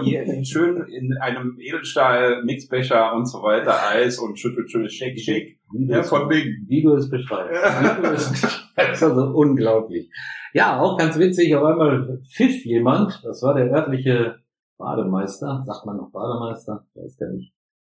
schön 0.43 0.85
in 0.89 1.17
einem 1.19 1.57
Edelstahl, 1.61 2.43
Mixbecher 2.45 3.15
und 3.15 3.27
so 3.27 3.43
weiter, 3.43 3.75
Eis 3.89 4.19
und 4.19 4.39
schüttelt 4.39 4.71
schönes 4.71 4.93
Shake, 4.93 5.21
Shake. 5.21 5.59
Wie, 5.73 5.87
ja, 5.87 6.03
von 6.03 6.29
wegen. 6.29 6.67
wie 6.69 6.83
du 6.83 6.95
es 6.95 7.09
beschreibst. 7.09 7.63
Wie 7.63 8.03
du 8.03 8.15
es 8.15 8.31
beschreibst. 8.31 9.03
Also 9.03 9.23
unglaublich. 9.35 10.11
Ja, 10.53 10.81
auch 10.81 10.97
ganz 10.99 11.19
witzig, 11.19 11.55
auf 11.55 11.65
einmal 11.65 12.21
pfiff 12.35 12.65
jemand, 12.65 13.21
das 13.25 13.43
war 13.43 13.55
der 13.55 13.71
örtliche 13.71 14.37
Bademeister, 14.79 15.63
sagt 15.67 15.87
man 15.87 15.97
noch 15.99 16.11
Bademeister, 16.11 16.85
weiß 16.95 17.17
gar 17.19 17.31
nicht, 17.31 17.53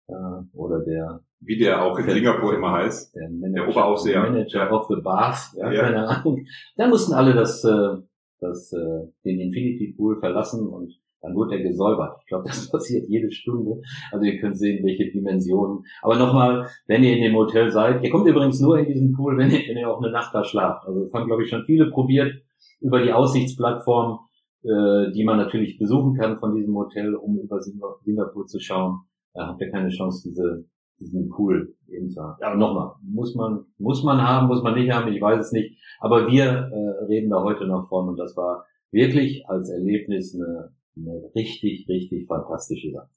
äh, 0.10 0.58
oder 0.58 0.80
der 0.84 1.22
wie 1.42 1.58
der 1.58 1.84
auch 1.84 1.98
in 1.98 2.10
Singapur 2.10 2.54
immer 2.54 2.74
heißt. 2.74 3.16
Der, 3.16 3.30
Manager, 3.30 3.54
der 3.54 3.70
Oberaufseher. 3.70 4.22
Manager 4.24 4.72
of 4.72 4.88
the 4.90 5.02
Bars, 5.02 5.56
ja, 5.58 5.72
ja. 5.72 5.82
keine 5.84 6.08
Ahnung. 6.08 6.46
Da 6.76 6.88
mussten 6.88 7.14
alle 7.14 7.34
das, 7.34 7.64
äh, 7.64 7.98
das, 8.40 8.74
äh, 8.74 9.08
den 9.24 9.40
Infinity 9.40 9.94
Pool 9.96 10.20
verlassen 10.20 10.68
und 10.68 10.94
dann 11.22 11.36
wurde 11.36 11.56
er 11.56 11.64
gesäubert. 11.64 12.18
Ich 12.22 12.28
glaube, 12.28 12.44
das 12.48 12.70
passiert 12.70 13.08
jede 13.08 13.32
Stunde. 13.32 13.82
Also 14.12 14.26
ihr 14.26 14.40
könnt 14.40 14.58
sehen, 14.58 14.84
welche 14.86 15.12
Dimensionen. 15.12 15.84
Aber 16.02 16.18
nochmal, 16.18 16.68
wenn 16.88 17.04
ihr 17.04 17.16
in 17.16 17.24
dem 17.24 17.36
Hotel 17.36 17.72
seid, 17.72 18.04
ihr 18.04 18.10
kommt 18.10 18.28
übrigens 18.28 18.60
nur 18.60 18.78
in 18.80 18.88
diesen 18.88 19.14
Pool, 19.14 19.38
wenn 19.38 19.52
ihr, 19.52 19.62
wenn 19.68 19.78
ihr 19.78 19.90
auch 19.90 20.02
eine 20.02 20.12
Nacht 20.12 20.34
da 20.34 20.44
schlaft. 20.44 20.86
Also 20.88 21.04
das 21.04 21.14
haben, 21.14 21.28
glaube 21.28 21.44
ich, 21.44 21.50
schon 21.50 21.64
viele 21.66 21.90
probiert 21.90 22.34
über 22.82 23.02
die 23.02 23.14
Aussichtsplattform, 23.14 24.20
äh, 24.64 25.12
die 25.12 25.24
man 25.24 25.38
natürlich 25.38 25.78
besuchen 25.78 26.16
kann 26.16 26.40
von 26.40 26.56
diesem 26.56 26.76
Hotel, 26.76 27.16
um 27.16 27.38
über 27.38 27.62
Singapur 27.62 28.46
zu 28.46 28.60
schauen. 28.60 29.00
Da 29.34 29.48
habt 29.48 29.62
ihr 29.62 29.72
keine 29.72 29.90
Chance, 29.90 30.28
diese 30.30 30.66
diesen 31.00 31.30
Pool 31.30 31.76
eben 31.88 32.10
zu 32.10 32.22
haben. 32.22 32.42
Aber 32.42 32.56
nochmal, 32.56 32.92
muss 33.02 33.36
man, 33.36 33.66
muss 33.78 34.04
man 34.04 34.22
haben, 34.22 34.48
muss 34.48 34.62
man 34.62 34.76
nicht 34.76 34.92
haben, 34.92 35.12
ich 35.12 35.22
weiß 35.22 35.48
es 35.48 35.52
nicht. 35.52 35.82
Aber 36.00 36.28
wir 36.28 36.44
äh, 36.44 37.06
reden 37.06 37.30
da 37.30 37.42
heute 37.42 37.66
noch 37.66 37.88
von 37.88 38.10
und 38.10 38.18
das 38.18 38.36
war 38.36 38.66
wirklich 38.92 39.48
als 39.48 39.70
Erlebnis 39.70 40.36
eine, 40.36 40.74
eine 40.98 41.32
richtig, 41.36 41.88
richtig 41.88 42.28
fantastische 42.28 42.92
Sache. 42.92 43.10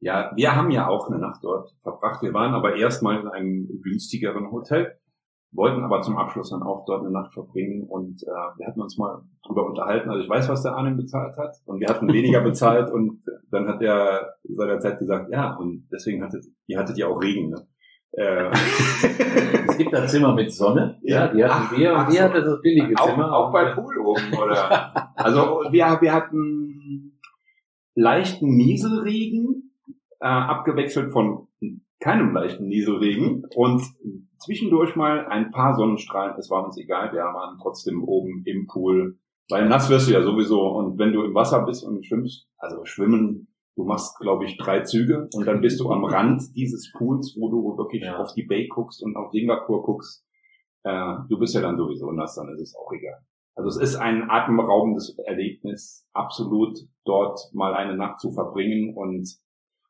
Ja, 0.00 0.32
wir 0.36 0.54
haben 0.54 0.70
ja 0.70 0.88
auch 0.88 1.08
eine 1.08 1.18
Nacht 1.18 1.42
dort 1.42 1.74
verbracht. 1.82 2.22
Wir 2.22 2.34
waren 2.34 2.54
aber 2.54 2.76
erstmal 2.76 3.20
in 3.20 3.28
einem 3.28 3.80
günstigeren 3.82 4.50
Hotel 4.50 4.98
wollten 5.54 5.84
aber 5.84 6.02
zum 6.02 6.16
Abschluss 6.16 6.50
dann 6.50 6.62
auch 6.62 6.84
dort 6.84 7.02
eine 7.02 7.10
Nacht 7.10 7.32
verbringen 7.32 7.84
und 7.84 8.22
äh, 8.22 8.58
wir 8.58 8.66
hatten 8.66 8.80
uns 8.80 8.98
mal 8.98 9.22
drüber 9.46 9.66
unterhalten. 9.66 10.10
Also 10.10 10.22
ich 10.22 10.28
weiß, 10.28 10.48
was 10.48 10.62
der 10.62 10.72
Arnim 10.72 10.96
bezahlt 10.96 11.36
hat 11.36 11.56
und 11.66 11.80
wir 11.80 11.88
hatten 11.88 12.12
weniger 12.12 12.40
bezahlt 12.42 12.90
und 12.90 13.22
dann 13.50 13.68
hat 13.68 13.80
er 13.82 14.34
seinerzeit 14.44 14.98
gesagt, 14.98 15.30
ja, 15.30 15.54
und 15.56 15.88
deswegen 15.92 16.22
hattet 16.22 16.44
ihr 16.66 16.78
hattet 16.78 16.98
ja 16.98 17.06
auch 17.06 17.20
Regen. 17.20 17.50
Ne? 17.50 17.66
Äh. 18.12 18.50
es 19.68 19.78
gibt 19.78 19.92
da 19.92 20.06
Zimmer 20.06 20.34
mit 20.34 20.52
Sonne, 20.52 20.98
ja, 21.02 21.28
die 21.28 21.44
hatten 21.44 21.66
ach, 21.66 21.76
wir 21.76 21.94
und 21.94 22.12
ihr 22.12 22.22
hattet 22.22 22.46
das 22.46 22.60
billige 22.60 22.94
Zimmer. 22.94 23.32
Auch, 23.32 23.48
auch 23.48 23.52
bei 23.52 23.72
Pool 23.72 23.98
oben, 23.98 24.34
oder? 24.36 25.14
also 25.16 25.62
wir, 25.70 25.98
wir 26.00 26.12
hatten 26.12 27.20
leichten 27.94 28.56
Nieselregen, 28.56 29.72
äh, 30.20 30.26
abgewechselt 30.26 31.12
von 31.12 31.48
keinem 32.00 32.32
leichten 32.34 32.66
Nieselregen 32.66 33.44
und 33.54 33.82
zwischendurch 34.44 34.96
mal 34.96 35.26
ein 35.26 35.50
paar 35.50 35.74
Sonnenstrahlen. 35.74 36.36
Es 36.38 36.50
war 36.50 36.64
uns 36.64 36.78
egal, 36.78 37.12
wir 37.12 37.22
waren 37.22 37.58
trotzdem 37.60 38.02
oben 38.04 38.42
im 38.44 38.66
Pool. 38.66 39.18
Weil 39.50 39.68
nass 39.68 39.90
wirst 39.90 40.08
du 40.08 40.12
ja 40.12 40.22
sowieso 40.22 40.68
und 40.68 40.98
wenn 40.98 41.12
du 41.12 41.22
im 41.22 41.34
Wasser 41.34 41.64
bist 41.66 41.84
und 41.84 42.06
schwimmst, 42.06 42.48
also 42.56 42.84
schwimmen, 42.84 43.48
du 43.76 43.84
machst, 43.84 44.18
glaube 44.18 44.44
ich, 44.46 44.56
drei 44.56 44.80
Züge 44.80 45.28
und 45.34 45.46
dann 45.46 45.60
bist 45.60 45.80
du 45.80 45.90
am 45.90 46.04
Rand 46.04 46.42
dieses 46.54 46.92
Pools, 46.96 47.36
wo 47.38 47.50
du 47.50 47.76
wirklich 47.76 48.02
ja. 48.02 48.16
auf 48.16 48.32
die 48.32 48.44
Bay 48.44 48.68
guckst 48.68 49.02
und 49.02 49.16
auf 49.16 49.32
Singapur 49.32 49.82
guckst. 49.82 50.24
Äh, 50.84 51.16
du 51.28 51.38
bist 51.38 51.54
ja 51.54 51.60
dann 51.60 51.76
sowieso 51.76 52.10
nass, 52.12 52.36
dann 52.36 52.48
ist 52.54 52.60
es 52.60 52.74
auch 52.74 52.90
egal. 52.92 53.20
Also 53.54 53.68
es 53.68 53.76
ist 53.76 53.96
ein 53.96 54.30
atemraubendes 54.30 55.16
Erlebnis, 55.18 56.06
absolut 56.12 56.78
dort 57.04 57.38
mal 57.52 57.74
eine 57.74 57.96
Nacht 57.96 58.20
zu 58.20 58.32
verbringen 58.32 58.94
und 58.96 59.28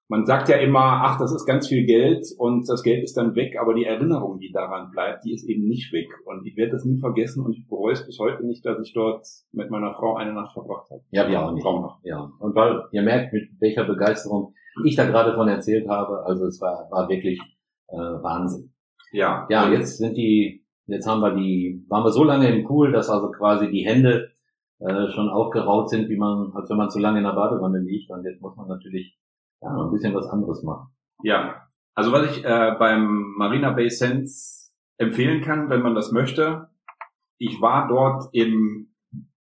man 0.08 0.26
sagt 0.26 0.48
ja 0.48 0.56
immer, 0.56 1.00
ach, 1.02 1.18
das 1.18 1.32
ist 1.32 1.46
ganz 1.46 1.68
viel 1.68 1.86
Geld 1.86 2.26
und 2.36 2.68
das 2.68 2.82
Geld 2.82 3.02
ist 3.02 3.16
dann 3.16 3.34
weg, 3.34 3.56
aber 3.58 3.74
die 3.74 3.84
Erinnerung, 3.84 4.38
die 4.38 4.52
daran 4.52 4.90
bleibt, 4.90 5.24
die 5.24 5.32
ist 5.32 5.48
eben 5.48 5.66
nicht 5.66 5.92
weg. 5.92 6.08
Und 6.26 6.46
ich 6.46 6.56
werde 6.56 6.72
das 6.72 6.84
nie 6.84 6.98
vergessen 6.98 7.44
und 7.44 7.52
ich 7.52 7.66
bereue 7.66 7.94
es 7.94 8.04
bis 8.04 8.18
heute 8.18 8.44
nicht, 8.44 8.64
dass 8.66 8.78
ich 8.80 8.92
dort 8.92 9.26
mit 9.52 9.70
meiner 9.70 9.92
Frau 9.94 10.16
eine 10.16 10.34
Nacht 10.34 10.52
verbracht 10.52 10.90
habe. 10.90 11.02
Ja, 11.10 11.28
wir 11.28 11.42
auch 11.42 11.52
nicht. 11.52 11.62
Traumhaft. 11.62 12.04
Ja. 12.04 12.30
Und 12.38 12.54
weil 12.54 12.82
ihr 12.92 13.02
merkt, 13.02 13.32
mit 13.32 13.48
welcher 13.60 13.84
Begeisterung 13.84 14.52
ich 14.84 14.94
da 14.94 15.06
gerade 15.06 15.34
von 15.34 15.48
erzählt 15.48 15.88
habe, 15.88 16.24
also 16.26 16.46
es 16.46 16.60
war, 16.60 16.88
war 16.90 17.08
wirklich 17.08 17.40
äh, 17.88 17.96
Wahnsinn. 17.96 18.72
Ja. 19.12 19.46
Ja, 19.48 19.70
jetzt 19.70 19.98
sind 19.98 20.16
die, 20.16 20.66
jetzt 20.86 21.06
haben 21.06 21.20
wir 21.20 21.34
die, 21.34 21.82
waren 21.88 22.04
wir 22.04 22.10
so 22.10 22.24
lange 22.24 22.54
im 22.54 22.64
Pool, 22.64 22.92
dass 22.92 23.08
also 23.08 23.30
quasi 23.30 23.70
die 23.70 23.86
Hände 23.86 24.32
äh, 24.80 25.08
schon 25.08 25.30
aufgeraut 25.30 25.88
sind, 25.88 26.10
wie 26.10 26.16
man, 26.16 26.52
als 26.54 26.68
wenn 26.68 26.76
man 26.76 26.90
zu 26.90 26.98
lange 26.98 27.18
in 27.18 27.24
der 27.24 27.32
Badewanne 27.32 27.78
liegt. 27.78 28.10
Und 28.10 28.24
jetzt 28.24 28.42
muss 28.42 28.56
man 28.56 28.68
natürlich 28.68 29.16
ein 29.64 29.90
bisschen 29.92 30.14
was 30.14 30.27
anderes 30.29 30.62
machen. 30.62 30.88
Ja, 31.22 31.64
also 31.94 32.12
was 32.12 32.31
ich 32.31 32.44
äh, 32.44 32.77
beim 32.79 33.35
Marina 33.37 33.72
Bay 33.72 33.88
Sands 33.88 34.72
empfehlen 34.98 35.42
kann, 35.42 35.70
wenn 35.70 35.83
man 35.83 35.94
das 35.94 36.12
möchte, 36.12 36.68
ich 37.38 37.61
war 37.61 37.88
dort 37.88 38.29
im 38.33 38.94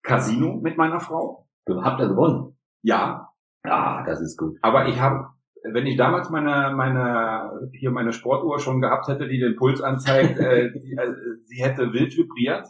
Casino 0.03 0.59
mit 0.61 0.77
meiner 0.77 0.99
Frau. 0.99 1.47
Du 1.65 1.81
habt 1.83 1.99
ja 1.99 2.07
gewonnen. 2.07 2.57
Ja. 2.81 3.29
Ah, 3.63 4.03
das 4.05 4.21
ist 4.21 4.37
gut. 4.37 4.57
Aber 4.61 4.87
ich 4.87 4.99
habe, 4.99 5.27
wenn 5.73 5.85
ich 5.85 5.97
damals 5.97 6.29
meine 6.29 6.73
meine 6.75 7.69
hier 7.73 7.91
meine 7.91 8.13
Sportuhr 8.13 8.59
schon 8.59 8.81
gehabt 8.81 9.07
hätte, 9.07 9.27
die 9.27 9.39
den 9.39 9.55
Puls 9.55 9.81
anzeigt, 9.81 10.39
äh, 10.39 10.71
die, 10.71 10.93
äh, 10.93 11.13
sie 11.43 11.61
hätte 11.61 11.93
wild 11.93 12.15
vibriert. 12.17 12.67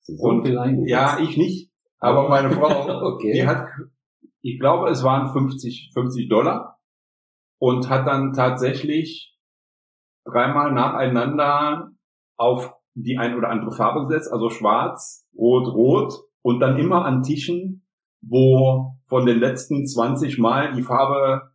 So 0.00 0.14
Und-. 0.18 0.46
Ja, 0.88 1.18
ich 1.20 1.36
nicht, 1.36 1.70
aber 1.98 2.28
meine 2.28 2.50
Frau, 2.50 2.68
Okay. 3.14 3.32
die 3.32 3.46
hat, 3.46 3.68
ich 4.40 4.58
glaube, 4.58 4.90
es 4.90 5.04
waren 5.04 5.32
50, 5.32 5.92
50 5.94 6.28
Dollar 6.28 6.80
und 7.62 7.88
hat 7.88 8.08
dann 8.08 8.32
tatsächlich 8.32 9.38
dreimal 10.24 10.72
nacheinander 10.72 11.92
auf 12.36 12.74
die 12.94 13.18
ein 13.18 13.36
oder 13.36 13.50
andere 13.50 13.70
Farbe 13.70 14.08
gesetzt, 14.08 14.32
also 14.32 14.50
schwarz, 14.50 15.28
rot, 15.38 15.72
rot 15.72 16.12
und 16.42 16.58
dann 16.58 16.76
immer 16.76 17.04
an 17.04 17.22
Tischen, 17.22 17.86
wo 18.20 18.96
von 19.04 19.26
den 19.26 19.38
letzten 19.38 19.86
20 19.86 20.40
Mal 20.40 20.72
die 20.72 20.82
Farbe 20.82 21.52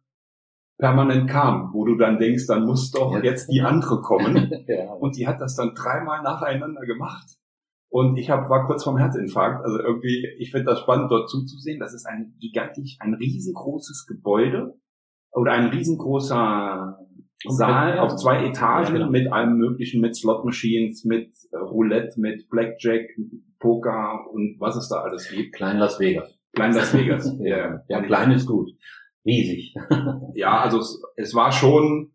permanent 0.77 1.29
kam, 1.29 1.73
wo 1.73 1.83
du 1.83 1.97
dann 1.97 2.19
denkst, 2.19 2.47
dann 2.47 2.65
muss 2.65 2.89
doch 2.91 3.13
Jetzt. 3.15 3.25
jetzt 3.25 3.51
die 3.51 3.59
andere 3.59 3.99
kommen. 3.99 4.49
ja. 4.67 4.93
Und 4.93 5.17
die 5.17 5.27
hat 5.27 5.41
das 5.41 5.57
dann 5.57 5.73
dreimal 5.75 6.23
nacheinander 6.23 6.85
gemacht. 6.85 7.35
Und 7.89 8.15
ich 8.15 8.29
hab, 8.29 8.49
war 8.49 8.65
kurz 8.65 8.85
vorm 8.85 8.97
Herzinfarkt. 8.97 9.65
Also 9.65 9.77
irgendwie, 9.79 10.25
ich 10.39 10.51
finde 10.51 10.67
das 10.67 10.79
spannend, 10.79 11.11
dort 11.11 11.29
zuzusehen. 11.29 11.81
Das 11.81 11.93
ist 11.93 12.05
ein 12.05 12.37
gigantisch, 12.39 12.95
ein 13.01 13.13
riesengroßes 13.13 14.05
Gebäude 14.07 14.79
oder 15.33 15.51
ein 15.51 15.67
riesengroßer 15.67 16.97
Saal 17.45 17.95
Ja. 17.95 18.01
auf 18.03 18.15
zwei 18.15 18.45
Etagen 18.45 18.87
Ja, 18.87 18.93
genau. 18.93 19.09
mit 19.11 19.31
allem 19.31 19.57
möglichen, 19.57 20.01
mit 20.01 20.15
Slot 20.15 20.43
Machines, 20.43 21.05
mit 21.05 21.31
äh, 21.51 21.57
Roulette, 21.57 22.19
mit 22.19 22.49
Blackjack, 22.49 23.09
Poker 23.59 24.25
und 24.31 24.57
was 24.59 24.75
es 24.75 24.89
da 24.89 25.01
alles 25.01 25.29
gibt. 25.29 25.55
Klein 25.55 25.77
Las 25.77 25.99
Vegas. 25.99 26.37
Klein 26.53 26.73
Las 26.73 26.93
Vegas. 26.93 27.31
Ja, 27.39 27.83
ja 27.87 28.01
klein 28.01 28.31
ist 28.31 28.47
gut. 28.47 28.71
Riesig. 29.25 29.75
ja, 30.33 30.59
also 30.61 30.79
es, 30.79 31.01
es 31.15 31.35
war 31.35 31.51
schon 31.51 32.11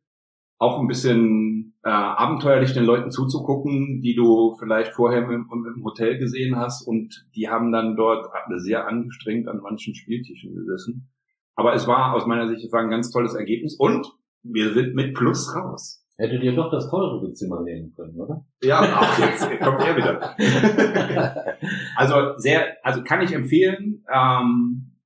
auch 0.59 0.81
ein 0.81 0.87
bisschen 0.87 1.75
äh, 1.85 1.91
abenteuerlich, 1.91 2.73
den 2.73 2.85
Leuten 2.85 3.11
zuzugucken, 3.11 4.01
die 4.01 4.15
du 4.15 4.55
vielleicht 4.59 4.93
vorher 4.93 5.23
im, 5.23 5.49
im 5.51 5.85
Hotel 5.85 6.19
gesehen 6.19 6.57
hast 6.57 6.87
und 6.87 7.27
die 7.35 7.49
haben 7.49 7.73
dann 7.73 7.97
dort 7.97 8.27
sehr 8.59 8.87
angestrengt 8.87 9.49
an 9.49 9.61
manchen 9.61 9.95
Spieltischen 9.95 10.55
gesessen. 10.55 11.12
Aber 11.55 11.75
es 11.75 11.87
war 11.87 12.15
aus 12.15 12.27
meiner 12.27 12.49
Sicht 12.49 12.73
ein 12.73 12.91
ganz 12.91 13.11
tolles 13.11 13.35
Ergebnis 13.35 13.77
und 13.77 14.07
wir 14.43 14.73
sind 14.73 14.95
mit 14.95 15.15
Plus 15.15 15.55
raus. 15.55 16.03
Hättet 16.19 16.43
ihr 16.43 16.55
doch 16.55 16.71
das 16.71 16.91
teurere 16.91 17.33
Zimmer 17.33 17.63
nehmen 17.63 17.93
können, 17.95 18.21
oder? 18.21 18.45
Ja, 18.63 18.81
auch 18.81 19.19
jetzt 19.19 19.43
kommt 19.61 19.81
er 19.81 19.97
wieder. 19.97 20.37
also 21.97 22.39
sehr, 22.39 22.77
also 22.83 23.03
kann 23.03 23.23
ich 23.23 23.33
empfehlen 23.33 24.05
ähm, 24.13 24.99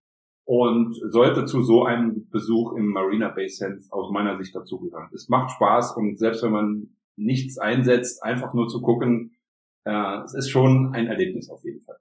und 0.44 0.94
sollte 1.10 1.44
zu 1.44 1.62
so 1.62 1.84
einem 1.84 2.28
Besuch 2.28 2.74
im 2.74 2.88
Marina 2.88 3.28
Bay 3.28 3.48
Sands 3.48 3.90
aus 3.92 4.10
meiner 4.12 4.36
Sicht 4.36 4.54
dazugehören. 4.54 5.08
Es 5.14 5.28
macht 5.28 5.52
Spaß 5.52 5.96
und 5.96 6.18
selbst 6.18 6.42
wenn 6.42 6.52
man 6.52 6.88
nichts 7.16 7.56
einsetzt, 7.56 8.22
einfach 8.22 8.52
nur 8.52 8.68
zu 8.68 8.82
gucken, 8.82 9.36
äh, 9.84 10.22
es 10.24 10.34
ist 10.34 10.50
schon 10.50 10.92
ein 10.92 11.06
Erlebnis 11.06 11.48
auf 11.48 11.64
jeden 11.64 11.82
Fall. 11.82 11.96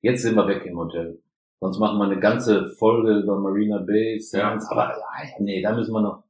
Jetzt 0.00 0.22
sind 0.22 0.36
wir 0.36 0.46
weg 0.46 0.64
im 0.66 0.78
Hotel. 0.78 1.20
Sonst 1.64 1.78
machen 1.78 1.96
wir 1.96 2.04
eine 2.04 2.20
ganze 2.20 2.66
Folge 2.78 3.20
über 3.20 3.40
Marina 3.40 3.78
Bay 3.78 4.20
Sands. 4.20 4.70
Aber 4.70 4.90
ah, 4.90 5.22
nee, 5.38 5.62
da 5.62 5.74
müssen 5.74 5.94
wir 5.94 6.02
noch, 6.02 6.22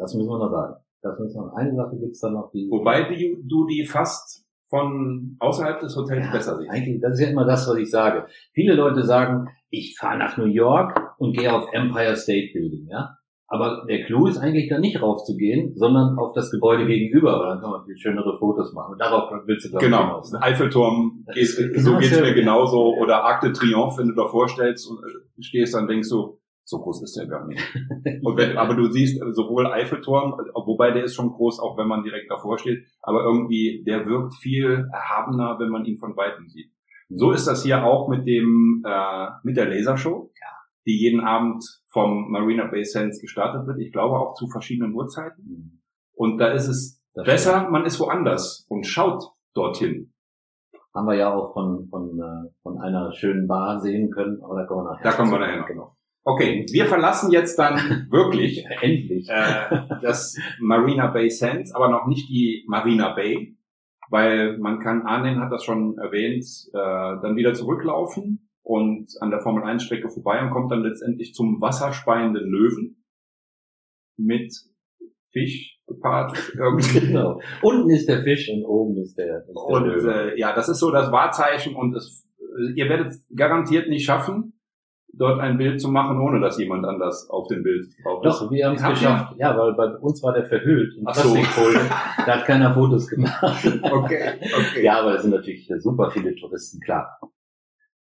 das 0.00 0.14
müssen 0.14 0.30
wir 0.30 0.38
noch 0.38 0.50
sagen. 0.50 0.76
Das 1.02 1.18
müssen 1.18 1.42
wir 1.42 1.46
noch. 1.48 1.52
Eine 1.52 1.74
Sache 1.76 1.98
gibt's 1.98 2.20
da 2.20 2.30
noch, 2.30 2.50
die. 2.52 2.70
Wobei 2.70 3.02
du, 3.02 3.42
du 3.42 3.66
die 3.66 3.84
fast 3.84 4.46
von 4.70 5.36
außerhalb 5.40 5.78
des 5.78 5.94
Hotels 5.94 6.24
Ja, 6.24 6.32
besser 6.32 6.56
siehst. 6.56 6.70
Eigentlich, 6.70 7.02
das 7.02 7.12
ist 7.12 7.20
ja 7.20 7.28
immer 7.28 7.44
das, 7.44 7.68
was 7.68 7.76
ich 7.76 7.90
sage. 7.90 8.26
Viele 8.54 8.72
Leute 8.72 9.02
sagen, 9.02 9.50
ich 9.68 9.94
fahre 9.98 10.16
nach 10.16 10.38
New 10.38 10.46
York 10.46 10.98
und 11.18 11.36
gehe 11.36 11.52
auf 11.52 11.70
Empire 11.74 12.16
State 12.16 12.54
Building, 12.54 12.88
ja. 12.88 13.18
Aber 13.52 13.84
der 13.86 14.06
Clou 14.06 14.28
ist 14.28 14.38
eigentlich 14.38 14.70
da 14.70 14.78
nicht 14.78 15.02
raufzugehen, 15.02 15.76
sondern 15.76 16.18
auf 16.18 16.32
das 16.32 16.50
Gebäude 16.50 16.86
gegenüber, 16.86 17.38
weil 17.38 17.48
dann 17.50 17.60
kann 17.60 17.70
man 17.70 17.84
viel 17.84 17.98
schönere 17.98 18.38
Fotos 18.38 18.72
machen. 18.72 18.92
Und 18.92 18.98
darauf 18.98 19.30
willst 19.44 19.66
du 19.66 19.68
glaub 19.68 19.82
ich, 19.82 19.88
Genau, 19.88 20.04
hinaus, 20.04 20.32
ne? 20.32 20.40
Eiffelturm, 20.40 21.26
geht, 21.34 21.42
ist 21.42 21.58
genau 21.58 21.78
so 21.78 21.98
geht's 21.98 22.18
mir 22.18 22.32
genauso. 22.32 22.94
Oder 22.96 23.22
Arc 23.24 23.42
de 23.42 23.52
Triomphe, 23.52 23.98
wenn 23.98 24.08
du 24.08 24.14
davor 24.14 24.48
stellst 24.48 24.90
und 24.90 25.04
äh, 25.04 25.42
stehst, 25.42 25.74
dann 25.74 25.86
denkst 25.86 26.08
du, 26.08 26.38
so 26.64 26.78
groß 26.78 27.02
ist 27.02 27.14
der 27.14 27.26
gar 27.26 27.46
nicht. 27.46 27.60
Und 28.22 28.36
wenn, 28.38 28.56
aber 28.56 28.74
du 28.74 28.90
siehst 28.90 29.20
äh, 29.20 29.32
sowohl 29.32 29.66
Eiffelturm, 29.66 30.32
äh, 30.32 30.50
wobei 30.54 30.92
der 30.92 31.04
ist 31.04 31.14
schon 31.14 31.28
groß, 31.28 31.60
auch 31.60 31.76
wenn 31.76 31.88
man 31.88 32.04
direkt 32.04 32.30
davor 32.30 32.56
steht, 32.56 32.86
aber 33.02 33.22
irgendwie, 33.22 33.84
der 33.86 34.06
wirkt 34.06 34.34
viel 34.36 34.88
erhabener, 34.90 35.58
wenn 35.58 35.68
man 35.68 35.84
ihn 35.84 35.98
von 35.98 36.16
Weitem 36.16 36.48
sieht. 36.48 36.70
So 37.10 37.32
ist 37.32 37.46
das 37.46 37.64
hier 37.64 37.84
auch 37.84 38.08
mit 38.08 38.26
dem, 38.26 38.82
äh, 38.86 39.26
mit 39.42 39.58
der 39.58 39.68
Lasershow, 39.68 40.30
die 40.86 40.98
jeden 40.98 41.20
Abend 41.20 41.64
vom 41.90 42.30
Marina 42.30 42.66
Bay 42.66 42.84
Sands 42.84 43.20
gestartet 43.20 43.66
wird. 43.66 43.78
Ich 43.78 43.92
glaube 43.92 44.18
auch 44.18 44.34
zu 44.34 44.48
verschiedenen 44.48 44.94
Uhrzeiten. 44.94 45.44
Hm, 45.44 45.80
Und 46.14 46.38
da 46.38 46.48
ist 46.48 46.68
es 46.68 47.02
das 47.14 47.24
besser, 47.26 47.68
man 47.70 47.84
ist 47.84 48.00
woanders 48.00 48.64
und 48.68 48.86
schaut 48.86 49.22
dorthin. 49.54 50.12
Haben 50.94 51.06
wir 51.06 51.14
ja 51.14 51.32
auch 51.32 51.52
von, 51.54 51.88
von, 51.88 52.18
äh, 52.20 52.50
von 52.62 52.78
einer 52.78 53.12
schönen 53.12 53.46
Bar 53.46 53.80
sehen 53.80 54.10
können, 54.10 54.42
aber 54.42 54.56
da 54.60 54.66
kommen 54.66 54.84
wir 54.84 54.92
nachher. 54.92 55.04
Da 55.04 55.12
kommen 55.12 55.30
wir 55.30 55.38
nachher 55.38 55.58
noch. 55.60 55.66
Genau. 55.66 55.96
Okay, 56.24 56.66
wir 56.70 56.86
verlassen 56.86 57.32
jetzt 57.32 57.58
dann 57.58 57.76
wirklich 58.10 58.64
Endlich. 58.80 59.28
äh, 59.28 59.86
das 60.02 60.36
Marina 60.60 61.08
Bay 61.08 61.30
Sands, 61.30 61.74
aber 61.74 61.88
noch 61.88 62.06
nicht 62.06 62.28
die 62.28 62.64
Marina 62.68 63.14
Bay, 63.14 63.56
weil 64.10 64.58
man 64.58 64.78
kann, 64.80 65.02
Arnen 65.06 65.40
hat 65.40 65.50
das 65.50 65.64
schon 65.64 65.96
erwähnt, 65.98 66.44
äh, 66.72 67.20
dann 67.22 67.36
wieder 67.36 67.54
zurücklaufen 67.54 68.48
und 68.62 69.10
an 69.20 69.30
der 69.30 69.40
Formel 69.40 69.64
1 69.64 69.82
Strecke 69.82 70.08
vorbei 70.10 70.40
und 70.42 70.50
kommt 70.50 70.70
dann 70.70 70.82
letztendlich 70.82 71.34
zum 71.34 71.60
wasserspeienden 71.60 72.44
Löwen 72.48 73.04
mit 74.16 74.52
Fisch 75.32 75.78
gepaart 75.86 76.36
irgendwie. 76.54 77.00
genau. 77.00 77.40
Unten 77.62 77.90
ist 77.90 78.08
der 78.08 78.22
Fisch 78.22 78.48
und 78.50 78.64
oben 78.64 78.96
ist 78.98 79.16
der, 79.18 79.38
ist 79.38 79.48
der 79.48 79.56
Und 79.56 79.84
Löwe. 79.86 80.32
äh, 80.32 80.38
ja, 80.38 80.54
das 80.54 80.68
ist 80.68 80.78
so 80.78 80.90
das 80.90 81.10
Wahrzeichen 81.10 81.74
und 81.74 81.94
es, 81.96 82.26
ihr 82.76 82.88
werdet 82.88 83.14
garantiert 83.34 83.88
nicht 83.88 84.04
schaffen, 84.04 84.52
dort 85.14 85.40
ein 85.40 85.58
Bild 85.58 85.80
zu 85.80 85.88
machen, 85.90 86.20
ohne 86.20 86.40
dass 86.40 86.58
jemand 86.58 86.84
anders 86.86 87.28
auf 87.30 87.48
dem 87.48 87.62
Bild 87.62 87.86
drauf 88.04 88.24
ist. 88.24 88.40
Doch, 88.42 88.50
wir 88.50 88.66
haben 88.66 88.76
es 88.76 88.82
geschafft. 88.82 89.34
Ja, 89.38 89.56
weil 89.58 89.74
bei 89.74 89.86
uns 89.98 90.22
war 90.22 90.32
der 90.34 90.46
verhüllt 90.46 90.94
in 90.96 91.04
Ach 91.06 91.14
so. 91.14 91.32
Plastikfolie. 91.32 91.80
da 92.26 92.36
hat 92.38 92.44
keiner 92.46 92.72
Fotos 92.74 93.08
gemacht. 93.08 93.42
Okay, 93.82 94.32
okay. 94.42 94.84
ja, 94.84 95.00
aber 95.00 95.16
es 95.16 95.22
sind 95.22 95.32
natürlich 95.32 95.70
super 95.78 96.10
viele 96.10 96.34
Touristen, 96.36 96.80
klar. 96.80 97.18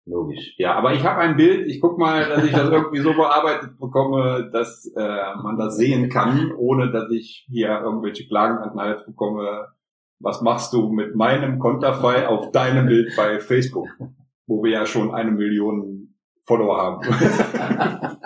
Logisch. 0.06 0.56
Ja, 0.58 0.74
aber 0.74 0.94
ich 0.94 1.04
habe 1.06 1.20
ein 1.20 1.36
Bild. 1.36 1.68
Ich 1.68 1.80
guck 1.80 2.00
mal, 2.00 2.28
dass 2.28 2.44
ich 2.44 2.52
das 2.52 2.70
irgendwie 2.72 3.02
so 3.02 3.14
bearbeitet 3.14 3.80
bekomme, 3.80 4.50
dass 4.52 4.92
äh, 4.96 5.36
man 5.44 5.58
das 5.58 5.78
sehen 5.78 6.10
kann, 6.10 6.52
ohne 6.58 6.92
dass 6.92 7.12
ich 7.12 7.46
hier 7.50 7.82
irgendwelche 7.82 8.28
Klagen 8.28 8.58
an 8.58 8.80
Hals 8.80 9.06
bekomme. 9.06 9.68
Was 10.20 10.42
machst 10.42 10.74
du 10.74 10.90
mit 10.90 11.16
meinem 11.16 11.60
Konterfei 11.60 12.28
auf 12.28 12.52
deinem 12.52 12.88
Bild 12.88 13.16
bei 13.16 13.40
Facebook, 13.40 13.88
wo 14.48 14.64
wir 14.64 14.72
ja 14.72 14.86
schon 14.86 15.14
eine 15.14 15.32
Million 15.32 16.16
Follower 16.46 16.78
haben? 16.78 17.02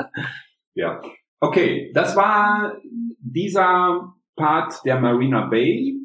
ja. 0.74 1.02
Okay, 1.42 1.92
das 1.94 2.16
war 2.16 2.78
dieser 3.20 4.14
Part 4.36 4.82
der 4.86 5.00
Marina 5.00 5.48
Bay. 5.48 6.00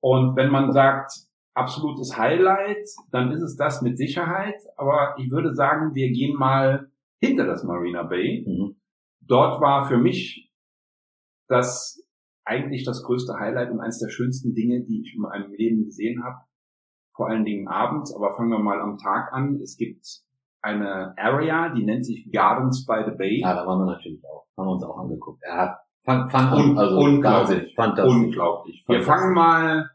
Und 0.00 0.36
wenn 0.36 0.50
man 0.50 0.72
sagt, 0.72 1.25
absolutes 1.56 2.16
Highlight, 2.16 2.88
dann 3.10 3.32
ist 3.32 3.42
es 3.42 3.56
das 3.56 3.82
mit 3.82 3.98
Sicherheit. 3.98 4.56
Aber 4.76 5.14
ich 5.18 5.30
würde 5.30 5.54
sagen, 5.54 5.94
wir 5.94 6.10
gehen 6.10 6.36
mal 6.36 6.90
hinter 7.20 7.46
das 7.46 7.64
Marina 7.64 8.02
Bay. 8.02 8.44
Mhm. 8.46 8.76
Dort 9.20 9.60
war 9.60 9.88
für 9.88 9.98
mich 9.98 10.52
das 11.48 12.02
eigentlich 12.44 12.84
das 12.84 13.02
größte 13.02 13.34
Highlight 13.38 13.70
und 13.70 13.80
eines 13.80 13.98
der 13.98 14.08
schönsten 14.08 14.54
Dinge, 14.54 14.84
die 14.84 15.00
ich 15.00 15.14
in 15.14 15.22
meinem 15.22 15.52
Leben 15.52 15.84
gesehen 15.84 16.22
habe. 16.22 16.36
Vor 17.14 17.28
allen 17.28 17.44
Dingen 17.44 17.66
abends, 17.66 18.14
aber 18.14 18.34
fangen 18.36 18.50
wir 18.50 18.58
mal 18.58 18.80
am 18.80 18.98
Tag 18.98 19.32
an. 19.32 19.58
Es 19.62 19.76
gibt 19.76 20.04
eine 20.60 21.14
Area, 21.16 21.70
die 21.74 21.84
nennt 21.84 22.04
sich 22.04 22.30
Gardens 22.30 22.84
by 22.84 23.04
the 23.06 23.16
Bay. 23.16 23.40
Ja, 23.40 23.54
da 23.54 23.66
waren 23.66 23.80
wir 23.80 23.92
natürlich 23.92 24.22
auch. 24.24 24.46
Haben 24.56 24.66
wir 24.66 24.72
uns 24.72 24.84
auch 24.84 24.98
angeguckt. 24.98 25.42
Hat, 25.48 25.78
fang, 26.04 26.28
fang 26.28 26.48
an. 26.48 26.78
Also, 26.78 26.98
unglaublich. 26.98 27.24
Wahnsinn. 27.24 27.74
Fantastisch. 27.74 28.14
Unglaublich. 28.14 28.84
Wir 28.86 29.02
fangen 29.02 29.34
mal, 29.34 29.90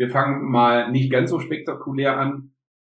wir 0.00 0.08
fangen 0.08 0.50
mal 0.50 0.90
nicht 0.90 1.12
ganz 1.12 1.28
so 1.28 1.38
spektakulär 1.40 2.18
an. 2.18 2.54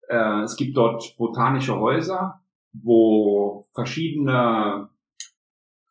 Äh, 0.08 0.40
es 0.44 0.56
gibt 0.56 0.74
dort 0.74 1.14
botanische 1.18 1.78
Häuser, 1.78 2.40
wo 2.72 3.66
verschiedene 3.74 4.88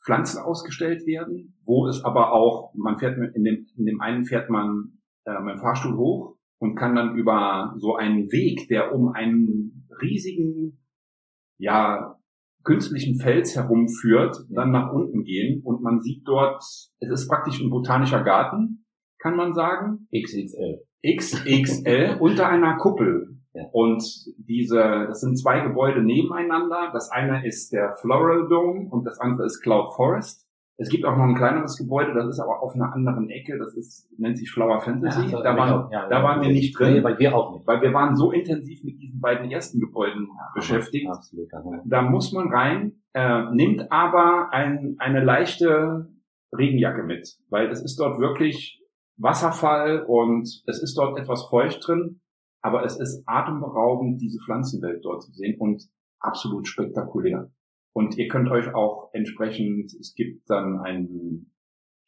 Pflanzen 0.03 0.41
ausgestellt 0.41 1.05
werden, 1.05 1.55
wo 1.65 1.85
es 1.87 2.03
aber 2.03 2.33
auch, 2.33 2.73
man 2.73 2.97
fährt 2.97 3.19
mit, 3.19 3.35
in 3.35 3.43
dem, 3.43 3.67
in 3.77 3.85
dem 3.85 4.01
einen 4.01 4.25
fährt 4.25 4.49
man 4.49 4.97
äh, 5.25 5.39
mit 5.39 5.53
dem 5.53 5.59
Fahrstuhl 5.59 5.95
hoch 5.95 6.35
und 6.57 6.73
kann 6.73 6.95
dann 6.95 7.15
über 7.15 7.75
so 7.77 7.95
einen 7.95 8.31
Weg, 8.31 8.67
der 8.69 8.91
um 8.95 9.09
einen 9.09 9.87
riesigen, 10.01 10.83
ja, 11.59 12.17
künstlichen 12.63 13.19
Fels 13.19 13.55
herumführt, 13.55 14.47
dann 14.49 14.71
nach 14.71 14.91
unten 14.91 15.23
gehen 15.25 15.61
und 15.63 15.83
man 15.83 16.01
sieht 16.01 16.27
dort, 16.27 16.63
es 16.63 16.89
ist 16.99 17.27
praktisch 17.27 17.61
ein 17.61 17.69
botanischer 17.69 18.23
Garten, 18.23 18.87
kann 19.19 19.35
man 19.35 19.53
sagen, 19.53 20.07
XXL. 20.11 20.81
XXL 21.05 22.17
unter 22.19 22.47
einer 22.47 22.77
Kuppel. 22.77 23.37
Ja. 23.53 23.65
Und 23.71 24.03
diese, 24.37 25.05
das 25.07 25.21
sind 25.21 25.37
zwei 25.37 25.59
Gebäude 25.59 26.01
nebeneinander. 26.01 26.89
Das 26.91 27.11
eine 27.11 27.45
ist 27.45 27.71
der 27.71 27.95
Floral 27.95 28.47
Dome 28.47 28.89
und 28.89 29.05
das 29.05 29.19
andere 29.19 29.45
ist 29.45 29.61
Cloud 29.61 29.93
Forest. 29.93 30.47
Es 30.77 30.89
gibt 30.89 31.05
auch 31.05 31.15
noch 31.15 31.25
ein 31.25 31.35
kleineres 31.35 31.77
Gebäude, 31.77 32.15
das 32.15 32.27
ist 32.27 32.39
aber 32.39 32.63
auf 32.63 32.73
einer 32.73 32.91
anderen 32.93 33.29
Ecke, 33.29 33.59
das 33.59 33.75
ist, 33.75 34.09
nennt 34.17 34.39
sich 34.39 34.49
Flower 34.49 34.81
Fantasy. 34.81 35.27
Ja, 35.27 35.43
da 35.43 35.55
waren, 35.55 35.91
ja, 35.91 36.09
da 36.09 36.23
waren 36.23 36.41
wir 36.41 36.49
nicht 36.49 36.77
drin. 36.77 36.95
Nee, 36.95 37.01
bei 37.01 37.13
dir 37.13 37.35
auch 37.35 37.53
nicht. 37.53 37.67
Weil 37.67 37.81
wir 37.81 37.93
waren 37.93 38.15
so 38.15 38.31
intensiv 38.31 38.83
mit 38.83 38.99
diesen 38.99 39.21
beiden 39.21 39.51
ersten 39.51 39.79
Gebäuden 39.79 40.29
beschäftigt. 40.55 41.07
Absolut. 41.07 41.47
Da 41.85 42.01
muss 42.01 42.33
man 42.33 42.51
rein, 42.51 42.93
äh, 43.13 43.43
nimmt 43.51 43.91
aber 43.91 44.49
ein, 44.51 44.95
eine 44.97 45.23
leichte 45.23 46.09
Regenjacke 46.57 47.03
mit, 47.03 47.37
weil 47.49 47.69
es 47.69 47.83
ist 47.83 47.99
dort 47.99 48.19
wirklich 48.19 48.82
Wasserfall 49.17 50.03
und 50.07 50.43
es 50.65 50.81
ist 50.81 50.95
dort 50.97 51.17
etwas 51.19 51.45
feucht 51.49 51.85
drin, 51.87 52.21
aber 52.61 52.83
es 52.85 52.99
ist 52.99 53.23
atemberaubend, 53.25 54.21
diese 54.21 54.39
Pflanzenwelt 54.39 55.03
dort 55.03 55.23
zu 55.23 55.31
sehen 55.31 55.57
und 55.59 55.83
absolut 56.19 56.67
spektakulär. 56.67 57.51
Und 57.93 58.17
ihr 58.17 58.27
könnt 58.27 58.49
euch 58.49 58.73
auch 58.73 59.09
entsprechend, 59.13 59.93
es 59.99 60.13
gibt 60.15 60.49
dann 60.49 60.79
einen, 60.79 61.51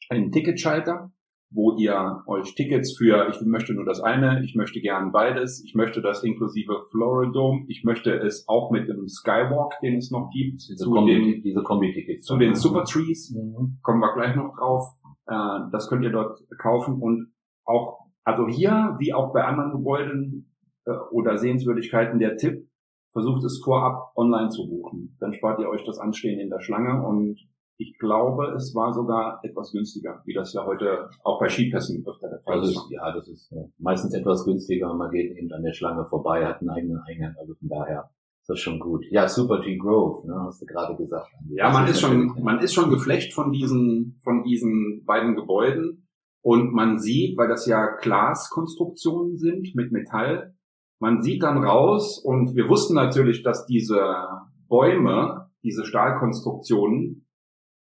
einen 0.09 0.31
Ticketschalter, 0.31 1.11
wo 1.51 1.77
ihr 1.77 2.23
euch 2.25 2.55
Tickets 2.55 2.97
für, 2.97 3.29
ich 3.29 3.39
möchte 3.45 3.73
nur 3.75 3.85
das 3.85 4.01
eine, 4.01 4.43
ich 4.43 4.55
möchte 4.55 4.81
gern 4.81 5.11
beides, 5.11 5.63
ich 5.63 5.75
möchte 5.75 6.01
das 6.01 6.23
inklusive 6.23 6.85
Floral 6.89 7.31
Dome, 7.31 7.65
ich 7.67 7.83
möchte 7.83 8.11
es 8.13 8.47
auch 8.47 8.71
mit 8.71 8.89
dem 8.89 9.07
Skywalk, 9.07 9.79
den 9.81 9.97
es 9.97 10.09
noch 10.09 10.31
gibt, 10.31 10.63
Diese 10.67 10.75
zu 10.75 10.91
Kombi, 10.91 11.13
den, 11.13 11.43
diese 11.43 11.61
Kombi-Tickets. 11.61 12.25
zu 12.25 12.37
den 12.37 12.55
Super 12.55 12.83
Trees, 12.83 13.31
Mhm. 13.31 13.77
kommen 13.83 13.99
wir 13.99 14.13
gleich 14.15 14.35
noch 14.35 14.55
drauf. 14.57 14.87
Äh, 15.27 15.59
das 15.71 15.87
könnt 15.89 16.03
ihr 16.03 16.11
dort 16.11 16.39
kaufen 16.57 17.01
und 17.01 17.33
auch, 17.65 18.05
also 18.23 18.47
hier, 18.47 18.95
wie 18.99 19.13
auch 19.13 19.33
bei 19.33 19.43
anderen 19.43 19.71
Gebäuden 19.71 20.53
äh, 20.85 20.91
oder 21.11 21.37
Sehenswürdigkeiten, 21.37 22.19
der 22.19 22.37
Tipp, 22.37 22.67
versucht 23.11 23.43
es 23.45 23.61
vorab 23.63 24.11
online 24.15 24.49
zu 24.49 24.67
buchen. 24.67 25.15
Dann 25.19 25.33
spart 25.33 25.59
ihr 25.59 25.69
euch 25.69 25.85
das 25.85 25.99
Anstehen 25.99 26.39
in 26.39 26.49
der 26.49 26.59
Schlange 26.59 27.01
und 27.05 27.39
ich 27.77 27.97
glaube, 27.97 28.53
es 28.55 28.73
war 28.73 28.93
sogar 28.93 29.39
etwas 29.43 29.71
günstiger, 29.71 30.21
wie 30.25 30.33
das 30.33 30.53
ja 30.53 30.65
heute 30.65 31.09
auch 31.23 31.39
bei 31.39 31.49
Skipässen 31.49 32.05
öfter 32.07 32.29
der 32.29 32.39
Fall 32.39 32.59
Also 32.59 32.71
ist. 32.71 32.77
ist, 32.77 32.89
ja, 32.91 33.11
das 33.11 33.27
ist 33.27 33.51
äh, 33.51 33.65
meistens 33.77 34.13
etwas 34.13 34.45
günstiger. 34.45 34.93
Man 34.93 35.11
geht 35.11 35.35
eben 35.35 35.51
an 35.51 35.63
der 35.63 35.73
Schlange 35.73 36.05
vorbei, 36.05 36.45
hat 36.45 36.61
einen 36.61 36.69
eigenen 36.69 36.99
Eingang. 36.99 37.35
Also 37.37 37.53
von 37.55 37.67
daher 37.67 38.09
ist 38.45 38.49
das 38.49 38.59
schon 38.59 38.79
gut. 38.79 39.03
Ja, 39.09 39.27
Super 39.27 39.59
G 39.61 39.75
Grove, 39.75 40.27
ne, 40.27 40.35
hast 40.45 40.61
du 40.61 40.67
gerade 40.67 40.95
gesagt. 40.95 41.31
Ja, 41.49 41.65
Das 41.65 41.73
man 41.73 41.87
ist 41.87 41.99
schon, 41.99 42.43
man 42.43 42.59
ist 42.59 42.75
schon 42.75 42.91
geflecht 42.91 43.33
von 43.33 43.51
diesen, 43.51 44.19
von 44.23 44.43
diesen 44.43 45.03
beiden 45.03 45.35
Gebäuden 45.35 46.07
und 46.43 46.71
man 46.71 46.99
sieht, 46.99 47.39
weil 47.39 47.47
das 47.47 47.65
ja 47.65 47.95
Glaskonstruktionen 47.95 49.37
sind 49.37 49.73
mit 49.73 49.91
Metall, 49.91 50.53
man 50.99 51.23
sieht 51.23 51.41
dann 51.41 51.63
raus 51.63 52.19
und 52.23 52.55
wir 52.55 52.69
wussten 52.69 52.93
natürlich, 52.93 53.41
dass 53.41 53.65
diese 53.65 54.13
Bäume, 54.67 55.49
diese 55.63 55.83
Stahlkonstruktionen 55.83 57.27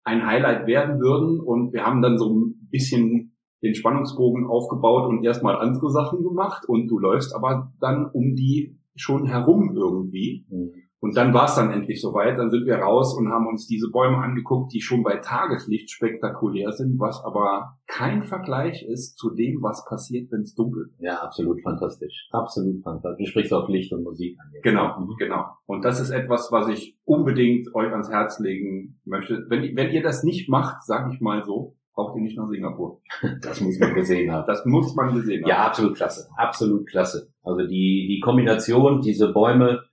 ein 0.05 0.25
Highlight 0.25 0.67
werden 0.67 1.01
würden 1.01 1.41
und 1.41 1.73
wir 1.73 1.85
haben 1.85 2.01
dann 2.01 2.17
so 2.17 2.33
ein 2.33 2.69
bisschen 2.71 3.35
den 3.61 3.75
Spannungsbogen 3.75 4.47
aufgebaut 4.47 5.09
und 5.09 5.21
erstmal 5.25 5.57
andere 5.57 5.89
Sachen 5.89 6.23
gemacht 6.23 6.63
und 6.65 6.87
du 6.87 6.97
läufst 6.97 7.35
aber 7.35 7.73
dann 7.81 8.05
um 8.05 8.35
die 8.35 8.79
schon 8.95 9.25
herum 9.25 9.73
irgendwie. 9.75 10.45
Mhm. 10.49 10.71
Und 11.01 11.15
dann 11.17 11.35
war 11.35 11.45
es 11.45 11.53
dann 11.53 11.69
endlich 11.71 12.01
soweit. 12.01 12.39
Dann 12.39 12.49
sind 12.49 12.65
wir 12.65 12.77
raus 12.77 13.15
und 13.15 13.29
haben 13.29 13.45
uns 13.45 13.67
diese 13.67 13.91
Bäume 13.91 14.17
angeguckt, 14.17 14.73
die 14.73 14.81
schon 14.81 15.03
bei 15.03 15.17
Tageslicht 15.17 15.91
spektakulär 15.91 16.71
sind, 16.71 16.99
was 16.99 17.21
aber 17.23 17.77
kein 17.85 18.23
Vergleich 18.23 18.83
ist 18.87 19.15
zu 19.17 19.29
dem, 19.29 19.61
was 19.61 19.85
passiert, 19.87 20.31
wenn 20.31 20.41
es 20.41 20.55
dunkel 20.55 20.87
ist. 20.91 20.99
Ja, 21.01 21.21
absolut 21.21 21.61
fantastisch. 21.61 22.27
Absolut 22.31 22.81
fantastisch. 22.81 23.23
Du 23.25 23.29
sprichst 23.29 23.53
auf 23.53 23.69
Licht 23.69 23.93
und 23.93 24.03
Musik 24.03 24.35
an. 24.39 24.49
jetzt. 24.53 24.63
Genau, 24.63 24.99
Mhm. 24.99 25.13
genau. 25.19 25.45
Und 25.67 25.85
das 25.85 25.99
ist 25.99 26.09
etwas, 26.09 26.51
was 26.51 26.69
ich 26.69 26.97
unbedingt 27.05 27.67
euch 27.75 27.91
ans 27.91 28.09
Herz 28.09 28.39
legen 28.39 28.99
möchte. 29.05 29.45
Wenn, 29.49 29.75
wenn 29.75 29.91
ihr 29.91 30.01
das 30.01 30.23
nicht 30.23 30.49
macht, 30.49 30.81
sage 30.83 31.13
ich 31.13 31.21
mal 31.21 31.43
so, 31.43 31.75
braucht 31.93 32.15
ihr 32.15 32.23
nicht 32.23 32.37
nach 32.37 32.47
Singapur. 32.49 33.01
Das 33.41 33.61
muss 33.61 33.77
man 33.79 33.93
gesehen 33.93 34.31
haben. 34.31 34.45
Das 34.47 34.65
muss 34.65 34.95
man 34.95 35.13
gesehen 35.13 35.43
haben. 35.43 35.49
Ja, 35.49 35.67
absolut 35.67 35.95
klasse. 35.95 36.27
Absolut 36.35 36.87
klasse. 36.87 37.29
Also 37.45 37.65
die, 37.67 38.07
die 38.09 38.19
Kombination, 38.19 39.01
diese 39.01 39.31
Bäume 39.31 39.83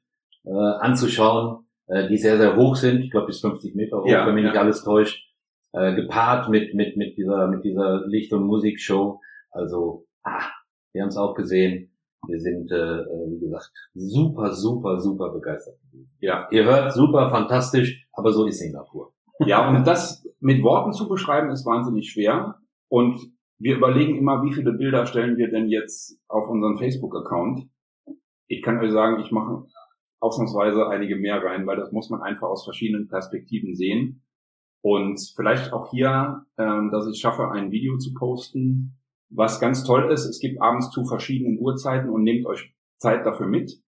äh, 0.45 0.51
anzuschauen, 0.51 1.67
äh, 1.87 2.09
die 2.09 2.17
sehr, 2.17 2.39
sehr 2.39 2.57
hoch 2.57 2.77
sind, 2.77 3.03
ich 3.03 3.11
glaube 3.11 3.27
bis 3.27 3.41
50 3.41 3.75
Meter 3.75 3.99
hoch, 3.99 4.07
Ja, 4.09 4.27
wenn 4.27 4.35
mich 4.35 4.45
ja. 4.45 4.51
nicht 4.51 4.59
alles 4.59 4.83
täuscht, 4.83 5.23
äh, 5.73 5.95
gepaart 5.95 6.49
mit, 6.49 6.75
mit, 6.75 6.97
mit 6.97 7.17
dieser, 7.17 7.49
mit 7.49 7.65
dieser 7.65 8.07
Licht- 8.07 8.33
und 8.33 8.45
Musikshow. 8.47 9.21
Also, 9.51 10.07
ah, 10.23 10.49
wir 10.93 11.03
haben 11.03 11.09
es 11.09 11.17
auch 11.17 11.35
gesehen. 11.35 11.91
Wir 12.27 12.41
sind, 12.41 12.71
äh, 12.71 12.77
äh, 12.77 13.31
wie 13.31 13.41
gesagt, 13.41 13.71
super, 13.95 14.53
super, 14.53 15.01
super 15.01 15.31
begeistert. 15.33 15.77
Ja. 16.21 16.47
Ihr 16.51 16.65
hört, 16.65 16.93
super, 16.93 17.31
fantastisch, 17.31 18.07
aber 18.13 18.33
so 18.33 18.47
ist 18.47 18.59
Singapur. 18.61 19.13
Ja, 19.45 19.69
und 19.69 19.85
das 19.87 20.25
mit 20.39 20.63
Worten 20.63 20.93
zu 20.93 21.09
beschreiben, 21.09 21.51
ist 21.51 21.67
wahnsinnig 21.67 22.11
schwer. 22.11 22.61
Und 22.89 23.19
wir 23.63 23.77
überlegen 23.77 24.17
immer, 24.17 24.43
wie 24.43 24.53
viele 24.53 24.73
Bilder 24.73 25.07
stellen 25.07 25.37
wir 25.37 25.49
denn 25.49 25.69
jetzt 25.69 26.19
auf 26.29 26.49
unseren 26.49 26.79
Facebook-Account. 26.79 27.69
Ich 28.49 28.61
kann 28.61 28.81
euch 28.81 28.91
sagen, 28.91 29.23
ich 29.23 29.31
mache 29.31 29.67
ausnahmsweise 30.21 30.89
einige 30.89 31.17
mehr 31.17 31.43
rein, 31.43 31.67
weil 31.67 31.77
das 31.77 31.93
muss 31.93 32.11
man 32.11 32.23
einfach 32.23 32.49
aus 32.49 32.65
verschiedenen 32.65 33.09
Perspektiven 33.09 33.75
sehen. 33.77 34.25
Und 34.85 35.21
vielleicht 35.37 35.73
auch 35.73 35.91
hier, 35.93 36.45
ähm, 36.59 36.91
dass 36.91 37.07
ich 37.07 37.21
schaffe, 37.21 37.51
ein 37.53 37.71
Video 37.71 37.99
zu 37.99 38.13
posten. 38.15 38.99
Was 39.31 39.61
ganz 39.61 39.85
toll 39.85 40.11
ist, 40.11 40.27
es 40.27 40.41
gibt 40.41 40.61
abends 40.61 40.91
zu 40.91 41.05
verschiedenen 41.05 41.59
Uhrzeiten 41.61 42.11
und 42.11 42.25
nehmt 42.25 42.47
euch 42.47 42.75
Zeit 42.99 43.25
dafür 43.25 43.47
mit. 43.47 43.81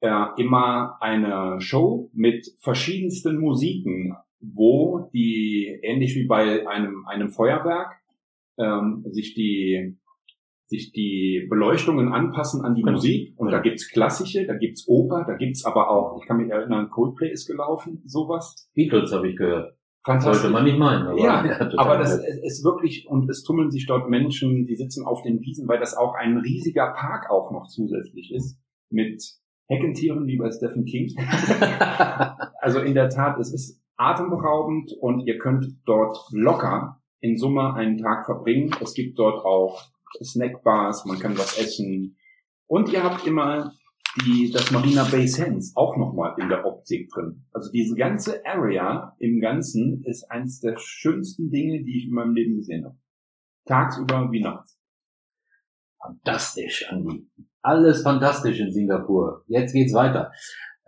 Äh, 0.00 0.26
immer 0.36 0.96
eine 1.00 1.60
Show 1.60 2.08
mit 2.12 2.54
verschiedensten 2.60 3.38
Musiken, 3.38 4.14
wo 4.40 5.10
die, 5.12 5.80
ähnlich 5.82 6.14
wie 6.14 6.26
bei 6.26 6.68
einem, 6.68 7.04
einem 7.06 7.30
Feuerwerk, 7.30 7.97
ähm, 8.58 9.04
sich 9.10 9.34
die 9.34 9.98
sich 10.70 10.92
die 10.92 11.46
Beleuchtungen 11.48 12.12
anpassen 12.12 12.62
an 12.62 12.74
die 12.74 12.82
Genau. 12.82 12.92
Musik. 12.92 13.32
Und 13.38 13.50
da 13.50 13.60
gibt's 13.60 13.88
klassische, 13.90 14.46
da 14.46 14.54
gibt's 14.54 14.86
Oper, 14.86 15.24
da 15.26 15.34
gibt's 15.34 15.64
aber 15.64 15.88
auch, 15.88 16.20
ich 16.20 16.28
kann 16.28 16.36
mich 16.36 16.50
erinnern, 16.50 16.90
Coldplay 16.90 17.30
ist 17.32 17.46
gelaufen, 17.46 18.02
sowas. 18.04 18.68
Beatles 18.74 19.10
habe 19.14 19.30
ich 19.30 19.36
gehört. 19.36 19.74
Fantastisch. 20.04 20.42
Sollte 20.42 20.52
man 20.52 20.64
nicht 20.64 20.78
meinen. 20.78 21.06
Aber, 21.06 21.18
Ja, 21.18 21.42
total 21.70 21.78
Aber 21.78 21.96
das 21.98 22.18
nett. 22.18 22.44
ist 22.44 22.62
wirklich, 22.64 23.06
und 23.08 23.30
es 23.30 23.42
tummeln 23.44 23.70
sich 23.70 23.86
dort 23.86 24.10
Menschen, 24.10 24.66
die 24.66 24.76
sitzen 24.76 25.06
auf 25.06 25.22
den 25.22 25.40
Wiesen, 25.40 25.66
weil 25.68 25.80
das 25.80 25.96
auch 25.96 26.14
ein 26.14 26.36
riesiger 26.36 26.92
Park 26.92 27.30
auch 27.30 27.50
noch 27.50 27.66
zusätzlich 27.68 28.30
ist, 28.34 28.60
mit 28.90 29.22
Heckentieren 29.68 30.26
wie 30.26 30.36
bei 30.36 30.50
Stephen 30.50 30.84
King. 30.84 31.08
Also 32.60 32.80
in 32.80 32.94
der 32.94 33.08
Tat, 33.08 33.38
es 33.38 33.52
ist 33.52 33.80
atemberaubend 33.96 34.92
und 35.00 35.26
ihr 35.26 35.38
könnt 35.38 35.66
dort 35.86 36.18
locker 36.32 37.00
in 37.20 37.36
Summe 37.36 37.74
einen 37.74 37.98
Tag 37.98 38.26
verbringen. 38.26 38.74
Es 38.80 38.94
gibt 38.94 39.18
dort 39.18 39.44
auch 39.44 39.82
Snackbars, 40.22 41.04
man 41.04 41.18
kann 41.18 41.38
was 41.38 41.58
essen. 41.58 42.16
Und 42.66 42.92
ihr 42.92 43.02
habt 43.02 43.26
immer 43.26 43.72
die, 44.24 44.50
das 44.50 44.70
Marina 44.70 45.04
Bay 45.04 45.26
Sands 45.26 45.72
auch 45.76 45.96
nochmal 45.96 46.34
in 46.38 46.48
der 46.48 46.64
Optik 46.66 47.10
drin. 47.10 47.44
Also 47.52 47.70
diese 47.70 47.94
ganze 47.94 48.44
Area 48.44 49.14
im 49.18 49.40
Ganzen 49.40 50.02
ist 50.04 50.30
eines 50.30 50.60
der 50.60 50.76
schönsten 50.78 51.50
Dinge, 51.50 51.82
die 51.84 51.98
ich 51.98 52.06
in 52.06 52.14
meinem 52.14 52.34
Leben 52.34 52.56
gesehen 52.56 52.84
habe. 52.84 52.96
Tagsüber 53.66 54.28
wie 54.32 54.42
nachts. 54.42 54.78
Fantastisch, 56.00 56.86
Andi. 56.90 57.28
Alles 57.60 58.02
fantastisch 58.02 58.60
in 58.60 58.72
Singapur. 58.72 59.44
Jetzt 59.46 59.72
geht's 59.72 59.92
weiter. 59.92 60.32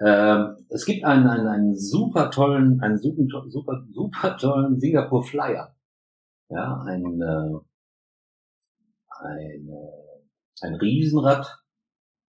Ähm, 0.01 0.57
es 0.71 0.87
gibt 0.87 1.05
einen, 1.05 1.27
einen, 1.27 1.47
einen 1.47 1.77
super 1.77 2.31
tollen, 2.31 2.81
einen 2.81 2.97
super, 2.97 3.45
super, 3.49 3.85
super 3.91 4.37
tollen 4.39 4.81
Singapur 4.81 5.23
Flyer. 5.25 5.75
Ja, 6.51 6.83
ein, 6.85 7.23
äh, 7.23 7.59
ein, 9.25 9.69
äh, 9.69 10.67
ein 10.67 10.75
Riesenrad. 10.75 11.47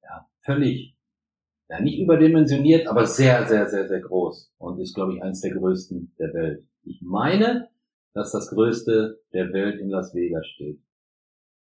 Ja, 0.03 0.27
völlig, 0.41 0.95
ja, 1.69 1.81
nicht 1.81 1.99
überdimensioniert, 1.99 2.87
aber 2.87 3.07
sehr, 3.07 3.47
sehr, 3.47 3.67
sehr, 3.67 3.87
sehr 3.87 3.99
groß. 4.01 4.53
Und 4.59 4.79
ist, 4.79 4.93
glaube 4.93 5.15
ich, 5.15 5.23
eines 5.23 5.41
der 5.41 5.55
größten 5.55 6.13
der 6.19 6.33
Welt. 6.33 6.67
Ich 6.83 7.01
meine, 7.01 7.69
dass 8.13 8.31
das 8.31 8.49
größte 8.51 9.19
der 9.33 9.53
Welt 9.53 9.79
in 9.79 9.89
Las 9.89 10.13
Vegas 10.13 10.45
steht. 10.45 10.79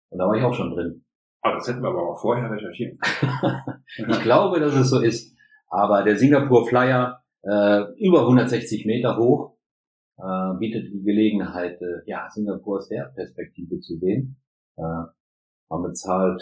Und 0.10 0.20
da 0.20 0.28
war 0.28 0.36
ich 0.36 0.44
auch 0.44 0.54
schon 0.54 0.72
drin. 0.72 1.06
Aber 1.42 1.56
das 1.56 1.68
hätten 1.68 1.82
wir 1.82 1.90
aber 1.90 2.10
auch 2.10 2.20
vorher 2.20 2.52
recherchiert. 2.52 3.00
Ich 3.96 4.22
glaube, 4.22 4.60
dass 4.60 4.74
es 4.74 4.90
so 4.90 5.02
ist. 5.02 5.38
Aber 5.68 6.04
der 6.04 6.18
Singapur 6.18 6.68
Flyer, 6.68 7.24
äh, 7.44 7.84
über 8.04 8.22
160 8.22 8.86
Meter 8.88 9.18
hoch, 9.18 9.53
äh, 10.18 10.58
bietet 10.60 10.92
die 10.94 11.04
Gelegenheit, 11.04 11.82
äh, 11.82 12.02
ja, 12.06 12.28
Singapur 12.30 12.78
aus 12.78 12.90
der 12.90 13.12
Perspektive 13.16 13.80
zu 13.80 13.98
sehen. 13.98 14.38
Äh, 14.78 14.82
man 15.70 15.84
bezahlt 15.84 16.42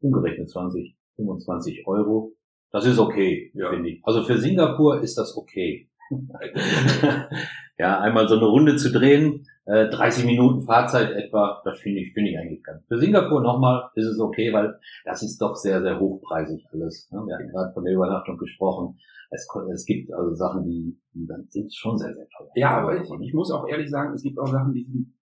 umgerechnet 0.00 0.50
20, 0.50 0.96
25 1.16 1.86
Euro. 1.86 2.32
Das 2.72 2.84
ist 2.84 2.98
okay, 2.98 3.50
Ja. 3.54 3.70
finde 3.70 3.90
ich. 3.90 4.00
Also 4.04 4.22
für 4.24 4.38
Singapur 4.38 5.00
ist 5.02 5.16
das 5.16 5.36
okay. 5.36 5.88
ja, 7.78 8.00
einmal 8.00 8.28
so 8.28 8.36
eine 8.36 8.46
Runde 8.46 8.76
zu 8.76 8.92
drehen, 8.92 9.46
äh, 9.66 9.88
30 9.88 10.24
Minuten 10.24 10.62
Fahrzeit 10.62 11.10
etwa, 11.12 11.60
das 11.64 11.80
finde 11.80 12.00
ich, 12.00 12.12
finde 12.12 12.30
ich 12.30 12.38
eigentlich 12.38 12.62
ganz. 12.62 12.84
Für 12.86 12.98
Singapur 12.98 13.40
nochmal 13.42 13.90
ist 13.94 14.06
es 14.06 14.20
okay, 14.20 14.52
weil 14.52 14.78
das 15.04 15.22
ist 15.22 15.38
doch 15.40 15.56
sehr, 15.56 15.82
sehr 15.82 15.98
hochpreisig 15.98 16.64
alles. 16.72 17.08
ne? 17.10 17.22
Wir 17.26 17.34
hatten 17.36 17.48
gerade 17.48 17.72
von 17.72 17.84
der 17.84 17.94
Übernachtung 17.94 18.36
gesprochen. 18.38 18.98
Es, 19.30 19.48
es 19.72 19.84
gibt 19.84 20.12
also 20.12 20.34
Sachen, 20.34 20.64
die, 20.64 20.98
die 21.12 21.26
sind 21.48 21.74
schon 21.74 21.98
sehr, 21.98 22.14
sehr 22.14 22.28
teuer. 22.28 22.50
Ja, 22.54 22.78
aber 22.78 23.00
ich, 23.00 23.08
ich 23.20 23.34
muss 23.34 23.50
auch 23.50 23.66
ehrlich 23.68 23.90
sagen, 23.90 24.14
es 24.14 24.22
gibt 24.22 24.38
auch 24.38 24.46
Sachen, 24.46 24.72
die 24.72 24.84
sind 24.84 25.14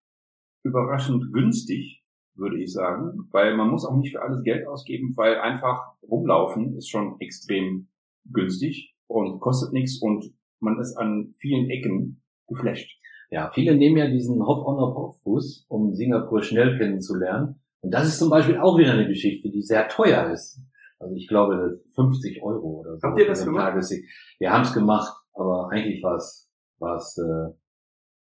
überraschend 0.62 1.32
günstig, 1.32 2.02
würde 2.34 2.60
ich 2.60 2.72
sagen, 2.72 3.28
weil 3.30 3.56
man 3.56 3.70
muss 3.70 3.84
auch 3.84 3.96
nicht 3.96 4.12
für 4.12 4.22
alles 4.22 4.42
Geld 4.42 4.66
ausgeben, 4.66 5.12
weil 5.16 5.38
einfach 5.38 5.94
rumlaufen 6.02 6.76
ist 6.76 6.88
schon 6.88 7.20
extrem 7.20 7.88
günstig 8.24 8.94
und 9.06 9.40
kostet 9.40 9.72
nichts 9.72 10.00
und 10.00 10.32
man 10.60 10.80
ist 10.80 10.96
an 10.96 11.34
vielen 11.38 11.70
Ecken 11.70 12.22
geflasht. 12.48 12.90
Ja, 13.30 13.50
viele 13.52 13.76
nehmen 13.76 13.96
ja 13.96 14.08
diesen 14.08 14.44
Hop-on-Hop-off-Bus, 14.44 15.66
um 15.68 15.94
Singapur 15.94 16.42
schnell 16.42 16.78
kennenzulernen. 16.78 17.60
Und 17.80 17.92
das 17.92 18.08
ist 18.08 18.18
zum 18.18 18.30
Beispiel 18.30 18.58
auch 18.58 18.78
wieder 18.78 18.92
eine 18.92 19.06
Geschichte, 19.06 19.50
die 19.50 19.62
sehr 19.62 19.88
teuer 19.88 20.30
ist. 20.30 20.60
Also 21.04 21.16
ich 21.16 21.28
glaube 21.28 21.82
50 21.94 22.42
Euro 22.42 22.80
oder 22.80 22.96
so. 22.96 23.08
Habt 23.08 23.20
ihr 23.20 23.26
das 23.26 23.44
gemacht? 23.44 23.72
Tagessieg. 23.72 24.08
Wir 24.38 24.50
haben 24.50 24.62
es 24.62 24.72
gemacht, 24.72 25.14
aber 25.34 25.68
eigentlich 25.70 26.02
war 26.02 26.16
es, 26.16 26.50
war 26.78 26.96
es, 26.96 27.18
äh, 27.18 27.52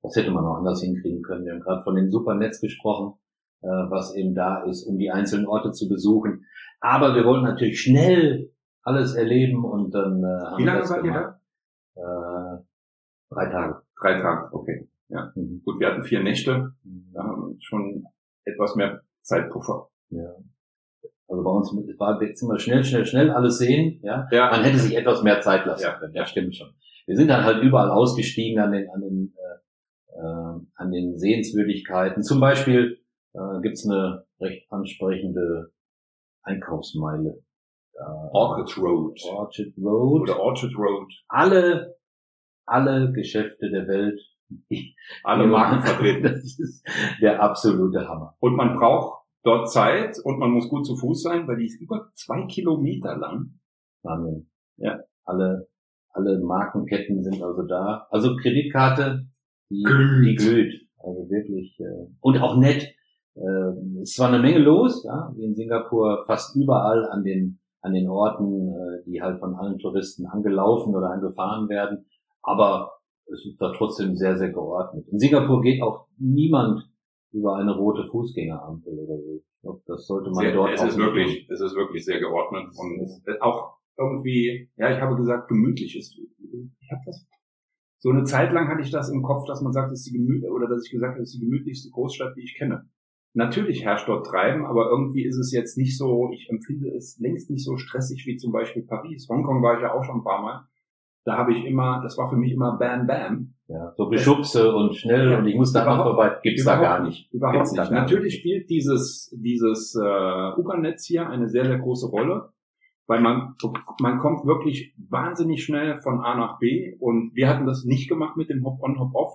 das 0.03 0.15
hätte 0.15 0.31
man 0.31 0.45
auch 0.45 0.59
anders 0.59 0.81
hinkriegen 0.81 1.23
können. 1.23 1.45
Wir 1.45 1.53
haben 1.53 1.61
gerade 1.61 1.83
von 1.83 1.97
dem 1.97 2.11
Supernetz 2.11 2.61
gesprochen, 2.61 3.19
äh, 3.63 3.67
was 3.67 4.15
eben 4.15 4.35
da 4.35 4.63
ist, 4.63 4.85
um 4.87 4.99
die 4.99 5.11
einzelnen 5.11 5.47
Orte 5.47 5.73
zu 5.73 5.89
besuchen. 5.89 6.47
Aber 6.81 7.17
wir 7.17 7.25
wollten 7.25 7.45
natürlich 7.45 7.81
schnell 7.81 8.53
alles 8.83 9.15
erleben 9.17 9.65
und 9.65 9.93
dann 9.93 10.23
äh, 10.23 10.45
haben 10.45 10.59
Wie 10.59 10.65
lange 10.65 10.85
seid 10.85 11.05
ihr 11.05 11.13
gemacht. 11.13 11.41
Äh, 11.97 12.63
drei 13.31 13.47
Tage. 13.51 13.83
Drei 14.01 14.21
Tage, 14.21 14.55
okay. 14.55 14.89
Ja. 15.09 15.33
Mhm. 15.35 15.63
Gut, 15.65 15.81
wir 15.81 15.89
hatten 15.89 16.05
vier 16.05 16.23
Nächte, 16.23 16.73
da 17.13 17.25
haben 17.25 17.49
wir 17.49 17.57
schon 17.61 18.05
etwas 18.45 18.77
mehr 18.77 19.03
Zeitpuffer. 19.23 19.89
Ja. 20.11 20.37
Also 21.31 21.45
bei 21.45 21.51
uns 21.51 21.71
war 21.99 22.21
jetzt 22.23 22.43
immer 22.43 22.59
schnell, 22.59 22.83
schnell, 22.83 23.07
schnell 23.07 23.31
alles 23.31 23.59
sehen, 23.59 24.01
ja. 24.03 24.27
Ja, 24.33 24.51
Man 24.51 24.65
hätte 24.65 24.79
sich 24.79 24.97
etwas 24.97 25.23
mehr 25.23 25.41
Zeit 25.41 25.65
lassen 25.65 25.85
Ja. 25.85 25.93
können, 25.99 26.13
ja, 26.15 26.27
stimmt 26.27 26.57
schon. 26.57 26.71
Wir 27.07 27.17
sind 27.17 27.29
dann 27.29 27.45
halt 27.45 27.63
überall 27.63 27.91
ausgestiegen 27.91 28.61
an 28.61 28.73
den, 28.73 28.91
an 28.91 29.01
den, 29.01 29.35
äh, 29.37 30.19
äh, 30.19 30.61
an 30.75 30.91
den 30.91 31.17
Sehenswürdigkeiten. 31.19 32.23
Zum 32.25 32.41
Beispiel 32.41 32.99
äh, 33.35 33.61
gibt's 33.63 33.89
eine 33.89 34.25
recht 34.41 34.67
ansprechende 34.73 35.73
Einkaufsmeile. 36.43 37.43
Da, 37.95 38.31
Orchid 38.33 38.77
Road. 38.79 39.21
Orchard 39.25 39.73
Road. 39.79 40.23
Oder 40.23 40.41
Orchard 40.41 40.77
Road. 40.77 41.13
alle, 41.29 41.97
alle 42.67 43.13
Geschäfte 43.13 43.71
der 43.71 43.87
Welt. 43.87 44.21
Alle 45.23 45.47
Marken 45.47 45.81
vertreten. 45.83 46.23
Das 46.35 46.59
ist 46.59 46.85
der 47.23 47.41
absolute 47.41 48.09
Hammer. 48.09 48.37
Und 48.41 48.57
man 48.57 48.75
braucht 48.77 49.20
dort 49.43 49.71
Zeit 49.71 50.17
und 50.25 50.39
man 50.39 50.51
muss 50.51 50.69
gut 50.69 50.87
zu 50.87 50.97
Fuß 50.97 51.23
sein, 51.23 51.47
weil 51.49 51.59
die 51.59 51.67
ist 51.67 51.81
über 51.81 52.11
zwei 52.15 52.47
Kilometer 52.47 53.17
lang. 53.17 53.59
Wahnsinn. 54.03 54.51
Ja. 54.77 55.01
Alle, 55.25 55.69
alle 56.11 56.41
Markenketten 56.41 57.23
sind 57.23 57.43
also 57.43 57.63
da. 57.63 58.07
Also 58.11 58.37
Kreditkarte, 58.37 59.27
die 59.71 59.83
Glüht. 59.83 60.27
die 60.27 60.35
glüht. 60.35 60.89
Also 60.99 61.31
wirklich, 61.31 61.79
äh, 61.81 62.07
und 62.21 62.39
auch 62.39 62.57
nett. 62.57 62.95
Äh, 63.35 64.01
es 64.03 64.19
war 64.19 64.29
eine 64.29 64.41
Menge 64.41 64.59
los, 64.59 65.05
ja, 65.05 65.33
wie 65.35 65.45
in 65.45 65.55
Singapur, 65.55 66.25
fast 66.27 66.57
überall 66.57 67.09
an 67.11 67.23
den, 67.23 67.61
an 67.81 67.95
den 67.95 68.09
Orten, 68.09 68.69
äh, 68.69 69.05
die 69.07 69.23
halt 69.23 69.39
von 69.39 69.55
allen 69.55 69.79
Touristen 69.79 70.27
angelaufen 70.27 70.95
oder 70.95 71.11
angefahren 71.11 71.69
werden. 71.69 72.07
Aber 72.43 72.93
es 73.27 73.47
ist 73.47 73.61
da 73.61 73.73
trotzdem 73.77 74.17
sehr, 74.17 74.37
sehr 74.37 74.51
geordnet. 74.51 75.07
In 75.09 75.19
Singapur 75.19 75.63
geht 75.63 75.83
auch 75.83 76.07
niemand 76.19 76.90
über 77.33 77.57
eine 77.57 77.77
rote 77.77 78.09
Fußgängerampel 78.11 78.93
oder 78.93 79.19
so. 79.19 79.37
Ich 79.37 79.61
glaube, 79.63 79.83
das 79.87 80.07
sollte 80.07 80.31
man 80.31 80.45
Sehr, 80.45 80.55
dort 80.55 80.73
es 80.73 80.81
auch 80.81 80.87
ist 80.87 80.99
wirklich, 80.99 81.49
es 81.51 81.61
ist 81.61 81.77
wirklich 81.77 82.05
sehr 82.05 82.21
geordnet 82.21 82.69
und 82.77 83.01
ist 83.01 83.43
auch 83.43 83.77
irgendwie, 83.97 84.71
ja, 84.77 84.95
ich 84.95 85.01
habe 85.01 85.17
gesagt, 85.17 85.49
gemütlich 85.49 85.97
ist. 85.97 86.19
Ich 86.19 86.91
habe 86.91 87.03
das 87.05 87.27
so 88.03 88.09
eine 88.09 88.25
Zeit 88.25 88.51
lang 88.53 88.69
hatte 88.69 88.81
ich 88.81 88.91
das 88.91 89.11
im 89.11 89.23
Kopf, 89.23 89.45
dass 89.47 89.61
man 89.61 89.75
sagt, 89.75 89.93
es 89.93 90.01
ist 90.01 90.07
die 90.07 90.17
gemüt 90.17 90.45
oder 90.51 90.67
dass 90.67 90.87
ich 90.87 90.91
gesagt 90.91 91.13
habe, 91.13 91.23
es 91.23 91.35
ist 91.35 91.41
die 91.41 91.45
gemütlichste 91.45 91.91
Großstadt, 91.91 92.35
die 92.35 92.43
ich 92.43 92.57
kenne. 92.57 92.89
Natürlich 93.35 93.85
herrscht 93.85 94.09
dort 94.09 94.27
Treiben, 94.27 94.65
aber 94.65 94.91
irgendwie 94.91 95.25
ist 95.25 95.37
es 95.37 95.53
jetzt 95.53 95.77
nicht 95.77 95.99
so, 95.99 96.31
ich 96.33 96.49
empfinde 96.49 96.89
es 96.97 97.19
längst 97.19 97.51
nicht 97.51 97.63
so 97.63 97.77
stressig 97.77 98.25
wie 98.27 98.39
zum 98.39 98.53
Beispiel 98.53 98.83
Paris. 98.83 99.29
Hongkong 99.29 99.63
war 99.63 99.77
ich 99.77 99.83
ja 99.83 99.93
auch 99.93 100.03
schon 100.03 100.21
ein 100.21 100.25
paar 100.25 100.43
Mal. 100.43 100.67
Da 101.25 101.37
habe 101.37 101.53
ich 101.53 101.65
immer, 101.67 102.01
das 102.03 102.17
war 102.17 102.29
für 102.31 102.37
mich 102.37 102.53
immer 102.53 102.79
Bam 102.79 103.07
Bam. 103.07 103.55
So 104.01 104.09
Beschubse 104.09 104.75
und 104.75 104.97
schnell 104.97 105.31
Ja, 105.31 105.39
und 105.39 105.47
ich 105.47 105.55
muss 105.55 105.75
da 105.75 105.85
mal 105.85 106.03
vorbei. 106.03 106.39
Gibt's 106.43 106.65
da 106.65 106.81
gar 106.81 107.03
nicht. 107.03 107.31
Überhaupt 107.35 107.57
Gibt's 107.57 107.73
nicht. 107.73 107.91
Natürlich 107.91 108.33
nicht. 108.33 108.39
spielt 108.39 108.71
dieses, 108.71 109.31
dieses 109.39 109.95
äh, 109.95 110.59
U-Bahn-Netz 110.59 111.05
hier 111.05 111.29
eine 111.29 111.51
sehr, 111.51 111.67
sehr 111.67 111.79
große 111.79 112.09
Rolle, 112.09 112.49
weil 113.07 113.21
man, 113.21 113.57
man 114.01 114.17
kommt 114.17 114.47
wirklich 114.47 114.95
wahnsinnig 114.97 115.63
schnell 115.63 116.01
von 116.01 116.21
A 116.21 116.35
nach 116.35 116.59
B 116.59 116.97
und 116.99 117.33
wir 117.35 117.47
hatten 117.47 117.67
das 117.67 117.85
nicht 117.85 118.09
gemacht 118.09 118.39
mit 118.39 118.49
dem 118.49 118.65
Hop-on, 118.65 118.99
Hop-off, 118.99 119.35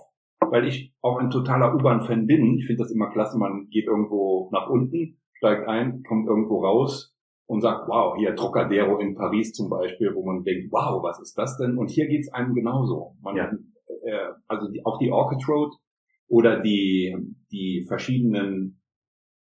weil 0.50 0.66
ich 0.66 0.92
auch 1.00 1.18
ein 1.20 1.30
totaler 1.30 1.72
U-Bahn-Fan 1.72 2.26
bin. 2.26 2.56
Ich 2.58 2.66
finde 2.66 2.82
das 2.82 2.90
immer 2.90 3.12
klasse, 3.12 3.38
man 3.38 3.68
geht 3.70 3.86
irgendwo 3.86 4.50
nach 4.50 4.68
unten, 4.68 5.20
steigt 5.34 5.68
ein, 5.68 6.02
kommt 6.02 6.26
irgendwo 6.26 6.64
raus 6.64 7.16
und 7.46 7.60
sagt, 7.60 7.86
wow, 7.86 8.16
hier 8.18 8.34
Trocadero 8.34 8.98
in 8.98 9.14
Paris 9.14 9.52
zum 9.52 9.70
Beispiel, 9.70 10.12
wo 10.12 10.26
man 10.26 10.42
denkt, 10.42 10.72
wow, 10.72 11.00
was 11.04 11.20
ist 11.20 11.38
das 11.38 11.56
denn? 11.56 11.78
Und 11.78 11.88
hier 11.88 12.08
geht's 12.08 12.32
einem 12.32 12.52
genauso. 12.52 13.14
Man, 13.22 13.36
Ja. 13.36 13.52
Äh, 13.88 14.32
also 14.46 14.70
die, 14.70 14.84
auch 14.84 14.98
die 14.98 15.10
Orchid 15.10 15.48
Road 15.48 15.74
oder 16.28 16.60
die, 16.60 17.16
die 17.50 17.84
verschiedenen 17.86 18.80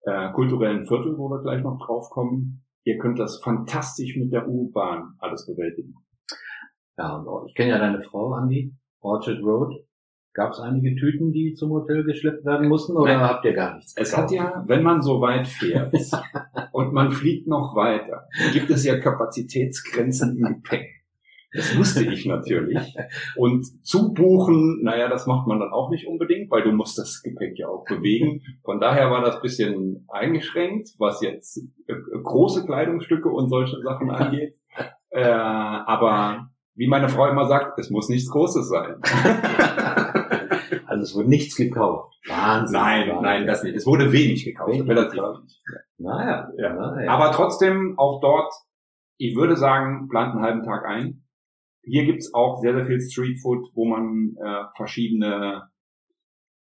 äh, 0.02 0.30
kulturellen 0.32 0.86
Viertel, 0.86 1.16
wo 1.18 1.28
wir 1.28 1.42
gleich 1.42 1.62
noch 1.62 1.78
drauf 1.84 2.10
kommen. 2.10 2.64
Ihr 2.84 2.98
könnt 2.98 3.18
das 3.18 3.40
fantastisch 3.42 4.16
mit 4.16 4.32
der 4.32 4.48
U-Bahn 4.48 5.14
alles 5.18 5.46
bewältigen. 5.46 5.94
Ja, 6.96 7.16
und 7.16 7.48
ich 7.48 7.54
kenne 7.54 7.70
ja 7.70 7.78
deine 7.78 8.02
Frau, 8.02 8.32
Andi, 8.32 8.74
Orchard 9.00 9.42
Road. 9.42 9.74
Gab 10.32 10.52
es 10.52 10.60
einige 10.60 10.94
Tüten, 10.94 11.32
die 11.32 11.54
zum 11.54 11.70
Hotel 11.70 12.04
geschleppt 12.04 12.44
werden 12.44 12.68
mussten 12.68 12.96
oder 12.96 13.14
Nein. 13.14 13.28
habt 13.28 13.44
ihr 13.44 13.52
gar 13.52 13.74
nichts? 13.74 13.94
Es 13.96 14.16
hat 14.16 14.30
ja, 14.30 14.62
wenn 14.68 14.84
man 14.84 15.02
so 15.02 15.20
weit 15.20 15.48
fährt 15.48 15.92
und 16.72 16.92
man 16.92 17.10
fliegt 17.10 17.48
noch 17.48 17.74
weiter, 17.74 18.28
gibt 18.52 18.70
es 18.70 18.84
ja 18.84 18.98
Kapazitätsgrenzen 19.00 20.38
im 20.38 20.62
Gepäck. 20.62 20.99
Das 21.53 21.76
wusste 21.76 22.05
ich 22.05 22.26
natürlich. 22.26 22.94
Und 23.36 23.66
zubuchen, 23.84 24.82
naja, 24.82 25.09
das 25.09 25.26
macht 25.26 25.46
man 25.48 25.59
dann 25.59 25.72
auch 25.72 25.90
nicht 25.90 26.07
unbedingt, 26.07 26.51
weil 26.51 26.62
du 26.62 26.70
musst 26.72 26.96
das 26.98 27.22
Gepäck 27.22 27.59
ja 27.59 27.68
auch 27.68 27.84
bewegen. 27.84 28.42
Von 28.64 28.80
daher 28.80 29.11
war 29.11 29.20
das 29.22 29.40
bisschen 29.42 30.07
eingeschränkt, 30.09 30.90
was 30.98 31.20
jetzt 31.22 31.59
äh, 31.88 31.94
große 32.22 32.66
Kleidungsstücke 32.66 33.28
und 33.28 33.48
solche 33.48 33.80
Sachen 33.82 34.11
angeht. 34.11 34.57
Äh, 35.12 35.24
aber 35.24 36.51
wie 36.76 36.86
meine 36.86 37.09
Frau 37.09 37.26
immer 37.26 37.48
sagt, 37.48 37.76
es 37.80 37.90
muss 37.90 38.09
nichts 38.09 38.30
Großes 38.30 38.68
sein. 38.68 38.94
Also 40.86 41.03
es 41.03 41.14
wurde 41.14 41.28
nichts 41.28 41.57
gekauft. 41.57 42.14
Wahnsinn. 42.28 42.78
Nein, 42.80 43.09
Wahnsinn. 43.09 43.22
nein, 43.22 43.46
das 43.46 43.62
nicht. 43.62 43.76
Es 43.76 43.86
wurde 43.86 44.12
wenig 44.12 44.44
gekauft, 44.44 44.72
Wenig 44.72 44.88
relativ 44.88 45.20
wenig. 45.20 45.62
Naja, 45.98 46.48
Ja. 46.59 46.72
naja. 46.74 47.11
Aber 47.11 47.30
trotzdem 47.32 47.94
auch 47.96 48.20
dort, 48.20 48.53
ich 49.16 49.36
würde 49.36 49.57
sagen, 49.57 50.09
plant 50.09 50.34
einen 50.34 50.42
halben 50.42 50.62
Tag 50.64 50.84
ein. 50.86 51.24
Hier 51.82 52.04
gibt's 52.04 52.32
auch 52.34 52.60
sehr, 52.60 52.74
sehr 52.74 52.84
viel 52.84 53.00
Streetfood, 53.00 53.70
wo 53.74 53.86
man 53.86 54.36
äh, 54.42 54.64
verschiedene 54.76 55.70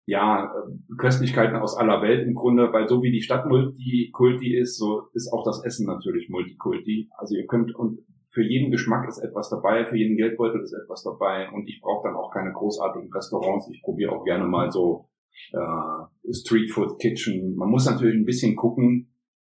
ja, 0.06 0.46
äh, 0.46 0.96
Köstlichkeiten 0.98 1.56
aus 1.56 1.78
aller 1.78 2.02
Welt 2.02 2.28
im 2.28 2.34
Grunde, 2.34 2.74
weil 2.74 2.88
so 2.90 3.02
wie 3.02 3.12
die 3.12 3.22
Stadt 3.22 3.46
Multikulti 3.46 4.58
ist, 4.58 4.78
so 4.78 5.04
ist 5.14 5.32
auch 5.32 5.44
das 5.46 5.64
Essen 5.64 5.86
natürlich 5.86 6.30
Multikulti. 6.30 7.10
Also 7.18 7.36
ihr 7.36 7.48
könnt 7.48 7.74
und 7.76 8.00
für 8.30 8.44
jeden 8.44 8.72
Geschmack 8.72 9.08
ist 9.08 9.20
etwas 9.20 9.50
dabei, 9.50 9.86
für 9.86 9.96
jeden 9.96 10.18
Geldbeutel 10.18 10.62
ist 10.62 10.74
etwas 10.74 11.04
dabei 11.04 11.50
und 11.52 11.68
ich 11.68 11.80
brauche 11.82 12.08
dann 12.08 12.16
auch 12.16 12.32
keine 12.32 12.52
großartigen 12.52 13.14
Restaurants. 13.14 13.70
Ich 13.70 13.82
probiere 13.84 14.12
auch 14.12 14.26
gerne 14.26 14.46
mal 14.46 14.72
so 14.72 15.08
äh, 15.52 16.34
Streetfood 16.34 17.00
Kitchen. 17.00 17.56
Man 17.56 17.70
muss 17.70 17.86
natürlich 17.86 18.16
ein 18.16 18.26
bisschen 18.26 18.56
gucken, 18.56 19.13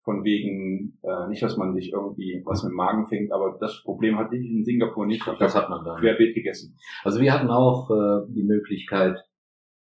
von 0.07 0.22
wegen, 0.22 0.98
äh, 1.02 1.28
nicht, 1.28 1.42
dass 1.42 1.57
man 1.57 1.74
sich 1.74 1.92
irgendwie 1.92 2.40
was 2.46 2.62
mit 2.62 2.70
dem 2.70 2.76
Magen 2.76 3.07
fängt, 3.09 3.32
aber 3.32 3.57
das 3.61 3.82
Problem 3.82 4.16
hatte 4.16 4.36
ich 4.36 4.48
in 4.48 4.64
Singapur 4.64 5.04
nicht. 5.04 5.26
Ich 5.26 5.38
das 5.38 5.54
habe 5.57 5.64
hat 5.64 5.70
man 5.70 5.84
da. 5.84 5.96
querbeet 5.98 6.32
gegessen. 6.34 6.76
Also 7.02 7.20
wir 7.20 7.32
hatten 7.34 7.48
auch 7.50 7.90
äh, 7.90 8.24
die 8.32 8.44
Möglichkeit, 8.44 9.18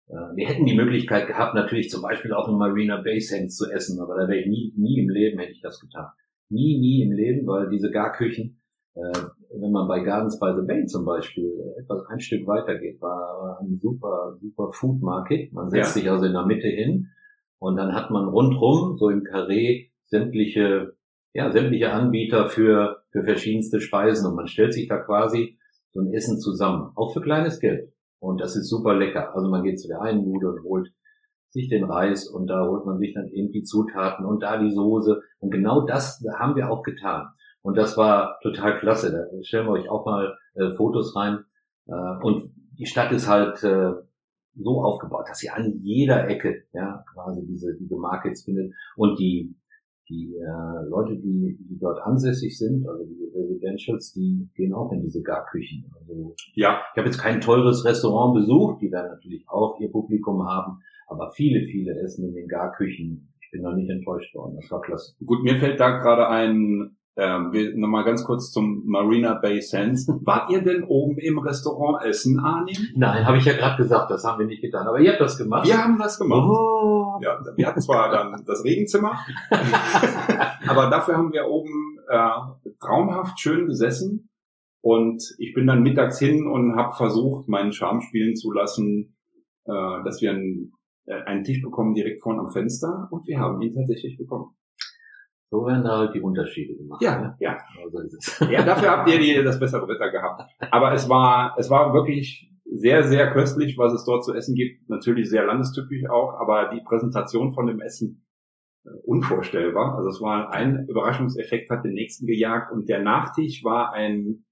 äh, 0.08 0.14
wir 0.34 0.48
hätten 0.48 0.66
die 0.66 0.74
Möglichkeit 0.74 1.28
gehabt, 1.28 1.54
natürlich 1.54 1.90
zum 1.90 2.02
Beispiel 2.02 2.32
auch 2.34 2.48
in 2.48 2.58
Marina 2.58 3.00
Bay 3.02 3.20
Sands 3.20 3.56
zu 3.56 3.70
essen, 3.70 4.00
aber 4.00 4.16
da 4.16 4.26
wäre 4.28 4.40
ich 4.40 4.46
nie, 4.48 4.74
nie 4.76 4.98
im 5.00 5.08
Leben 5.08 5.38
hätte 5.38 5.52
ich 5.52 5.62
das 5.62 5.80
getan. 5.80 6.08
Nie, 6.48 6.78
nie 6.80 7.02
im 7.02 7.12
Leben, 7.12 7.46
weil 7.46 7.68
diese 7.70 7.92
Garküchen, 7.92 8.60
äh, 8.96 9.12
wenn 9.60 9.70
man 9.70 9.86
bei 9.86 10.00
Gardens 10.00 10.40
by 10.40 10.52
the 10.60 10.66
Bay 10.66 10.86
zum 10.86 11.04
Beispiel 11.04 11.52
etwas 11.80 12.04
ein 12.08 12.18
Stück 12.18 12.48
weiter 12.48 12.76
geht, 12.78 13.00
war 13.00 13.58
ein 13.60 13.78
super, 13.80 14.36
super 14.40 14.72
Food 14.72 15.00
Market. 15.02 15.52
Man 15.52 15.70
setzt 15.70 15.94
Ja. 15.94 16.00
sich 16.02 16.10
also 16.10 16.26
in 16.26 16.32
der 16.32 16.46
Mitte 16.46 16.66
hin 16.68 17.06
und 17.60 17.76
dann 17.76 17.94
hat 17.94 18.10
man 18.10 18.28
rundrum, 18.28 18.96
so 18.98 19.08
im 19.08 19.22
Karree, 19.22 19.90
sämtliche, 20.06 20.96
ja, 21.32 21.50
sämtliche 21.50 21.92
Anbieter 21.92 22.48
für, 22.48 23.02
für 23.10 23.24
verschiedenste 23.24 23.80
Speisen 23.80 24.26
und 24.26 24.36
man 24.36 24.48
stellt 24.48 24.74
sich 24.74 24.88
da 24.88 24.98
quasi 24.98 25.58
so 25.92 26.00
ein 26.00 26.12
Essen 26.12 26.38
zusammen, 26.38 26.92
auch 26.94 27.12
für 27.12 27.20
kleines 27.20 27.60
Geld. 27.60 27.92
Und 28.18 28.40
das 28.40 28.56
ist 28.56 28.68
super 28.68 28.94
lecker. 28.94 29.34
Also 29.34 29.48
man 29.48 29.62
geht 29.62 29.80
zu 29.80 29.88
der 29.88 30.00
einen 30.00 30.24
Bude 30.24 30.50
und 30.50 30.64
holt 30.64 30.92
sich 31.50 31.68
den 31.68 31.84
Reis 31.84 32.28
und 32.28 32.48
da 32.48 32.66
holt 32.66 32.84
man 32.84 32.98
sich 32.98 33.14
dann 33.14 33.28
eben 33.28 33.50
die 33.52 33.62
Zutaten 33.62 34.26
und 34.26 34.42
da 34.42 34.58
die 34.58 34.72
Soße. 34.72 35.20
Und 35.38 35.50
genau 35.50 35.86
das 35.86 36.22
haben 36.38 36.56
wir 36.56 36.70
auch 36.70 36.82
getan. 36.82 37.28
Und 37.62 37.76
das 37.76 37.96
war 37.96 38.38
total 38.42 38.78
klasse. 38.78 39.12
Da 39.12 39.42
stellen 39.42 39.66
wir 39.66 39.72
euch 39.72 39.88
auch 39.88 40.04
mal 40.04 40.36
äh, 40.54 40.74
Fotos 40.76 41.16
rein. 41.16 41.44
Äh, 41.86 41.92
und 42.22 42.52
die 42.78 42.86
Stadt 42.86 43.12
ist 43.12 43.28
halt 43.28 43.62
äh, 43.64 43.92
so 44.54 44.82
aufgebaut, 44.82 45.26
dass 45.28 45.42
ihr 45.42 45.54
an 45.54 45.80
jeder 45.82 46.28
Ecke 46.28 46.64
ja 46.72 47.04
quasi 47.12 47.44
diese 47.46 47.76
diese 47.78 47.96
Markets 47.96 48.44
findet 48.44 48.72
und 48.96 49.18
die 49.18 49.54
die 50.08 50.36
äh, 50.36 50.88
Leute, 50.88 51.16
die, 51.16 51.58
die 51.68 51.78
dort 51.78 52.00
ansässig 52.02 52.56
sind, 52.56 52.86
also 52.88 53.04
die 53.04 53.30
Residentials, 53.36 54.12
die 54.12 54.48
gehen 54.54 54.72
auch 54.72 54.92
in 54.92 55.02
diese 55.02 55.22
Garküchen. 55.22 55.84
Also 55.98 56.34
Ja, 56.54 56.80
ich 56.92 56.98
habe 56.98 57.08
jetzt 57.08 57.18
kein 57.18 57.40
teures 57.40 57.84
Restaurant 57.84 58.34
besucht, 58.34 58.82
die 58.82 58.92
werden 58.92 59.10
natürlich 59.10 59.44
auch 59.48 59.78
ihr 59.80 59.90
Publikum 59.90 60.46
haben, 60.46 60.78
aber 61.08 61.30
viele, 61.32 61.66
viele 61.66 61.98
essen 62.00 62.28
in 62.28 62.34
den 62.34 62.48
Garküchen. 62.48 63.32
Ich 63.40 63.50
bin 63.50 63.62
noch 63.62 63.74
nicht 63.74 63.90
enttäuscht 63.90 64.34
worden. 64.34 64.56
Das 64.56 64.70
war 64.70 64.80
klasse. 64.80 65.14
gut, 65.24 65.42
mir 65.42 65.56
fällt 65.56 65.80
da 65.80 65.98
gerade 65.98 66.28
ein, 66.28 66.95
ähm, 67.16 67.52
wir 67.52 67.74
nochmal 67.76 68.04
ganz 68.04 68.24
kurz 68.24 68.50
zum 68.50 68.82
Marina 68.84 69.34
Bay 69.34 69.60
Sands. 69.62 70.06
Wart 70.24 70.50
ihr 70.50 70.62
denn 70.62 70.84
oben 70.84 71.18
im 71.18 71.38
Restaurant 71.38 72.04
essen, 72.04 72.38
Arnim? 72.38 72.76
Nein, 72.94 73.26
habe 73.26 73.38
ich 73.38 73.44
ja 73.46 73.54
gerade 73.54 73.82
gesagt, 73.82 74.10
das 74.10 74.24
haben 74.24 74.38
wir 74.38 74.46
nicht 74.46 74.60
getan. 74.60 74.86
Aber 74.86 75.00
ihr 75.00 75.12
habt 75.12 75.20
das 75.20 75.38
gemacht. 75.38 75.66
Wir 75.66 75.82
haben 75.82 75.98
das 75.98 76.18
gemacht. 76.18 76.46
Oh. 76.46 77.18
Ja, 77.22 77.40
wir 77.56 77.66
hatten 77.66 77.80
zwar 77.80 78.10
dann 78.10 78.44
das 78.46 78.62
Regenzimmer, 78.64 79.18
aber 80.68 80.90
dafür 80.90 81.16
haben 81.16 81.32
wir 81.32 81.46
oben 81.46 81.98
äh, 82.08 82.72
traumhaft 82.80 83.40
schön 83.40 83.66
gesessen. 83.66 84.28
Und 84.82 85.22
ich 85.38 85.54
bin 85.54 85.66
dann 85.66 85.82
mittags 85.82 86.18
hin 86.18 86.46
und 86.46 86.76
habe 86.76 86.94
versucht, 86.94 87.48
meinen 87.48 87.72
Charme 87.72 88.02
spielen 88.02 88.36
zu 88.36 88.52
lassen, 88.52 89.16
äh, 89.64 90.04
dass 90.04 90.20
wir 90.20 90.30
einen, 90.30 90.72
äh, 91.06 91.22
einen 91.22 91.42
Tisch 91.42 91.62
bekommen 91.62 91.94
direkt 91.94 92.22
vorne 92.22 92.40
am 92.40 92.50
Fenster. 92.50 93.08
Und 93.10 93.26
wir 93.26 93.40
haben 93.40 93.60
ihn 93.62 93.74
tatsächlich 93.74 94.16
bekommen. 94.18 94.54
So 95.50 95.64
werden 95.64 95.84
da 95.84 95.98
halt 95.98 96.14
die 96.14 96.20
Unterschiede 96.20 96.74
gemacht. 96.74 97.00
Ja, 97.02 97.20
ne? 97.20 97.36
ja. 97.38 97.58
Also 97.82 98.00
ist 98.00 98.14
es. 98.14 98.40
Ja, 98.50 98.64
dafür 98.64 98.90
habt 98.90 99.08
ihr 99.08 99.18
die, 99.18 99.42
das 99.44 99.60
bessere 99.60 99.86
Wetter 99.86 100.10
gehabt. 100.10 100.42
Aber 100.70 100.92
es 100.92 101.08
war, 101.08 101.54
es 101.58 101.70
war 101.70 101.94
wirklich 101.94 102.52
sehr, 102.64 103.04
sehr 103.04 103.30
köstlich, 103.32 103.78
was 103.78 103.92
es 103.92 104.04
dort 104.04 104.24
zu 104.24 104.34
essen 104.34 104.54
gibt. 104.54 104.88
Natürlich 104.88 105.30
sehr 105.30 105.44
landestypisch 105.44 106.08
auch, 106.10 106.34
aber 106.34 106.70
die 106.74 106.82
Präsentation 106.82 107.52
von 107.52 107.66
dem 107.66 107.80
Essen 107.80 108.26
äh, 108.84 108.90
unvorstellbar. 109.04 109.96
Also 109.96 110.08
es 110.08 110.20
war 110.20 110.52
ein 110.52 110.86
Überraschungseffekt, 110.88 111.70
hat 111.70 111.84
den 111.84 111.94
nächsten 111.94 112.26
gejagt 112.26 112.72
und 112.72 112.88
der 112.88 113.02
Nachtisch 113.02 113.62
war 113.62 113.92
ein 113.92 114.44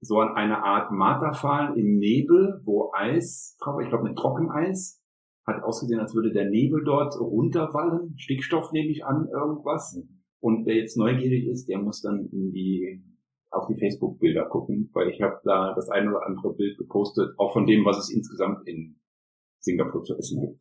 so 0.00 0.20
eine 0.20 0.62
Art 0.62 0.92
Marterpfahl 0.92 1.78
im 1.78 1.96
Nebel, 1.98 2.60
wo 2.64 2.92
Eis 2.94 3.56
drauf, 3.60 3.80
ich 3.80 3.88
glaube 3.88 4.04
mit 4.04 4.18
Trockeneis, 4.18 5.02
hat 5.46 5.62
ausgesehen, 5.62 6.00
als 6.00 6.14
würde 6.14 6.32
der 6.32 6.50
Nebel 6.50 6.84
dort 6.84 7.18
runterwallen. 7.18 8.14
Stickstoff 8.18 8.72
nehme 8.72 8.90
ich 8.90 9.04
an, 9.04 9.28
irgendwas. 9.28 9.98
Und 10.40 10.66
wer 10.66 10.76
jetzt 10.76 10.96
neugierig 10.96 11.46
ist, 11.46 11.68
der 11.68 11.78
muss 11.78 12.02
dann 12.02 12.28
in 12.30 12.52
die 12.52 13.02
auf 13.50 13.66
die 13.68 13.78
Facebook-Bilder 13.78 14.46
gucken, 14.46 14.90
weil 14.92 15.08
ich 15.08 15.22
habe 15.22 15.40
da 15.44 15.74
das 15.74 15.88
eine 15.88 16.10
oder 16.10 16.26
andere 16.26 16.54
Bild 16.54 16.76
gepostet, 16.78 17.34
auch 17.38 17.52
von 17.52 17.66
dem, 17.66 17.84
was 17.84 17.98
es 17.98 18.10
insgesamt 18.10 18.66
in 18.68 19.00
Singapur 19.60 20.04
zu 20.04 20.16
essen 20.16 20.40
gibt. 20.40 20.60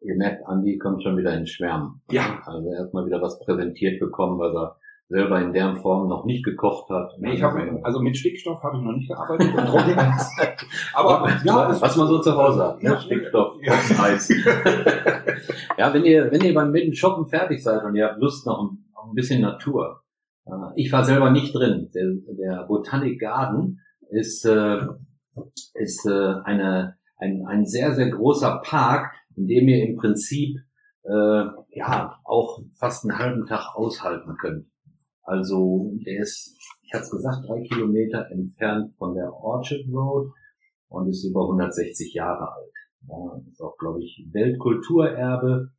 Ihr 0.00 0.16
merkt, 0.16 0.46
Andi 0.46 0.78
kommt 0.78 1.02
schon 1.02 1.16
wieder 1.16 1.36
in 1.36 1.46
Schwärmen. 1.46 2.02
Ja. 2.10 2.42
Also 2.44 2.72
erstmal 2.72 3.06
wieder 3.06 3.20
was 3.20 3.38
präsentiert 3.40 3.98
bekommen, 4.00 4.38
was 4.38 4.54
er 4.54 4.78
selber 5.08 5.40
in 5.40 5.52
der 5.52 5.76
Form 5.76 6.08
noch 6.08 6.24
nicht 6.24 6.44
gekocht 6.44 6.90
hat. 6.90 7.12
Nee, 7.18 7.34
ich 7.34 7.42
habe 7.42 7.80
also 7.82 8.00
mit 8.00 8.16
Stickstoff 8.16 8.62
habe 8.62 8.78
ich 8.78 8.82
noch 8.82 8.92
nicht 8.92 9.08
gearbeitet. 9.08 9.54
Aber 10.94 11.28
ja, 11.44 11.80
was 11.80 11.96
man 11.96 12.08
so 12.08 12.20
zu 12.20 12.36
Hause 12.36 12.64
hat. 12.64 12.82
Ne? 12.82 12.90
Ja. 12.90 13.00
Stickstoff, 13.00 13.56
Ja. 13.62 13.72
Eis. 14.02 14.28
ja, 15.78 15.94
wenn 15.94 16.04
ihr, 16.04 16.30
wenn 16.32 16.42
ihr 16.42 16.54
beim 16.54 16.72
mit 16.72 16.84
dem 16.84 16.92
Shoppen 16.92 17.28
fertig 17.28 17.62
seid 17.62 17.84
und 17.84 17.94
ihr 17.94 18.06
habt 18.06 18.20
Lust 18.20 18.46
noch 18.46 18.62
ein, 18.62 18.84
ein 18.96 19.14
bisschen 19.14 19.42
Natur. 19.42 20.02
Äh, 20.44 20.50
ich 20.74 20.90
war 20.90 21.04
selber 21.04 21.30
nicht 21.30 21.54
drin. 21.54 21.90
Der, 21.94 22.12
der 22.34 22.64
Botanic 22.64 23.20
Garden 23.20 23.80
ist, 24.10 24.44
äh, 24.44 24.78
ist 25.74 26.04
äh, 26.06 26.34
eine, 26.44 26.96
ein, 27.18 27.44
ein 27.46 27.64
sehr, 27.64 27.94
sehr 27.94 28.10
großer 28.10 28.60
Park, 28.64 29.12
in 29.36 29.46
dem 29.46 29.68
ihr 29.68 29.86
im 29.86 29.96
Prinzip 29.96 30.56
äh, 31.04 31.44
ja 31.70 32.18
auch 32.24 32.60
fast 32.74 33.04
einen 33.04 33.18
halben 33.18 33.46
Tag 33.46 33.76
aushalten 33.76 34.36
könnt. 34.40 34.66
Also 35.26 35.92
der 36.06 36.20
ist, 36.20 36.56
ich 36.82 36.94
hatte 36.94 37.04
es 37.04 37.10
gesagt, 37.10 37.48
drei 37.48 37.60
Kilometer 37.62 38.30
entfernt 38.30 38.94
von 38.96 39.14
der 39.14 39.32
Orchard 39.32 39.84
Road 39.92 40.30
und 40.88 41.08
ist 41.08 41.24
über 41.24 41.42
160 41.42 42.14
Jahre 42.14 42.48
alt. 42.52 42.72
Ja, 43.08 43.40
ist 43.50 43.60
auch, 43.60 43.76
glaube 43.76 44.02
ich, 44.02 44.28
Weltkulturerbe. 44.32 45.70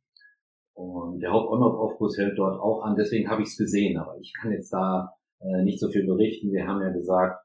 Und 0.74 1.20
der 1.20 1.32
Haupt-On-Off-Aufguss 1.32 2.18
hält 2.18 2.38
dort 2.38 2.60
auch 2.60 2.82
an, 2.82 2.94
deswegen 2.94 3.28
habe 3.28 3.42
ich 3.42 3.48
es 3.48 3.56
gesehen, 3.56 3.98
aber 3.98 4.16
ich 4.20 4.32
kann 4.40 4.52
jetzt 4.52 4.72
da 4.72 5.10
äh, 5.40 5.64
nicht 5.64 5.80
so 5.80 5.88
viel 5.88 6.06
berichten. 6.06 6.52
Wir 6.52 6.66
haben 6.66 6.82
ja 6.82 6.90
gesagt, 6.90 7.42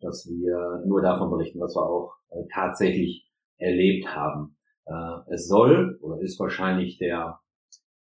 dass 0.00 0.28
wir 0.28 0.82
nur 0.86 1.00
davon 1.00 1.30
berichten, 1.30 1.60
was 1.60 1.74
wir 1.74 1.82
auch 1.82 2.14
äh, 2.30 2.44
tatsächlich 2.52 3.30
erlebt 3.58 4.08
haben. 4.08 4.56
Äh, 4.86 5.32
es 5.32 5.46
soll 5.46 5.98
oder 6.02 6.20
ist 6.20 6.38
wahrscheinlich 6.40 6.98
der 6.98 7.38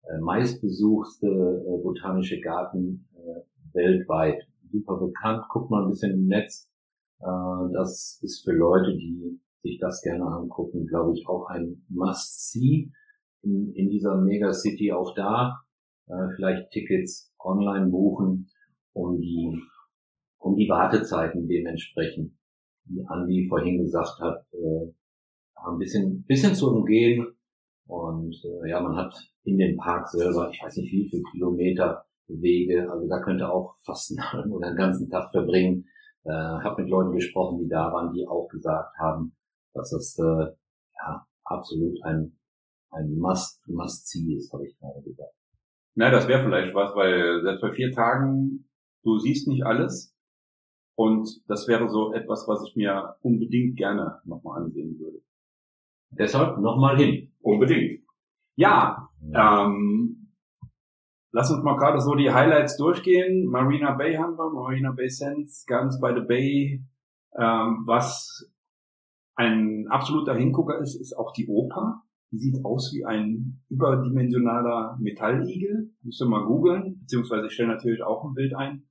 äh, 0.04 0.20
meistbesuchte 0.20 1.28
äh, 1.28 1.84
botanische 1.84 2.40
Garten 2.40 3.08
äh, 3.16 3.42
weltweit. 3.74 4.42
Super 4.72 4.98
bekannt. 4.98 5.44
Guckt 5.50 5.70
mal 5.72 5.84
ein 5.84 5.90
bisschen 5.90 6.12
im 6.12 6.28
Netz. 6.28 6.68
Das 7.74 8.18
ist 8.22 8.46
für 8.46 8.54
Leute, 8.54 8.96
die 8.96 9.42
sich 9.62 9.78
das 9.78 10.02
gerne 10.02 10.24
angucken, 10.26 10.86
glaube 10.88 11.14
ich, 11.14 11.28
auch 11.28 11.48
ein 11.48 11.84
Must-See 11.90 12.92
in, 13.42 13.74
in 13.74 13.90
dieser 13.90 14.16
Megacity. 14.16 14.94
Auch 14.94 15.14
da 15.16 15.60
vielleicht 16.36 16.70
Tickets 16.72 17.34
online 17.40 17.88
buchen, 17.88 18.50
um 18.94 19.20
die, 19.20 19.60
um 20.38 20.56
die 20.56 20.70
Wartezeiten 20.70 21.48
dementsprechend, 21.50 22.32
wie 22.86 23.04
Andi 23.06 23.48
vorhin 23.50 23.80
gesagt 23.80 24.22
hat, 24.22 24.46
ein 25.56 25.78
bisschen, 25.78 26.24
bisschen 26.24 26.56
zu 26.56 26.72
umgehen. 26.72 27.28
Und 27.90 28.36
äh, 28.46 28.70
ja, 28.70 28.80
man 28.80 28.96
hat 28.96 29.16
in 29.46 29.58
dem 29.58 29.76
Park 29.76 30.08
selber, 30.10 30.52
ich 30.52 30.62
weiß 30.62 30.78
nicht 30.78 30.92
wie 30.92 31.10
viele 31.10 31.24
Kilometer 31.32 32.06
Wege, 32.28 32.88
also 32.92 33.08
da 33.08 33.20
könnte 33.20 33.52
auch 33.52 33.78
fast 33.84 34.16
einen 34.16 34.52
oder 34.54 34.68
einen 34.68 34.78
ganzen 34.78 35.10
Tag 35.10 35.32
verbringen. 35.32 35.88
Äh, 36.24 36.32
habe 36.32 36.84
mit 36.84 36.92
Leuten 36.92 37.14
gesprochen, 37.14 37.58
die 37.58 37.68
da 37.68 37.92
waren, 37.92 38.14
die 38.14 38.28
auch 38.28 38.48
gesagt 38.48 38.96
haben, 39.00 39.36
dass 39.74 39.90
das 39.90 40.20
äh, 40.20 40.54
ja 40.98 41.26
absolut 41.44 41.98
ein 42.04 42.38
ein 42.92 43.18
Must 43.18 43.68
Must 43.68 44.08
See 44.08 44.36
ist, 44.36 44.54
habe 44.54 44.68
ich 44.68 44.78
gerade 44.78 45.02
gesagt. 45.02 45.34
Na, 45.96 46.12
das 46.12 46.28
wäre 46.28 46.44
vielleicht 46.44 46.76
was, 46.76 46.96
weil 46.96 47.42
selbst 47.42 47.62
bei 47.62 47.72
vier 47.72 47.92
Tagen, 47.92 48.70
du 49.04 49.18
siehst 49.18 49.48
nicht 49.48 49.66
alles. 49.66 50.16
Und 50.96 51.28
das 51.48 51.68
wäre 51.68 51.90
so 51.90 52.14
etwas, 52.14 52.48
was 52.48 52.64
ich 52.68 52.76
mir 52.76 53.16
unbedingt 53.22 53.78
gerne 53.78 54.22
nochmal 54.26 54.62
ansehen 54.62 55.00
würde. 55.00 55.22
Deshalb 56.12 56.60
nochmal 56.60 56.98
hin. 56.98 57.32
Unbedingt. 57.42 58.02
Ja, 58.56 59.10
ähm, 59.34 60.34
lass 61.32 61.52
uns 61.52 61.64
mal 61.64 61.78
gerade 61.78 62.02
so 62.02 62.16
die 62.16 62.32
Highlights 62.32 62.78
durchgehen. 62.78 63.46
Marina 63.46 63.94
Bay 63.94 64.16
haben 64.16 64.38
wir, 64.38 64.50
Marina 64.50 64.92
Bay 64.92 65.10
Sands, 65.10 65.66
Gardens 65.66 66.00
by 66.00 66.12
the 66.16 66.26
Bay. 66.26 66.84
Ähm, 67.38 67.84
was 67.86 68.52
ein 69.36 69.88
absoluter 69.90 70.36
Hingucker 70.36 70.80
ist, 70.80 70.96
ist 70.96 71.14
auch 71.14 71.32
die 71.32 71.48
Oper. 71.48 72.04
Die 72.32 72.38
sieht 72.38 72.64
aus 72.64 72.94
wie 72.94 73.06
ein 73.06 73.62
überdimensionaler 73.70 74.98
Metalligel. 75.00 75.92
Müsst 76.04 76.22
ihr 76.22 76.28
mal 76.28 76.46
googeln, 76.46 77.00
beziehungsweise 77.00 77.48
ich 77.48 77.54
stelle 77.54 77.70
natürlich 77.70 78.04
auch 78.04 78.24
ein 78.26 78.34
Bild 78.34 78.54
ein. 78.56 78.84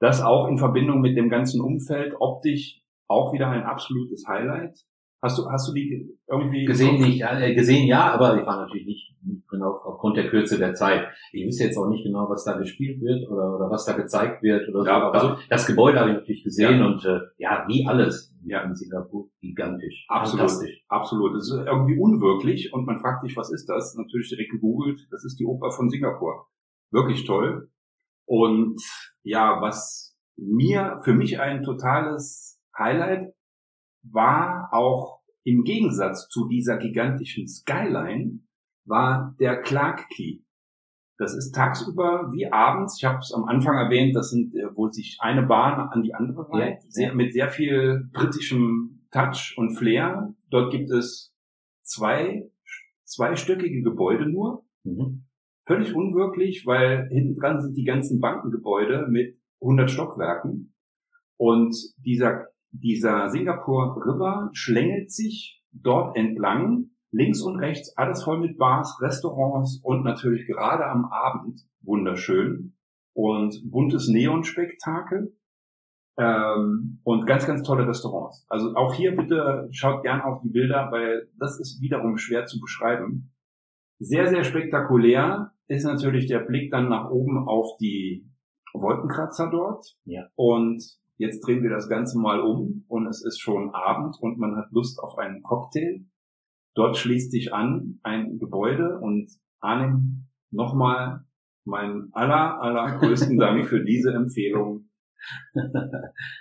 Das 0.00 0.22
auch 0.22 0.48
in 0.48 0.58
Verbindung 0.58 1.00
mit 1.00 1.16
dem 1.16 1.28
ganzen 1.28 1.60
Umfeld 1.60 2.14
optisch 2.18 2.82
auch 3.06 3.32
wieder 3.32 3.48
ein 3.48 3.64
absolutes 3.64 4.26
Highlight. 4.26 4.86
Hast 5.22 5.38
du, 5.38 5.50
hast 5.50 5.68
du 5.68 5.74
die 5.74 6.16
irgendwie 6.26 6.64
Gesehen 6.64 7.00
nicht, 7.02 7.18
ja, 7.18 7.38
äh, 7.38 7.54
gesehen 7.54 7.86
ja, 7.86 8.10
aber 8.12 8.40
ich 8.40 8.46
war 8.46 8.56
natürlich 8.64 8.86
nicht, 8.86 9.14
nicht 9.22 9.42
auf, 9.62 9.84
aufgrund 9.84 10.16
der 10.16 10.28
Kürze 10.30 10.56
der 10.58 10.72
Zeit. 10.72 11.08
Ich 11.32 11.46
wüsste 11.46 11.64
jetzt 11.64 11.76
auch 11.76 11.88
nicht 11.90 12.04
genau, 12.04 12.28
was 12.30 12.44
da 12.44 12.56
gespielt 12.56 13.02
wird 13.02 13.28
oder, 13.28 13.54
oder 13.54 13.70
was 13.70 13.84
da 13.84 13.92
gezeigt 13.92 14.42
wird 14.42 14.68
oder 14.70 14.80
so. 14.80 14.86
Ja, 14.86 14.96
aber 14.96 15.14
also- 15.14 15.36
das 15.50 15.66
Gebäude 15.66 16.00
habe 16.00 16.10
ich 16.10 16.16
natürlich 16.16 16.44
gesehen 16.44 16.78
Ja. 16.80 16.86
und 16.86 17.04
äh, 17.04 17.20
ja, 17.36 17.64
wie 17.68 17.86
alles 17.86 18.34
Ja. 18.46 18.62
in 18.62 18.74
Singapur 18.74 19.28
gigantisch. 19.42 20.06
Absolut, 20.08 20.40
Fantastisch. 20.48 20.84
absolut. 20.88 21.36
Es 21.36 21.50
ist 21.50 21.66
irgendwie 21.66 21.98
unwirklich 21.98 22.72
und 22.72 22.86
man 22.86 22.98
fragt 22.98 23.22
sich, 23.22 23.36
was 23.36 23.52
ist 23.52 23.68
das? 23.68 23.94
Natürlich 23.96 24.30
direkt 24.30 24.52
gegoogelt. 24.52 25.06
Das 25.10 25.24
ist 25.26 25.38
die 25.38 25.44
Oper 25.44 25.70
von 25.70 25.90
Singapur. 25.90 26.46
Wirklich 26.90 27.26
toll. 27.26 27.68
Und 28.24 28.80
ja, 29.22 29.60
was 29.60 30.16
mir, 30.38 31.00
für 31.04 31.12
mich 31.12 31.38
ein 31.40 31.62
totales 31.62 32.58
Highlight 32.78 33.34
war 34.02 34.68
auch 34.72 35.20
im 35.44 35.64
Gegensatz 35.64 36.28
zu 36.28 36.48
dieser 36.48 36.76
gigantischen 36.78 37.48
Skyline, 37.48 38.40
war 38.84 39.34
der 39.40 39.62
Clark 39.62 40.08
Key. 40.10 40.40
Das 41.18 41.34
ist 41.34 41.52
tagsüber 41.54 42.30
wie 42.32 42.50
abends. 42.50 42.96
Ich 42.98 43.04
habe 43.04 43.18
es 43.18 43.32
am 43.34 43.44
Anfang 43.44 43.76
erwähnt, 43.76 44.16
das 44.16 44.30
sind, 44.30 44.54
äh, 44.54 44.68
wo 44.74 44.88
sich 44.88 45.18
eine 45.20 45.42
Bahn 45.42 45.78
an 45.90 46.02
die 46.02 46.14
andere 46.14 46.48
reiht, 46.50 46.82
Ja. 46.82 46.90
sehr, 46.90 47.14
mit 47.14 47.32
sehr 47.32 47.48
viel 47.50 48.08
britischem 48.12 49.06
Touch 49.10 49.54
und 49.58 49.76
Flair. 49.76 50.34
Dort 50.50 50.70
gibt 50.72 50.90
es 50.90 51.34
zwei, 51.82 52.50
zweistöckige 53.04 53.82
Gebäude 53.82 54.26
nur, 54.30 54.64
Mhm. 54.84 55.26
völlig 55.66 55.94
unwirklich, 55.94 56.64
weil 56.64 57.08
hinten 57.10 57.36
dran 57.38 57.60
sind 57.60 57.76
die 57.76 57.84
ganzen 57.84 58.20
Bankengebäude 58.20 59.06
mit 59.10 59.38
100 59.60 59.90
Stockwerken 59.90 60.74
und 61.36 61.76
dieser, 61.98 62.46
dieser 62.72 63.28
Singapur 63.30 63.96
River 64.04 64.50
schlängelt 64.52 65.10
sich 65.12 65.62
dort 65.72 66.16
entlang, 66.16 66.90
links 67.12 67.42
und 67.42 67.56
rechts 67.56 67.96
alles 67.96 68.22
voll 68.22 68.38
mit 68.38 68.58
Bars, 68.58 69.00
Restaurants 69.00 69.80
und 69.82 70.04
natürlich 70.04 70.46
gerade 70.46 70.86
am 70.86 71.06
Abend 71.06 71.60
wunderschön 71.82 72.76
und 73.14 73.60
buntes 73.70 74.08
Neonspektakel 74.08 75.36
ähm, 76.18 77.00
und 77.02 77.26
ganz, 77.26 77.46
ganz 77.46 77.62
tolle 77.62 77.86
Restaurants. 77.86 78.46
Also 78.48 78.74
auch 78.76 78.94
hier 78.94 79.16
bitte 79.16 79.68
schaut 79.72 80.02
gern 80.02 80.20
auf 80.20 80.40
die 80.42 80.50
Bilder, 80.50 80.88
weil 80.90 81.28
das 81.38 81.58
ist 81.58 81.80
wiederum 81.80 82.16
schwer 82.18 82.46
zu 82.46 82.60
beschreiben. 82.60 83.32
Sehr, 83.98 84.28
sehr 84.28 84.44
spektakulär 84.44 85.52
ist 85.66 85.84
natürlich 85.84 86.26
der 86.26 86.40
Blick 86.40 86.70
dann 86.70 86.88
nach 86.88 87.10
oben 87.10 87.48
auf 87.48 87.76
die 87.78 88.26
Wolkenkratzer 88.72 89.50
dort. 89.50 89.96
Ja. 90.04 90.26
Und 90.36 90.99
jetzt 91.20 91.46
drehen 91.46 91.62
wir 91.62 91.70
das 91.70 91.88
Ganze 91.88 92.18
mal 92.18 92.40
um 92.40 92.84
und 92.88 93.06
es 93.06 93.22
ist 93.22 93.40
schon 93.40 93.74
Abend 93.74 94.16
und 94.20 94.38
man 94.38 94.56
hat 94.56 94.70
Lust 94.70 94.98
auf 94.98 95.18
einen 95.18 95.42
Cocktail. 95.42 96.06
Dort 96.74 96.96
schließt 96.96 97.30
sich 97.30 97.52
an 97.52 98.00
ein 98.02 98.38
Gebäude 98.38 98.98
und 99.00 99.30
Arnim, 99.60 100.28
nochmal 100.50 101.26
meinen 101.64 102.08
aller, 102.12 102.60
allergrößten 102.62 103.38
Dank 103.38 103.66
für 103.66 103.84
diese 103.84 104.12
Empfehlung. 104.12 104.88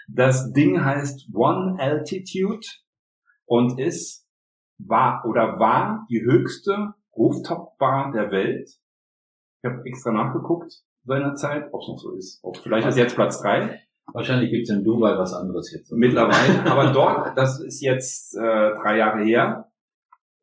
Das 0.07 0.53
Ding 0.53 0.84
heißt 0.84 1.30
One 1.34 1.77
Altitude 1.77 2.65
und 3.45 3.77
ist, 3.77 4.25
war 4.77 5.25
oder 5.27 5.59
war 5.59 6.07
die 6.09 6.21
höchste 6.21 6.93
Rooftop-Bar 7.17 8.13
der 8.13 8.32
Welt. 8.32 8.69
Ich 9.61 9.69
habe 9.69 9.82
extra 9.84 10.13
nachgeguckt 10.13 10.71
seinerzeit, 11.03 11.67
ob 11.73 11.82
es 11.82 11.88
noch 11.89 11.97
so 11.97 12.15
ist. 12.15 12.39
Ob, 12.43 12.55
vielleicht 12.57 12.88
ist 12.88 12.97
jetzt 12.97 13.15
Platz 13.15 13.41
drei. 13.41 13.82
Wahrscheinlich 14.14 14.51
gibt's 14.51 14.70
in 14.70 14.84
Dubai 14.84 15.18
was 15.18 15.34
anderes 15.34 15.72
jetzt. 15.74 15.91
Mittlerweile, 15.91 16.66
aber 16.72 16.91
dort, 16.91 17.38
das 17.38 17.60
ist 17.62 17.82
jetzt 17.82 18.36
äh, 18.36 18.41
drei 18.82 18.97
Jahre 18.97 19.24
her, 19.24 19.72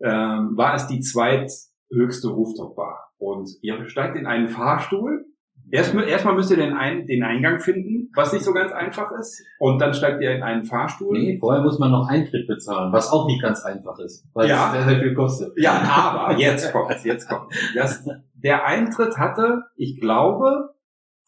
ähm, 0.01 0.57
war 0.57 0.75
es 0.75 0.87
die 0.87 1.01
zweithöchste 1.01 2.29
Rooftop-Bar. 2.29 3.13
Und 3.19 3.49
ihr 3.63 3.89
steigt 3.89 4.17
in 4.17 4.27
einen 4.27 4.49
Fahrstuhl. 4.49 5.25
Erstmal, 5.71 6.07
erstmal 6.07 6.35
müsst 6.35 6.51
ihr 6.51 6.59
den, 6.59 6.75
Ein 6.75 7.07
den 7.07 7.25
Eingang 7.25 7.59
finden, 7.59 8.11
was 8.15 8.33
nicht 8.33 8.45
so 8.45 8.53
ganz 8.53 8.71
einfach 8.73 9.11
ist. 9.19 9.43
Und 9.59 9.81
dann 9.81 9.95
steigt 9.95 10.23
ihr 10.23 10.31
in 10.37 10.43
einen 10.45 10.65
Fahrstuhl. 10.65 11.19
Nee, 11.19 11.39
vorher 11.41 11.63
muss 11.63 11.79
man 11.81 11.91
noch 11.91 12.09
Eintritt 12.09 12.47
bezahlen, 12.47 12.93
was 12.93 13.11
auch 13.11 13.27
nicht 13.27 13.43
ganz 13.43 13.63
einfach 13.65 13.99
ist, 13.99 14.25
weil 14.33 14.49
Ja. 14.49 14.67
es 14.67 14.73
sehr, 14.75 14.85
sehr 14.85 15.01
viel 15.01 15.15
kostet. 15.15 15.53
Ja, 15.59 15.73
aber 15.83 16.39
jetzt 16.39 16.71
kommt's, 16.73 17.03
jetzt 17.05 17.29
kommt's. 17.29 17.57
Das, 17.75 18.07
der 18.35 18.65
Eintritt 18.65 19.19
hatte, 19.19 19.63
ich 19.75 19.99
glaube, 20.01 20.75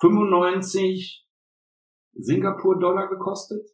95 0.01 1.26
Singapur-Dollar 2.19 3.09
gekostet. 3.09 3.69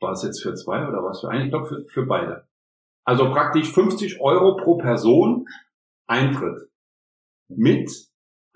War 0.00 0.12
es 0.12 0.22
jetzt 0.22 0.42
für 0.42 0.54
zwei 0.54 0.86
oder 0.86 1.02
was 1.02 1.20
für 1.20 1.30
einen? 1.30 1.46
Ich 1.46 1.50
glaube 1.50 1.66
für, 1.66 1.84
für 1.88 2.06
beide. 2.06 2.48
Also 3.04 3.30
praktisch 3.30 3.72
50 3.72 4.20
Euro 4.20 4.56
pro 4.56 4.76
Person 4.76 5.46
Eintritt. 6.08 6.70
Mit 7.48 7.90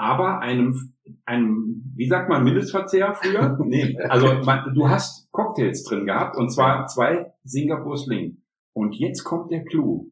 aber 0.01 0.41
einem, 0.41 0.95
einem, 1.27 1.93
wie 1.95 2.09
sagt 2.09 2.31
man, 2.31 2.43
Mindestverzehr 2.43 3.15
früher? 3.15 3.59
nee, 3.65 3.99
also 4.09 4.33
man, 4.45 4.73
du 4.75 4.89
hast 4.89 5.31
Cocktails 5.31 5.85
drin 5.85 6.07
gehabt 6.07 6.39
und 6.39 6.51
zwar 6.51 6.87
zwei 6.87 7.35
Singapur 7.45 7.99
Sling. 7.99 8.43
Und 8.75 8.95
jetzt 8.95 9.25
kommt 9.25 9.51
der 9.51 9.63
Clou. 9.65 10.11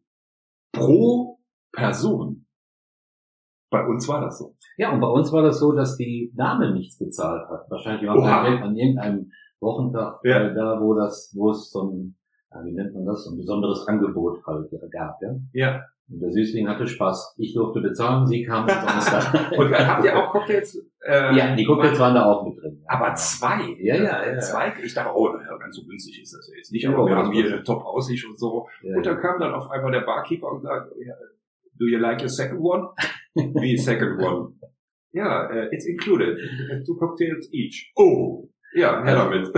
Pro 0.73 1.41
Person. 1.73 2.47
Bei 3.71 3.87
uns 3.87 4.07
war 4.09 4.21
das 4.21 4.39
so. 4.39 4.58
Ja, 4.79 4.93
und 4.93 5.01
bei 5.01 5.09
uns 5.09 5.33
war 5.33 5.43
das 5.43 5.59
so, 5.59 5.72
dass 5.72 5.97
die 5.97 6.33
Dame 6.37 6.72
nichts 6.72 6.99
bezahlt 6.99 7.49
hat. 7.49 7.68
Wahrscheinlich 7.68 8.09
war 8.09 8.45
Geld 8.45 8.62
an 8.62 8.76
irgendeinem 8.76 9.31
Wochentag 9.61 10.20
Ja. 10.24 10.39
äh, 10.49 10.55
da, 10.55 10.81
wo 10.81 10.95
das, 10.95 11.33
wo 11.37 11.51
es 11.51 11.70
so 11.70 11.83
ein, 11.83 12.16
ja, 12.55 12.64
wie 12.64 12.72
nennt 12.72 12.95
man 12.95 13.05
das, 13.05 13.24
so 13.24 13.33
ein 13.33 13.39
besonderes 13.39 13.87
Angebot 13.87 14.39
halt 14.47 14.70
gab, 14.93 15.20
ja. 15.20 15.35
Ja. 15.53 15.81
Und 16.11 16.20
der 16.20 16.31
Süßling 16.31 16.66
hatte 16.68 16.87
Spaß. 16.87 17.35
Ich 17.37 17.53
durfte 17.53 17.81
bezahlen, 17.83 18.26
sie 18.26 18.43
kam 18.43 18.62
umsonst 18.68 19.12
da. 19.12 19.57
Und 19.59 19.74
habt 19.74 20.05
ihr 20.05 20.16
auch 20.16 20.31
Cocktails? 20.33 20.79
Äh, 21.05 21.37
ja, 21.37 21.55
die 21.55 21.64
Cocktails 21.66 21.99
waren 21.99 22.14
da 22.14 22.24
auch 22.24 22.47
mit 22.47 22.57
drin. 22.62 22.83
Aber 22.87 23.14
zwei. 23.16 23.74
Ja, 23.79 23.95
ja, 23.97 24.03
ja, 24.24 24.33
ja. 24.33 24.39
Zwei. 24.39 24.72
Ich 24.83 24.95
dachte, 24.95 25.11
oh, 25.14 25.29
ganz 25.59 25.76
so 25.76 25.85
günstig 25.85 26.22
ist 26.22 26.33
das 26.35 26.49
ja 26.51 26.57
jetzt 26.57 26.72
nicht. 26.72 26.85
Ja, 26.85 26.95
Aber 26.95 27.05
wir 27.07 27.16
haben 27.16 27.31
hier 27.33 27.53
eine 27.53 27.62
Top-Aussicht 27.62 28.26
und 28.26 28.39
so. 28.39 28.66
Ja, 28.83 28.97
Und 28.97 29.05
dann 29.05 29.18
kam 29.20 29.39
dann 29.39 29.53
auf 29.53 29.70
einmal 29.70 29.93
der 29.93 30.01
Barkeeper 30.01 30.51
und 30.51 30.62
sagt, 30.62 30.93
ja, 31.05 31.14
do 31.79 31.87
you 31.87 31.99
like 31.99 32.20
your 32.20 32.29
second 32.29 32.59
one? 32.61 32.89
Wie 33.35 33.76
second 33.76 34.18
one? 34.20 34.55
Ja, 35.12 35.49
äh, 35.51 35.68
it's 35.72 35.87
included. 35.87 36.39
Two 36.87 36.97
cocktails 36.97 37.49
each. 37.53 37.93
Oh. 37.97 38.49
Ja, 38.74 39.03
her 39.03 39.14
damit. 39.16 39.49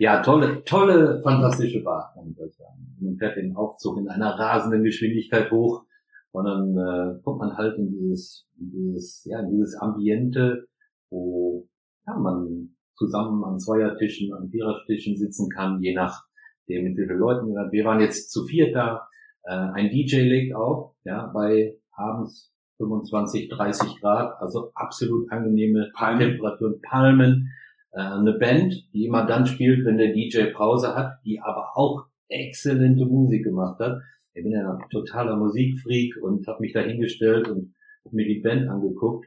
Ja, 0.00 0.22
tolle, 0.22 0.64
tolle, 0.64 1.20
fantastische 1.22 1.82
Bar, 1.84 2.10
kann 2.14 2.28
ich 2.32 2.40
euch 2.40 2.56
sagen. 2.56 2.96
Man 3.00 3.16
fährt 3.16 3.36
den 3.36 3.54
Aufzug 3.54 3.98
in 3.98 4.08
einer 4.08 4.30
rasenden 4.38 4.82
Geschwindigkeit 4.82 5.50
hoch 5.52 5.84
und 6.32 6.44
dann 6.44 6.76
äh, 6.76 7.20
kommt 7.22 7.38
man 7.38 7.56
halt 7.56 7.78
in 7.78 7.90
dieses, 7.90 8.46
in 8.58 8.70
dieses, 8.72 9.24
ja, 9.30 9.38
in 9.40 9.50
dieses 9.50 9.76
Ambiente, 9.76 10.66
wo 11.10 11.68
ja, 12.06 12.18
man 12.18 12.74
zusammen 12.96 13.44
an 13.44 13.58
Zweiertischen, 13.60 14.32
an 14.34 14.48
Vierertischen 14.50 15.16
sitzen 15.16 15.48
kann, 15.48 15.80
je 15.80 15.94
nachdem, 15.94 16.84
mit 16.84 16.96
wie 16.98 17.06
vielen 17.06 17.18
Leuten. 17.18 17.46
wir- 17.48 17.70
Wir 17.70 17.84
waren 17.84 18.00
jetzt 18.00 18.30
zu 18.32 18.44
viert 18.46 18.74
da. 18.74 19.06
Äh, 19.44 19.52
ein 19.52 19.90
DJ 19.90 20.20
legt 20.22 20.54
auf, 20.54 20.94
ja, 21.04 21.26
bei 21.32 21.76
abends 21.92 22.52
25, 22.78 23.48
30 23.48 24.00
Grad, 24.00 24.40
also 24.40 24.72
absolut 24.74 25.30
angenehme 25.30 25.90
Palmen. 25.94 26.30
Temperaturen, 26.30 26.80
Palmen 26.80 27.50
äh, 27.92 28.00
eine 28.00 28.32
Band, 28.32 28.74
die 28.92 29.04
immer 29.04 29.26
dann 29.26 29.46
spielt, 29.46 29.84
wenn 29.84 29.98
der 29.98 30.12
DJ 30.12 30.52
Pause 30.52 30.94
hat, 30.94 31.18
die 31.24 31.40
aber 31.40 31.76
auch 31.76 32.06
exzellente 32.28 33.04
Musik 33.04 33.44
gemacht 33.44 33.78
hat. 33.80 34.00
Ich 34.32 34.42
bin 34.42 34.52
ja 34.52 34.72
ein 34.72 34.88
totaler 34.90 35.36
Musikfreak 35.36 36.16
und 36.22 36.46
habe 36.46 36.60
mich 36.60 36.72
da 36.72 36.80
hingestellt 36.80 37.48
und 37.48 37.74
hab 38.04 38.12
mir 38.12 38.26
die 38.26 38.40
Band 38.40 38.68
angeguckt, 38.68 39.26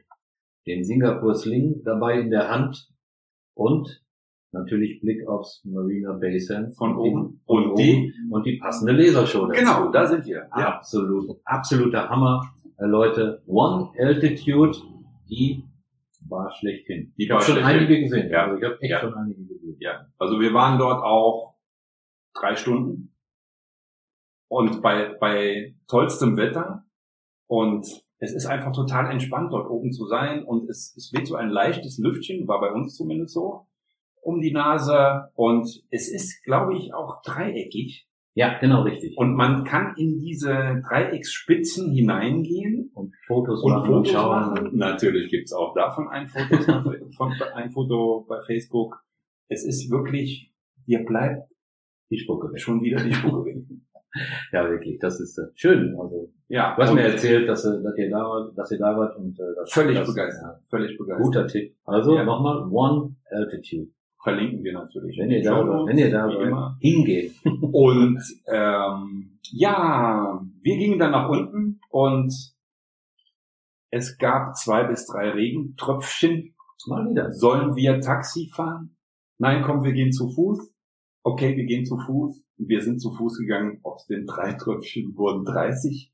den 0.66 0.84
Singapur 0.84 1.34
Sling 1.34 1.82
dabei 1.84 2.18
in 2.20 2.30
der 2.30 2.48
Hand 2.48 2.88
und 3.54 4.03
natürlich 4.54 5.00
Blick 5.00 5.26
aufs 5.28 5.62
Marina 5.64 6.12
Bay 6.14 6.38
Sands 6.40 6.76
Von 6.78 6.96
oben. 6.96 7.40
und 7.44 7.66
Und 7.70 7.78
die 7.78 7.82
die? 8.12 8.14
und 8.30 8.46
die 8.46 8.56
passende 8.56 8.92
Lasershow 8.92 9.46
dazu. 9.46 9.60
Genau, 9.60 9.90
da 9.90 10.06
sind 10.06 10.24
wir. 10.24 10.36
Ja. 10.56 10.76
Absolut, 10.76 11.38
absoluter 11.44 12.08
Hammer, 12.08 12.42
äh, 12.78 12.86
Leute. 12.86 13.42
One 13.46 13.90
Altitude, 13.98 14.78
die 15.28 15.64
war 16.26 16.50
schlechthin. 16.52 17.12
Die 17.18 17.24
Ich 17.24 17.30
habe 17.30 17.42
schon 17.42 17.56
schlechthin. 17.56 17.76
einige 17.80 18.00
gesehen. 18.00 18.30
Ja. 18.30 18.44
Also 18.46 18.56
ich 18.58 18.64
habe 18.64 18.80
echt 18.80 18.90
Ja. 18.90 19.00
schon 19.00 19.14
einige 19.14 19.44
gesehen. 19.44 19.76
Ja, 19.80 20.06
also 20.18 20.40
wir 20.40 20.54
waren 20.54 20.78
dort 20.78 21.02
auch 21.04 21.56
drei 22.34 22.56
Stunden 22.56 23.12
und 24.48 24.80
bei, 24.82 25.14
bei 25.20 25.74
tollstem 25.88 26.36
Wetter 26.36 26.84
und 27.48 27.86
es 28.18 28.32
ist 28.32 28.46
einfach 28.46 28.72
total 28.72 29.10
entspannt 29.10 29.52
dort 29.52 29.68
oben 29.68 29.92
zu 29.92 30.06
sein 30.06 30.44
und 30.44 30.68
es, 30.70 30.94
es 30.96 31.12
weht 31.12 31.26
so 31.26 31.34
ein 31.34 31.50
leichtes 31.50 31.98
Lüftchen, 31.98 32.46
war 32.48 32.60
bei 32.60 32.72
uns 32.72 32.94
zumindest 32.96 33.34
so, 33.34 33.66
um 34.24 34.40
die 34.40 34.52
Nase 34.52 35.28
und 35.34 35.66
es 35.90 36.08
ist, 36.12 36.42
glaube 36.44 36.76
ich, 36.76 36.92
auch 36.94 37.22
dreieckig 37.22 38.06
Ja, 38.34 38.58
genau 38.58 38.82
richtig. 38.82 39.16
und 39.16 39.34
man 39.34 39.64
kann 39.64 39.94
in 39.96 40.18
diese 40.18 40.82
Dreiecksspitzen 40.88 41.92
hineingehen 41.92 42.90
Und 42.94 43.14
Fotos 43.26 43.62
und 43.62 43.72
machen 43.72 43.86
Fotos 43.86 44.12
schauen. 44.12 44.30
machen. 44.50 44.70
Natürlich 44.76 45.30
gibt's 45.30 45.52
auch 45.52 45.74
davon 45.74 46.08
ein 46.08 46.26
Foto, 46.28 46.56
von, 47.16 47.32
ein 47.54 47.70
Foto 47.70 48.26
bei 48.28 48.40
Facebook. 48.46 48.96
Es 49.48 49.64
ist 49.64 49.90
wirklich, 49.90 50.52
dir 50.86 51.04
bleibt 51.04 51.48
Die 52.10 52.18
Spucke 52.18 52.50
weg. 52.52 52.60
schon 52.60 52.82
wieder 52.82 53.02
die 53.02 53.12
Spucke 53.14 53.44
weg. 53.46 53.56
Ja, 54.52 54.70
wirklich. 54.70 55.00
Das 55.00 55.18
ist 55.18 55.36
äh, 55.38 55.46
schön. 55.56 55.96
Also, 56.00 56.30
Ja, 56.46 56.76
du 56.76 56.82
hast 56.84 56.94
mir 56.94 57.00
erzählt, 57.02 57.48
dass, 57.48 57.64
dass 57.64 57.98
ihr 57.98 58.10
da 58.10 58.18
wart, 58.18 58.56
dass 58.56 58.70
ihr 58.70 58.78
da 58.78 58.96
wart 58.96 59.16
und 59.16 59.36
äh, 59.40 59.42
das, 59.56 59.72
völlig 59.72 59.98
das, 59.98 60.06
begeistert. 60.06 60.60
Völlig 60.70 60.92
Ja, 60.92 60.96
begeistert. 60.98 61.24
guter 61.26 61.46
Tipp. 61.48 61.74
Also 61.84 62.14
Ja. 62.14 62.22
nochmal 62.22 62.64
One 62.70 63.16
Altitude. 63.28 63.90
Verlinken 64.24 64.64
wir 64.64 64.72
natürlich. 64.72 65.18
Wenn 65.18 65.30
ihr 65.30 65.42
da 65.42 65.58
seid, 65.58 65.86
wenn 65.86 65.98
ihr 65.98 66.10
da 66.10 66.26
seid, 66.26 66.80
hingehen. 66.80 67.34
Und 67.72 68.22
ähm, 68.46 69.38
ja, 69.52 70.40
wir 70.62 70.76
gingen 70.78 70.98
dann 70.98 71.10
nach 71.10 71.28
unten 71.28 71.80
und 71.90 72.32
es 73.90 74.16
gab 74.16 74.56
zwei 74.56 74.84
bis 74.84 75.06
drei 75.06 75.30
Regentröpfchen. 75.30 76.54
Mal 76.86 77.08
wieder. 77.08 77.32
Sollen 77.32 77.76
wir 77.76 78.00
Taxi 78.00 78.50
fahren? 78.52 78.96
Nein, 79.38 79.62
komm, 79.62 79.84
wir 79.84 79.92
gehen 79.92 80.12
zu 80.12 80.28
Fuß. 80.28 80.72
Okay, 81.22 81.56
wir 81.56 81.64
gehen 81.64 81.84
zu 81.84 81.98
Fuß. 81.98 82.42
Wir 82.56 82.80
sind 82.82 83.00
zu 83.00 83.12
Fuß 83.12 83.38
gegangen. 83.38 83.80
Aus 83.82 84.06
den 84.06 84.26
drei 84.26 84.54
Tröpfchen 84.54 85.16
wurden 85.16 85.44
30. 85.44 86.12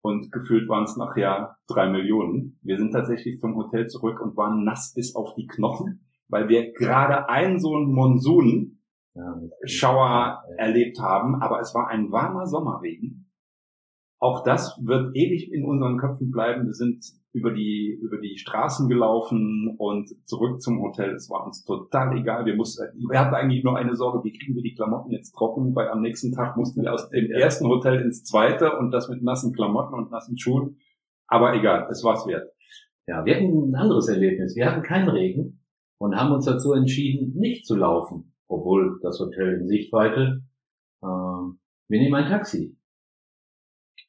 Und 0.00 0.30
gefühlt 0.30 0.68
waren 0.68 0.84
es 0.84 0.96
nachher 0.96 1.56
drei 1.66 1.88
Millionen. 1.88 2.58
Wir 2.62 2.78
sind 2.78 2.92
tatsächlich 2.92 3.40
zum 3.40 3.56
Hotel 3.56 3.88
zurück 3.88 4.20
und 4.20 4.36
waren 4.36 4.64
nass 4.64 4.92
bis 4.94 5.16
auf 5.16 5.34
die 5.34 5.46
Knochen, 5.46 6.07
weil 6.28 6.48
wir 6.48 6.72
gerade 6.72 7.28
einen 7.28 7.58
so 7.58 7.74
einen 7.76 7.92
Monsun 7.92 8.74
Ja, 9.14 9.34
das- 9.60 9.70
Schauer 9.72 10.42
Ja. 10.48 10.64
erlebt 10.64 11.00
haben, 11.00 11.42
aber 11.42 11.58
es 11.60 11.74
war 11.74 11.88
ein 11.88 12.10
warmer 12.12 12.46
Sommerregen. 12.46 13.30
Auch 14.20 14.42
das 14.44 14.78
wird 14.84 15.14
ewig 15.16 15.52
in 15.52 15.64
unseren 15.64 15.96
Köpfen 15.98 16.30
bleiben. 16.30 16.66
Wir 16.66 16.72
sind 16.72 17.04
über 17.32 17.52
die, 17.52 17.96
über 18.02 18.18
die 18.18 18.36
Straßen 18.36 18.88
gelaufen 18.88 19.74
und 19.78 20.08
zurück 20.24 20.60
zum 20.60 20.80
Hotel. 20.82 21.14
Es 21.14 21.28
war 21.30 21.44
uns 21.46 21.64
total 21.64 22.16
egal. 22.16 22.46
Wir 22.46 22.56
mussten, 22.56 22.82
wir 23.08 23.18
hatten 23.20 23.34
eigentlich 23.34 23.62
nur 23.64 23.76
eine 23.76 23.94
Sorge, 23.96 24.24
wie 24.24 24.32
kriegen 24.32 24.54
wir 24.56 24.62
die 24.62 24.74
Klamotten 24.74 25.10
jetzt 25.12 25.32
trocken, 25.32 25.74
weil 25.76 25.88
am 25.88 26.00
nächsten 26.00 26.32
Tag 26.32 26.56
mussten 26.56 26.82
wir 26.82 26.92
aus 26.92 27.08
dem 27.10 27.30
ersten 27.30 27.66
Hotel 27.68 28.00
ins 28.00 28.24
zweite 28.24 28.76
und 28.78 28.90
das 28.90 29.08
mit 29.08 29.22
nassen 29.22 29.52
Klamotten 29.52 29.94
und 29.94 30.10
nassen 30.10 30.36
Schuhen. 30.38 30.78
Aber 31.28 31.54
egal, 31.54 31.86
es 31.90 32.02
war's 32.02 32.26
wert. 32.26 32.50
Ja, 33.06 33.24
wir 33.24 33.34
hatten 33.36 33.70
ein 33.70 33.74
anderes 33.76 34.08
Erlebnis. 34.08 34.56
Wir 34.56 34.66
hatten 34.70 34.82
keinen 34.82 35.08
Regen 35.08 35.60
und 35.98 36.16
haben 36.16 36.32
uns 36.32 36.46
dazu 36.46 36.72
entschieden, 36.72 37.34
nicht 37.34 37.66
zu 37.66 37.76
laufen, 37.76 38.32
obwohl 38.46 38.98
das 39.02 39.18
Hotel 39.20 39.60
in 39.60 39.68
Sichtweite. 39.68 40.42
Ähm, 41.02 41.60
wir 41.88 42.00
nehmen 42.00 42.14
ein 42.14 42.28
Taxi. 42.28 42.76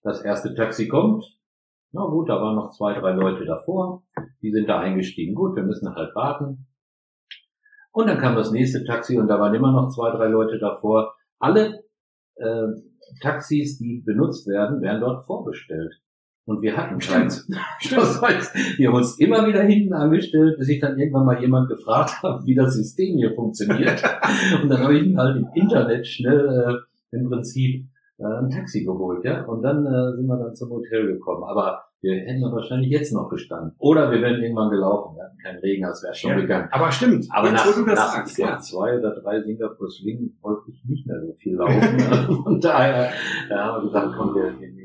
Das 0.02 0.22
erste 0.22 0.54
Taxi 0.54 0.88
kommt. 0.88 1.26
Na 1.92 2.06
gut, 2.06 2.30
da 2.30 2.36
waren 2.42 2.56
noch 2.56 2.72
zwei, 2.72 2.94
drei 2.94 3.12
Leute 3.14 3.46
davor. 3.46 4.04
Die 4.42 4.52
sind 4.52 4.70
da 4.70 4.80
eingestiegen. 4.80 5.34
Gut, 5.34 5.56
wir 5.56 5.64
müssen 5.64 5.94
halt 5.96 6.16
warten. 6.16 6.68
Und 7.92 8.08
dann 8.08 8.20
kam 8.20 8.36
das 8.36 8.52
nächste 8.52 8.84
Taxi 8.84 9.18
und 9.18 9.28
da 9.28 9.40
waren 9.40 9.56
immer 9.56 9.72
noch 9.72 9.90
zwei, 9.90 10.12
drei 10.12 10.28
Leute 10.28 10.60
davor. 10.60 11.16
Alle 11.40 11.84
äh, 12.36 12.68
Taxis, 13.22 13.80
die 13.80 14.02
benutzt 14.06 14.48
werden, 14.48 14.82
werden 14.82 15.02
dort 15.02 15.26
vorbestellt. 15.26 16.00
Und 16.50 16.64
wir 16.64 16.76
hatten 16.76 16.98
keins. 16.98 17.48
Das 17.92 18.22
heißt, 18.22 18.56
wir 18.80 18.88
haben 18.88 18.96
uns 18.96 19.20
immer 19.20 19.46
wieder 19.46 19.62
hinten 19.62 19.94
angestellt, 19.94 20.58
bis 20.58 20.68
ich 20.70 20.80
dann 20.80 20.98
irgendwann 20.98 21.26
mal 21.26 21.40
jemand 21.40 21.70
gefragt 21.70 22.12
habe, 22.24 22.44
wie 22.46 22.56
das 22.56 22.74
System 22.74 23.18
hier 23.18 23.36
funktioniert. 23.36 24.02
Und 24.62 24.70
dann 24.70 24.80
habe 24.80 24.98
ich 24.98 25.08
mir 25.08 25.18
halt 25.18 25.38
im 25.38 25.48
Internet 25.54 26.08
schnell 26.08 26.82
äh, 27.12 27.16
im 27.16 27.30
Prinzip 27.30 27.86
äh, 28.18 28.24
ein 28.24 28.50
Taxi 28.50 28.84
geholt, 28.84 29.24
ja. 29.24 29.46
Und 29.46 29.62
dann 29.62 29.86
äh, 29.86 30.16
sind 30.16 30.26
wir 30.26 30.38
dann 30.38 30.56
zum 30.56 30.72
Hotel 30.72 31.06
gekommen. 31.06 31.44
Aber 31.44 31.84
wir 32.02 32.16
hätten 32.16 32.42
dann 32.42 32.54
wahrscheinlich 32.54 32.90
jetzt 32.90 33.14
noch 33.14 33.30
gestanden. 33.30 33.76
Oder 33.78 34.10
wir 34.12 34.22
wären 34.22 34.42
irgendwann 34.42 34.72
gelaufen. 34.72 35.18
Wir 35.18 35.26
hatten 35.26 35.38
keinen 35.38 35.60
Regen, 35.60 35.84
das 35.84 36.02
wäre 36.02 36.16
schon 36.16 36.32
Ja, 36.32 36.40
gegangen. 36.40 36.70
Aber 36.72 36.92
stimmt, 36.92 37.28
Aber 37.30 37.50
jetzt, 37.50 37.58
nach, 37.58 37.68
wo 37.68 37.80
du 37.80 37.86
nach 37.86 38.14
sagst, 38.16 38.38
ja. 38.40 38.58
zwei 38.58 38.98
oder 38.98 39.20
drei 39.22 39.42
Singapur 39.42 39.90
Swing 39.90 40.32
wollte 40.42 40.72
ich 40.72 40.84
nicht 40.86 41.06
mehr 41.06 41.22
so 41.22 41.34
viel 41.34 41.56
laufen. 41.56 42.44
Und 42.46 42.64
daher 42.64 43.12
da 43.50 43.66
haben 43.66 43.84
wir 43.84 43.88
gesagt, 43.88 44.16
komm, 44.18 44.34
wir, 44.34 44.60
wir, 44.60 44.79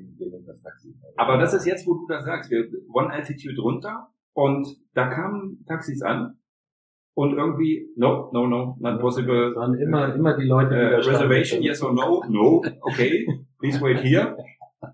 Taxi. 0.64 0.94
Aber 1.16 1.38
das 1.38 1.54
ist 1.54 1.66
jetzt, 1.66 1.86
wo 1.86 1.94
du 1.94 2.06
das 2.08 2.24
sagst. 2.24 2.50
Wir 2.50 2.66
One 2.92 3.10
Altitude 3.10 3.60
runter 3.60 4.08
und 4.32 4.66
da 4.94 5.06
kamen 5.08 5.64
Taxis 5.66 6.02
an 6.02 6.38
und 7.14 7.34
irgendwie, 7.36 7.88
no, 7.96 8.30
no, 8.32 8.46
no, 8.48 8.76
not 8.80 8.96
Es 8.96 9.00
possible. 9.00 9.54
waren 9.54 9.74
immer, 9.78 10.14
immer 10.14 10.36
die 10.36 10.46
Leute, 10.46 10.74
die 10.74 11.08
Äh. 11.08 11.12
Reservation, 11.12 11.62
yes 11.62 11.82
or 11.82 11.92
no? 11.92 12.24
No, 12.28 12.62
okay, 12.82 13.26
please 13.60 13.80
wait 13.80 14.02
here. 14.02 14.36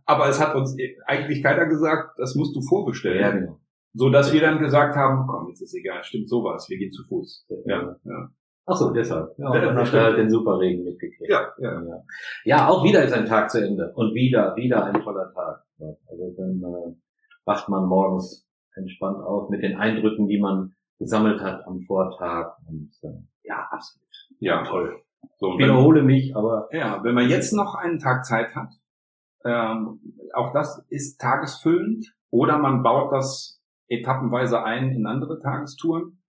Aber 0.04 0.28
es 0.28 0.38
hat 0.40 0.54
uns 0.54 0.76
eigentlich 1.06 1.42
keiner 1.42 1.66
gesagt, 1.66 2.18
das 2.18 2.34
musst 2.34 2.54
du 2.54 2.60
vorbestellen. 2.62 3.20
Ja, 3.20 3.30
genau. 3.30 3.60
So 3.92 4.08
dass 4.10 4.32
wir 4.32 4.40
dann 4.40 4.58
gesagt 4.60 4.94
haben, 4.94 5.26
komm, 5.26 5.48
jetzt 5.48 5.62
ist 5.62 5.74
egal, 5.74 6.04
stimmt 6.04 6.28
sowas, 6.28 6.68
wir 6.68 6.78
gehen 6.78 6.92
zu 6.92 7.02
Fuß. 7.04 7.46
Ja, 7.66 7.96
ja. 8.04 8.30
Ach 8.70 8.76
so, 8.76 8.90
deshalb. 8.90 9.38
Ja, 9.38 9.48
und 9.48 9.54
Ja, 9.54 9.60
dann 9.60 9.76
hast 9.76 9.92
du 9.92 10.00
halt 10.00 10.18
den 10.18 10.30
Superregen 10.30 10.84
mitgekriegt. 10.84 11.30
Ja, 11.30 11.52
ja. 11.58 11.82
Ja. 11.82 12.02
ja, 12.44 12.68
auch 12.68 12.84
wieder 12.84 13.02
ist 13.02 13.12
ein 13.12 13.26
Tag 13.26 13.50
zu 13.50 13.64
Ende. 13.64 13.92
Und 13.94 14.14
wieder, 14.14 14.54
wieder 14.56 14.84
ein 14.84 15.02
toller 15.02 15.32
Tag. 15.32 15.64
Also 15.78 16.34
dann 16.36 16.62
äh, 16.62 16.94
wacht 17.44 17.68
man 17.68 17.86
morgens 17.86 18.46
entspannt 18.74 19.22
auf 19.22 19.50
mit 19.50 19.62
den 19.62 19.76
Eindrücken, 19.76 20.28
die 20.28 20.38
man 20.38 20.74
gesammelt 20.98 21.40
hat 21.40 21.66
am 21.66 21.80
Vortag. 21.80 22.56
Und 22.68 22.92
äh, 23.02 23.22
ja, 23.42 23.68
absolut. 23.70 24.08
Ja, 24.38 24.64
toll. 24.64 25.00
So, 25.38 25.48
Ich 25.48 25.52
und 25.52 25.58
wenn, 25.58 25.68
wiederhole 25.68 26.02
mich, 26.02 26.36
aber 26.36 26.68
ja, 26.72 27.02
wenn 27.02 27.14
man 27.14 27.28
jetzt 27.28 27.52
noch 27.52 27.74
einen 27.74 27.98
Tag 27.98 28.24
Zeit 28.24 28.54
hat, 28.54 28.70
ähm, 29.44 30.00
auch 30.34 30.52
das 30.52 30.84
ist 30.88 31.20
tagesfüllend, 31.20 32.14
oder 32.30 32.58
man 32.58 32.82
baut 32.82 33.12
das 33.12 33.60
etappenweise 33.88 34.62
ein 34.62 34.92
in 34.92 35.06
andere 35.06 35.40
Tagestouren. 35.40 36.19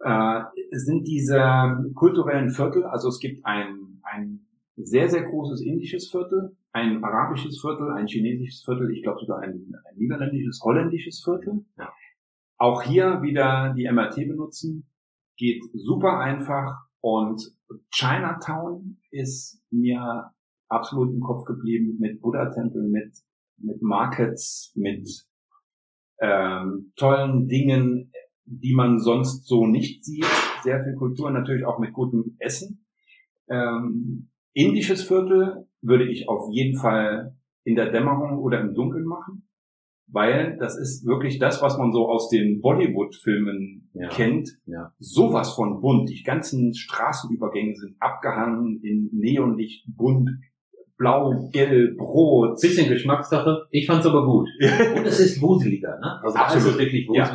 Äh, 0.00 0.42
sind 0.70 1.06
diese 1.08 1.90
kulturellen 1.94 2.50
Viertel, 2.50 2.84
also 2.84 3.08
es 3.08 3.18
gibt 3.18 3.44
ein, 3.44 4.00
ein 4.02 4.46
sehr, 4.76 5.08
sehr 5.08 5.24
großes 5.24 5.60
indisches 5.60 6.10
Viertel, 6.10 6.56
ein 6.72 7.02
arabisches 7.02 7.60
Viertel, 7.60 7.90
ein 7.90 8.06
chinesisches 8.06 8.62
Viertel, 8.64 8.90
ich 8.92 9.02
glaube 9.02 9.18
sogar 9.20 9.40
ein, 9.40 9.72
ein 9.84 9.96
niederländisches, 9.96 10.60
holländisches 10.62 11.22
Viertel. 11.24 11.64
Ja. 11.76 11.92
Auch 12.58 12.82
hier 12.82 13.22
wieder 13.22 13.74
die 13.76 13.90
MRT 13.90 14.28
benutzen, 14.28 14.88
geht 15.36 15.62
super 15.72 16.18
einfach 16.18 16.76
und 17.00 17.42
Chinatown 17.92 18.98
ist 19.10 19.62
mir 19.70 20.32
absolut 20.68 21.12
im 21.12 21.20
Kopf 21.20 21.44
geblieben 21.44 21.96
mit 21.98 22.20
Buddha-Tempeln, 22.20 22.90
mit, 22.90 23.16
mit 23.58 23.82
Markets, 23.82 24.72
mit 24.74 25.08
ähm, 26.20 26.92
tollen 26.96 27.48
Dingen, 27.48 28.12
die 28.50 28.74
man 28.74 28.98
sonst 28.98 29.46
so 29.46 29.66
nicht 29.66 30.04
sieht. 30.04 30.26
Sehr 30.62 30.82
viel 30.84 30.94
Kultur, 30.94 31.30
natürlich 31.30 31.64
auch 31.64 31.78
mit 31.78 31.92
gutem 31.92 32.36
Essen. 32.38 32.84
Ähm, 33.48 34.30
indisches 34.54 35.02
Viertel 35.02 35.66
würde 35.80 36.08
ich 36.10 36.28
auf 36.28 36.48
jeden 36.52 36.76
Fall 36.78 37.36
in 37.64 37.76
der 37.76 37.90
Dämmerung 37.90 38.38
oder 38.38 38.60
im 38.60 38.74
Dunkeln 38.74 39.04
machen, 39.04 39.48
weil 40.10 40.56
das 40.58 40.76
ist 40.78 41.06
wirklich 41.06 41.38
das, 41.38 41.62
was 41.62 41.78
man 41.78 41.92
so 41.92 42.08
aus 42.08 42.28
den 42.30 42.60
Bollywood-Filmen 42.60 43.90
Ja. 43.94 44.08
kennt. 44.08 44.48
Ja. 44.66 44.92
Sowas 44.98 45.54
von 45.54 45.80
bunt. 45.80 46.08
Die 46.10 46.22
ganzen 46.22 46.74
Straßenübergänge 46.74 47.74
sind 47.76 47.96
abgehangen 48.00 48.80
in 48.82 49.10
Neonlicht, 49.12 49.84
bunt, 49.96 50.30
blau, 50.96 51.48
gelb, 51.52 52.00
rot. 52.00 52.58
bisschen 52.60 52.88
Geschmackssache. 52.88 53.66
Ich 53.70 53.86
fand's 53.86 54.06
aber 54.06 54.24
gut. 54.26 54.48
Und 54.96 55.06
es 55.06 55.20
ist 55.20 55.40
wuseliger, 55.40 55.98
ne? 56.00 56.20
Also 56.22 56.36
Absolut. 56.38 56.78
wirklich 56.78 57.06
Ja. 57.12 57.30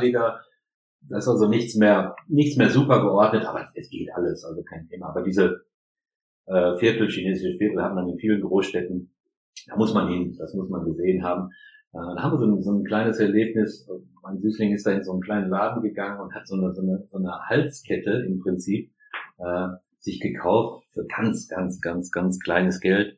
Das 1.10 1.26
ist 1.26 1.30
also 1.30 1.48
nichts 1.48 1.76
mehr, 1.76 2.16
nichts 2.28 2.58
mehr 2.58 2.70
super 2.70 3.02
geordnet, 3.02 3.46
aber 3.46 3.70
es 3.76 3.90
geht 3.90 4.10
alles, 4.14 4.44
also 4.44 4.64
kein 4.64 4.88
Thema. 4.88 5.10
Aber 5.10 5.24
diese 5.24 5.66
äh, 6.46 6.78
Viertel, 6.78 7.10
chinesische 7.10 7.58
Viertel 7.58 7.82
hat 7.82 7.94
man 7.94 8.10
in 8.10 8.18
vielen 8.18 8.42
Großstädten. 8.42 9.14
Da 9.68 9.76
muss 9.76 9.94
man 9.94 10.08
hin, 10.08 10.36
das 10.38 10.54
muss 10.54 10.70
man 10.70 10.86
gesehen 10.86 11.24
haben. 11.24 11.50
Äh, 11.94 12.16
da 12.16 12.24
haben 12.24 12.34
wir 12.34 12.40
so 12.40 12.46
ein, 12.46 12.64
so 12.64 12.72
ein 12.72 12.84
kleines 12.84 13.20
Erlebnis. 13.20 13.88
Mein 14.22 14.40
Süßling 14.40 14.74
ist 14.74 14.86
da 14.86 14.92
in 14.92 15.04
so 15.04 15.12
einen 15.12 15.22
kleinen 15.22 15.50
Laden 15.50 15.82
gegangen 15.84 16.22
und 16.22 16.34
hat 16.34 16.48
so 16.48 16.56
eine, 16.56 16.74
so 16.74 16.82
eine, 16.82 17.08
so 17.12 17.18
eine 17.18 17.32
Halskette 17.50 18.26
im 18.28 18.40
Prinzip 18.40 18.92
äh, 19.40 19.68
sich 20.00 20.20
gekauft 20.20 20.86
für 20.92 21.06
ganz, 21.06 21.48
ganz, 21.48 21.82
ganz, 21.82 22.12
ganz 22.12 22.40
kleines 22.40 22.80
Geld 22.80 23.18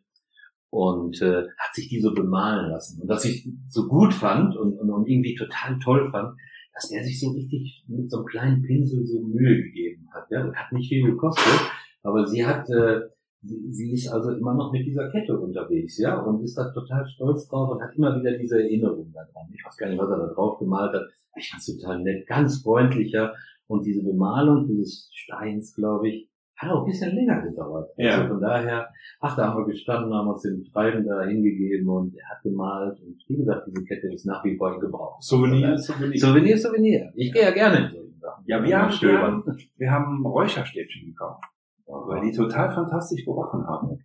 und 0.70 1.22
äh, 1.22 1.44
hat 1.58 1.74
sich 1.74 1.88
die 1.88 2.02
so 2.02 2.14
bemalen 2.14 2.70
lassen. 2.70 3.02
Und 3.02 3.10
was 3.10 3.26
ich 3.26 3.50
so 3.70 3.88
gut 3.88 4.14
fand 4.14 4.56
und, 4.56 4.78
und, 4.78 4.90
und 4.90 5.08
irgendwie 5.08 5.36
total 5.36 5.80
toll 5.80 6.10
fand, 6.12 6.38
dass 6.76 6.90
der 6.90 7.04
sich 7.04 7.20
so 7.20 7.32
richtig 7.32 7.84
mit 7.88 8.12
so 8.12 8.18
einem 8.18 8.26
kleinen 8.26 8.62
Pinsel 8.62 9.06
so 9.06 9.22
Mühe 9.22 9.64
gegeben 9.64 10.08
hat. 10.14 10.30
Ja, 10.30 10.52
hat 10.54 10.72
nicht 10.74 10.90
viel 10.90 11.10
gekostet, 11.10 11.72
aber 12.04 12.28
sie 12.28 12.46
hat, 12.46 12.70
äh, 12.70 13.00
sie, 13.42 13.72
sie 13.72 13.94
ist 13.94 14.10
also 14.10 14.32
immer 14.32 14.54
noch 14.54 14.74
mit 14.74 14.86
dieser 14.86 15.10
Kette 15.10 15.40
unterwegs, 15.40 15.98
ja, 15.98 16.20
und 16.20 16.44
ist 16.44 16.58
da 16.58 16.72
total 16.72 17.08
stolz 17.08 17.48
drauf 17.48 17.72
und 17.72 17.82
hat 17.82 17.96
immer 17.96 18.20
wieder 18.20 18.38
diese 18.38 18.62
Erinnerung 18.62 19.12
daran. 19.14 19.48
Ich 19.54 19.66
weiß 19.66 19.78
gar 19.78 19.90
nicht, 19.90 20.00
was 20.00 20.10
er 20.10 20.18
da 20.18 20.34
drauf 20.34 20.60
gemalt 20.60 20.94
hat. 20.94 21.04
Ich 21.38 21.50
fand's 21.50 21.66
total 21.66 22.02
nett, 22.04 22.28
ganz 22.28 22.62
freundlicher. 22.62 23.34
Und 23.68 23.86
diese 23.86 24.04
Bemalung 24.04 24.68
dieses 24.68 25.10
Steins, 25.14 25.74
glaube 25.74 26.10
ich, 26.10 26.30
hat 26.58 26.72
auch 26.72 26.84
ein 26.84 26.86
bisschen 26.86 27.16
länger 27.16 27.42
gedauert. 27.42 27.90
Ja. 27.98 28.12
Also 28.12 28.28
von 28.30 28.42
daher, 28.42 28.88
ach, 29.20 29.36
da 29.36 29.48
haben 29.48 29.60
wir 29.60 29.66
gestanden, 29.66 30.14
haben 30.14 30.28
uns 30.28 30.42
den 30.42 30.64
Treiben 30.64 31.06
da 31.06 31.24
hingegeben 31.24 31.88
und 31.90 32.16
er 32.16 32.30
hat 32.30 32.44
gemalt. 32.44 33.00
Und 33.02 33.18
wie 33.28 33.38
gesagt, 33.38 33.68
diese 33.68 33.84
Kette 33.84 34.08
ist 34.14 34.26
nach 34.26 34.44
wie 34.44 34.56
vor 34.58 34.74
in 34.74 34.80
Gebrauch. 34.80 35.22
Souvenir, 35.22 35.78
Souvenir. 35.78 36.20
Souvenir, 36.20 36.58
Souvenir. 36.58 37.12
Ich 37.16 37.34
gehe 37.34 37.44
ja 37.44 37.52
gerne 37.52 37.86
in 37.86 37.92
solchen 37.92 38.20
Sachen. 38.20 38.44
Ja, 38.48 38.64
wir 38.64 38.80
haben, 38.80 39.02
wir 39.02 39.20
haben, 39.20 39.44
wir 39.78 39.92
haben 39.92 40.26
Räucherstäbchen 40.26 41.08
gekauft, 41.08 41.44
weil 41.86 42.22
die 42.22 42.32
total 42.32 42.72
fantastisch 42.72 43.26
gerochen 43.26 43.66
haben. 43.66 44.00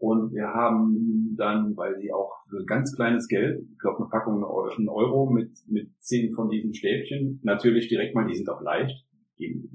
Und 0.00 0.32
wir 0.32 0.46
haben 0.46 1.34
dann, 1.36 1.76
weil 1.76 1.98
die 1.98 2.12
auch 2.12 2.32
für 2.48 2.64
ganz 2.64 2.94
kleines 2.94 3.26
Geld, 3.26 3.60
ich 3.72 3.78
glaube 3.78 3.98
eine 3.98 4.08
Packung 4.08 4.36
ein 4.36 4.88
Euro 4.88 5.28
mit, 5.28 5.50
mit 5.66 5.90
zehn 5.98 6.32
von 6.32 6.50
diesen 6.50 6.72
Stäbchen, 6.72 7.40
natürlich 7.42 7.88
direkt 7.88 8.14
mal, 8.14 8.26
die 8.26 8.36
sind 8.36 8.48
auch 8.48 8.62
leicht, 8.62 9.04
die 9.40 9.68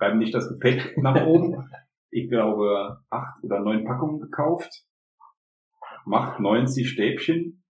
treiben 0.00 0.18
nicht 0.18 0.34
das 0.34 0.48
Gepäck 0.48 0.96
nach 0.98 1.24
oben. 1.26 1.68
Ich 2.10 2.28
glaube, 2.28 2.98
acht 3.10 3.44
oder 3.44 3.60
neun 3.60 3.84
Packungen 3.84 4.20
gekauft, 4.20 4.68
macht 6.06 6.40
90 6.40 6.88
Stäbchen. 6.88 7.62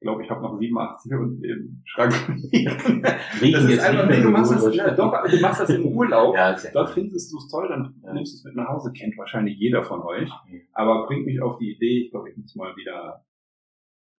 Ich 0.00 0.04
glaube, 0.06 0.22
ich 0.22 0.30
habe 0.30 0.42
noch 0.42 0.56
87 0.60 1.12
und 1.14 1.42
im 1.44 1.82
Schrank 1.84 2.12
Das 3.02 3.64
ist 3.64 3.80
einfach, 3.80 4.08
nee, 4.08 4.22
du 4.22 4.30
machst 4.30 4.52
das, 4.52 4.72
ja, 4.76 4.94
doch, 4.94 5.12
aber 5.12 5.28
du 5.28 5.40
machst 5.40 5.60
das 5.62 5.70
im 5.70 5.86
Urlaub. 5.96 6.36
Ja, 6.36 6.54
Dort 6.72 6.90
findest 6.90 7.32
du 7.32 7.38
es 7.38 7.48
toll, 7.50 7.66
dann 7.68 7.96
Ja. 8.04 8.12
nimmst 8.12 8.32
du 8.32 8.36
es 8.36 8.44
mit 8.44 8.54
nach 8.54 8.68
Hause, 8.68 8.92
kennt 8.92 9.18
wahrscheinlich 9.18 9.58
jeder 9.58 9.82
von 9.82 10.00
euch. 10.02 10.30
Aber 10.74 11.06
bringt 11.06 11.26
mich 11.26 11.42
auf 11.42 11.58
die 11.58 11.74
Idee, 11.74 12.04
ich 12.04 12.10
glaube, 12.12 12.30
ich 12.30 12.36
muss 12.36 12.54
mal 12.54 12.76
wieder 12.76 13.24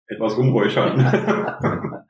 etwas 0.07 0.37
rumräuchern. 0.37 0.99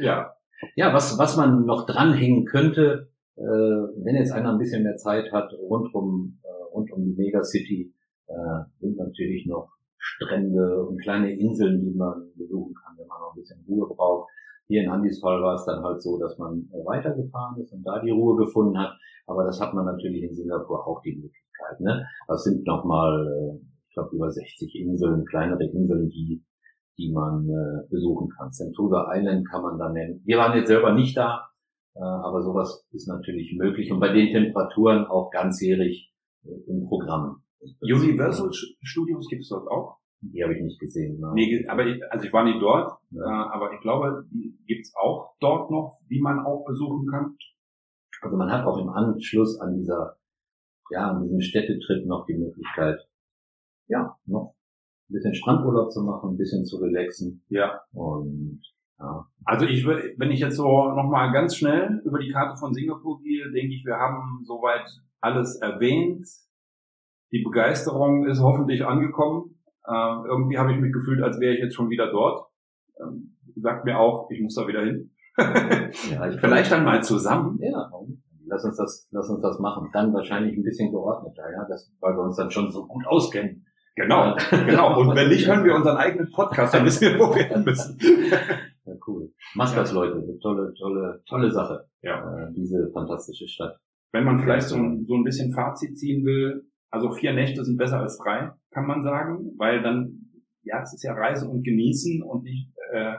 ja. 0.00 0.32
Ja, 0.76 0.92
was, 0.94 1.18
was 1.18 1.36
man 1.36 1.64
noch 1.64 1.86
dranhängen 1.86 2.44
könnte, 2.44 3.09
äh, 3.36 3.42
wenn 3.42 4.16
jetzt 4.16 4.32
einer 4.32 4.52
ein 4.52 4.58
bisschen 4.58 4.82
mehr 4.82 4.96
Zeit 4.96 5.32
hat, 5.32 5.52
rund 5.54 5.94
um, 5.94 6.38
äh, 6.42 6.64
rund 6.72 6.92
um 6.92 7.04
die 7.04 7.14
Megacity, 7.14 7.92
äh, 8.26 8.32
sind 8.80 8.96
natürlich 8.96 9.46
noch 9.46 9.68
Strände 9.98 10.84
und 10.86 11.00
kleine 11.02 11.32
Inseln, 11.32 11.80
die 11.80 11.94
man 11.94 12.30
besuchen 12.36 12.74
kann, 12.74 12.96
wenn 12.98 13.06
man 13.06 13.20
noch 13.20 13.34
ein 13.34 13.40
bisschen 13.40 13.64
Ruhe 13.68 13.86
braucht. 13.88 14.30
Hier 14.66 14.82
in 14.82 14.90
Andys 14.90 15.20
Fall 15.20 15.42
war 15.42 15.54
es 15.54 15.64
dann 15.64 15.82
halt 15.82 16.00
so, 16.00 16.18
dass 16.18 16.38
man 16.38 16.68
äh, 16.72 16.84
weitergefahren 16.84 17.60
ist 17.60 17.72
und 17.72 17.82
da 17.82 18.00
die 18.00 18.10
Ruhe 18.10 18.36
gefunden 18.36 18.78
hat. 18.78 18.92
Aber 19.26 19.44
das 19.44 19.60
hat 19.60 19.74
man 19.74 19.84
natürlich 19.84 20.22
in 20.22 20.34
Singapur 20.34 20.86
auch 20.86 21.02
die 21.02 21.16
Möglichkeit. 21.16 21.80
Ne? 21.80 22.06
Das 22.28 22.44
sind 22.44 22.66
nochmal, 22.66 23.26
äh, 23.26 23.58
ich 23.88 23.94
glaube, 23.94 24.14
über 24.14 24.30
60 24.30 24.74
Inseln, 24.76 25.24
kleinere 25.24 25.64
Inseln, 25.64 26.08
die 26.08 26.42
die 27.00 27.12
man 27.12 27.48
äh, 27.48 27.88
besuchen 27.88 28.28
kann. 28.28 28.52
Sentosa 28.52 29.08
Island 29.14 29.48
kann 29.48 29.62
man 29.62 29.78
da 29.78 29.88
nennen. 29.90 30.22
Wir 30.24 30.38
waren 30.38 30.56
jetzt 30.56 30.68
selber 30.68 30.92
nicht 30.92 31.16
da, 31.16 31.48
aber 32.04 32.42
sowas 32.42 32.86
ist 32.92 33.08
natürlich 33.08 33.54
möglich 33.58 33.92
und 33.92 34.00
bei 34.00 34.12
den 34.12 34.32
Temperaturen 34.32 35.06
auch 35.06 35.30
ganzjährig 35.30 36.12
äh, 36.44 36.70
im 36.70 36.86
Programm. 36.86 37.42
Universal 37.82 38.50
Studios 38.52 39.28
gibt 39.28 39.42
es 39.42 39.48
dort 39.48 39.68
auch? 39.70 39.98
Die 40.22 40.42
habe 40.42 40.54
ich 40.54 40.62
nicht 40.62 40.78
gesehen. 40.78 41.18
Ne? 41.18 41.32
Nee, 41.34 41.66
aber 41.68 41.86
ich, 41.86 42.00
also 42.10 42.26
ich 42.26 42.32
war 42.32 42.44
nicht 42.44 42.60
dort, 42.60 42.98
ja. 43.10 43.22
äh, 43.22 43.54
aber 43.54 43.72
ich 43.74 43.80
glaube, 43.80 44.24
die 44.30 44.56
gibt's 44.66 44.92
auch 44.94 45.34
dort 45.40 45.70
noch, 45.70 45.98
die 46.10 46.20
man 46.20 46.40
auch 46.40 46.64
besuchen 46.66 47.06
kann. 47.06 47.36
Also 48.22 48.36
man 48.36 48.50
hat 48.50 48.66
auch 48.66 48.78
im 48.78 48.90
Anschluss 48.90 49.58
an 49.60 49.76
dieser, 49.76 50.16
ja, 50.90 51.10
an 51.10 51.22
diesem 51.22 51.40
Städtetrip 51.40 52.06
noch 52.06 52.26
die 52.26 52.36
Möglichkeit, 52.36 52.98
ja, 53.88 54.16
noch 54.26 54.54
ein 55.08 55.14
bisschen 55.14 55.34
Strandurlaub 55.34 55.90
zu 55.90 56.02
machen, 56.02 56.34
ein 56.34 56.36
bisschen 56.36 56.64
zu 56.64 56.76
relaxen. 56.78 57.42
Ja. 57.48 57.80
Und 57.92 58.62
ja. 59.00 59.26
Also 59.44 59.66
ich 59.66 59.84
würde, 59.84 60.12
wenn 60.18 60.30
ich 60.30 60.40
jetzt 60.40 60.56
so 60.56 60.92
nochmal 60.92 61.32
ganz 61.32 61.56
schnell 61.56 62.02
über 62.04 62.18
die 62.18 62.30
Karte 62.30 62.56
von 62.58 62.74
Singapur 62.74 63.20
gehe, 63.22 63.50
denke 63.50 63.74
ich, 63.74 63.84
wir 63.84 63.96
haben 63.96 64.42
soweit 64.44 64.86
alles 65.20 65.56
erwähnt. 65.56 66.26
Die 67.32 67.42
Begeisterung 67.42 68.26
ist 68.26 68.40
hoffentlich 68.40 68.84
angekommen. 68.84 69.56
Äh, 69.86 70.26
irgendwie 70.28 70.58
habe 70.58 70.72
ich 70.72 70.78
mich 70.78 70.92
gefühlt, 70.92 71.22
als 71.22 71.40
wäre 71.40 71.54
ich 71.54 71.60
jetzt 71.60 71.74
schon 71.74 71.90
wieder 71.90 72.10
dort. 72.10 72.48
Ähm, 73.00 73.36
sagt 73.56 73.84
mir 73.84 73.98
auch, 73.98 74.30
ich 74.30 74.40
muss 74.40 74.54
da 74.54 74.68
wieder 74.68 74.82
hin. 74.82 75.10
ja, 75.38 76.30
Vielleicht 76.38 76.70
dann 76.70 76.84
mal 76.84 77.02
zusammen. 77.02 77.58
Ja, 77.62 77.90
lass 78.46 78.64
uns 78.64 78.76
das, 78.76 79.08
lass 79.10 79.30
uns 79.30 79.40
das 79.40 79.58
machen. 79.58 79.88
Dann 79.92 80.12
wahrscheinlich 80.12 80.56
ein 80.56 80.62
bisschen 80.62 80.90
geordneter, 80.90 81.50
ja, 81.50 81.64
das, 81.68 81.90
weil 82.00 82.14
wir 82.14 82.22
uns 82.22 82.36
dann 82.36 82.50
schon 82.50 82.70
so 82.70 82.86
gut 82.86 83.06
auskennen. 83.06 83.66
Genau, 83.96 84.36
genau. 84.50 85.00
Und 85.00 85.14
wenn 85.16 85.28
nicht, 85.28 85.46
hören 85.46 85.64
wir 85.64 85.74
unseren 85.74 85.96
eigenen 85.96 86.30
Podcast, 86.30 86.74
dann 86.74 86.84
wissen 86.84 87.02
wir, 87.02 87.18
wo 87.18 87.34
wir 87.34 87.44
hin 87.44 87.64
müssen. 87.64 87.98
Ja, 88.90 88.96
cool. 89.06 89.32
Macht 89.54 89.76
das, 89.76 89.92
Leute. 89.92 90.38
Tolle, 90.42 90.74
tolle, 90.74 91.22
tolle 91.28 91.50
Sache. 91.50 91.86
Ja. 92.02 92.48
Äh, 92.48 92.52
diese 92.52 92.90
fantastische 92.92 93.46
Stadt. 93.46 93.78
Wenn 94.12 94.24
man 94.24 94.40
vielleicht 94.40 94.66
so 94.66 94.76
ein, 94.76 95.04
so 95.06 95.14
ein 95.14 95.22
bisschen 95.22 95.52
Fazit 95.52 95.96
ziehen 95.96 96.24
will, 96.24 96.64
also 96.90 97.12
vier 97.12 97.32
Nächte 97.32 97.64
sind 97.64 97.76
besser 97.76 98.00
als 98.00 98.18
drei, 98.18 98.50
kann 98.72 98.86
man 98.86 99.04
sagen, 99.04 99.52
weil 99.56 99.82
dann, 99.82 100.30
ja, 100.62 100.82
es 100.82 100.92
ist 100.92 101.04
ja 101.04 101.12
Reisen 101.12 101.48
und 101.48 101.62
Genießen 101.62 102.22
und 102.22 102.42
nicht 102.42 102.68
äh, 102.92 103.14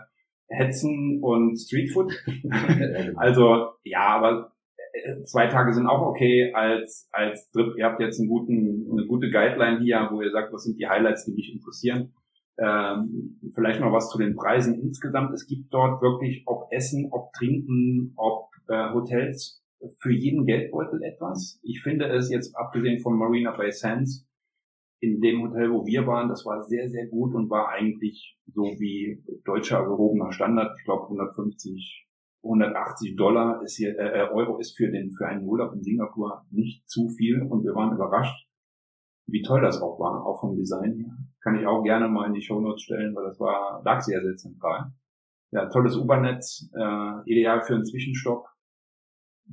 Hetzen 0.50 1.20
und 1.22 1.58
Streetfood. 1.58 2.12
also, 3.16 3.70
ja, 3.84 4.08
aber 4.08 4.52
zwei 5.24 5.48
Tage 5.48 5.74
sind 5.74 5.88
auch 5.88 6.06
okay 6.06 6.52
als, 6.54 7.08
als 7.14 7.50
Trip. 7.52 7.78
Ihr 7.78 7.86
habt 7.86 8.02
jetzt 8.02 8.20
einen 8.20 8.28
guten, 8.28 8.90
eine 8.92 9.08
gute 9.08 9.30
Guideline 9.30 9.80
hier, 9.80 10.10
wo 10.12 10.22
ihr 10.22 10.32
sagt, 10.32 10.52
was 10.52 10.64
sind 10.64 10.78
die 10.78 10.88
Highlights, 10.88 11.26
die 11.26 11.32
mich 11.32 11.54
interessieren. 11.54 12.14
Ähm, 12.58 13.40
vielleicht 13.54 13.80
noch 13.80 13.92
was 13.92 14.10
zu 14.10 14.18
den 14.18 14.36
Preisen 14.36 14.80
insgesamt. 14.82 15.34
Es 15.34 15.48
gibt 15.48 15.74
dort 15.74 16.02
wirklich, 16.02 16.44
ob 16.46 16.72
Essen, 16.72 17.10
ob 17.12 17.32
Trinken, 17.34 18.14
ob 18.18 18.50
äh, 18.68 18.94
Hotels, 18.94 19.64
für 19.98 20.12
jeden 20.12 20.46
Geldbeutel 20.46 21.02
etwas. 21.04 21.60
Ich 21.64 21.82
finde 21.82 22.06
es 22.06 22.30
jetzt, 22.30 22.56
abgesehen 22.56 23.00
von 23.00 23.18
Marina 23.18 23.52
Bay 23.52 23.72
Sands, 23.72 24.28
in 25.00 25.20
dem 25.20 25.42
Hotel, 25.42 25.72
wo 25.72 25.84
wir 25.88 26.06
waren, 26.06 26.30
das 26.30 26.46
war 26.46 26.62
sehr, 26.62 26.88
sehr 26.88 27.08
gut 27.08 27.34
und 27.34 27.50
war 27.50 27.70
eigentlich 27.70 28.38
so 28.54 28.62
wie 28.62 29.24
deutscher 29.44 29.84
gehobener 29.84 30.32
Standard. 30.32 30.76
Ich 30.78 30.86
glaube 30.86 31.06
150 31.06 32.08
180 32.44 33.16
Dollar 33.16 33.62
ist 33.62 33.78
hier, 33.78 33.98
äh, 33.98 34.22
äh, 34.22 34.30
Euro 34.32 34.58
ist 34.58 34.76
für 34.76 34.90
den, 34.90 35.12
für 35.12 35.28
einen 35.28 35.46
Urlaub 35.46 35.74
in 35.74 35.84
Singapur 35.84 36.46
nicht 36.50 36.90
zu 36.90 37.08
viel 37.10 37.42
und 37.44 37.64
wir 37.64 37.76
waren 37.76 37.94
überrascht, 37.94 38.48
wie 39.28 39.44
toll 39.44 39.62
das 39.62 39.82
auch 39.82 40.00
war, 40.00 40.26
auch 40.26 40.40
vom 40.40 40.56
Design 40.56 40.96
her. 40.96 41.18
Kann 41.42 41.60
ich 41.60 41.66
auch 41.66 41.84
gerne 41.84 42.08
mal 42.08 42.28
in 42.28 42.34
die 42.34 42.42
Show 42.42 42.60
Notes 42.60 42.84
stellen, 42.84 43.16
weil 43.16 43.26
das 43.26 43.40
war, 43.40 43.82
lag 43.84 44.02
sehr, 44.02 44.22
sehr 44.22 44.36
zentral. 44.36 44.92
Ja, 45.52 45.68
tolles 45.68 45.98
U-Bahn-Netz, 45.98 46.70
äh, 46.74 47.30
ideal 47.30 47.62
für 47.62 47.76
einen 47.76 47.86
Zwischenstopp 47.86 48.46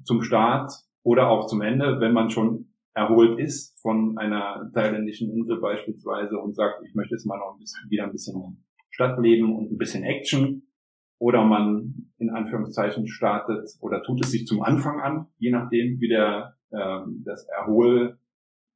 zum 0.04 0.22
Start 0.22 0.72
oder 1.02 1.28
auch 1.28 1.46
zum 1.46 1.60
Ende, 1.62 2.00
wenn 2.00 2.12
man 2.12 2.30
schon 2.30 2.68
erholt 2.94 3.38
ist 3.38 3.80
von 3.80 4.18
einer 4.18 4.70
thailändischen 4.74 5.30
Insel 5.30 5.60
beispielsweise 5.60 6.38
und 6.38 6.54
sagt, 6.54 6.82
ich 6.84 6.94
möchte 6.94 7.14
jetzt 7.14 7.26
mal 7.26 7.38
noch 7.38 7.54
ein 7.54 7.58
bisschen, 7.58 7.90
wieder 7.90 8.04
ein 8.04 8.12
bisschen 8.12 8.64
Stadtleben 8.90 9.54
und 9.54 9.72
ein 9.72 9.78
bisschen 9.78 10.02
Action 10.04 10.68
oder 11.18 11.44
man 11.44 12.10
in 12.18 12.30
Anführungszeichen 12.30 13.06
startet 13.08 13.68
oder 13.80 14.02
tut 14.02 14.24
es 14.24 14.30
sich 14.30 14.46
zum 14.46 14.62
Anfang 14.62 15.00
an, 15.00 15.26
je 15.38 15.50
nachdem, 15.50 16.00
wie 16.00 16.08
der 16.08 16.56
ähm, 16.72 17.22
das 17.24 17.46
Erhol, 17.48 18.18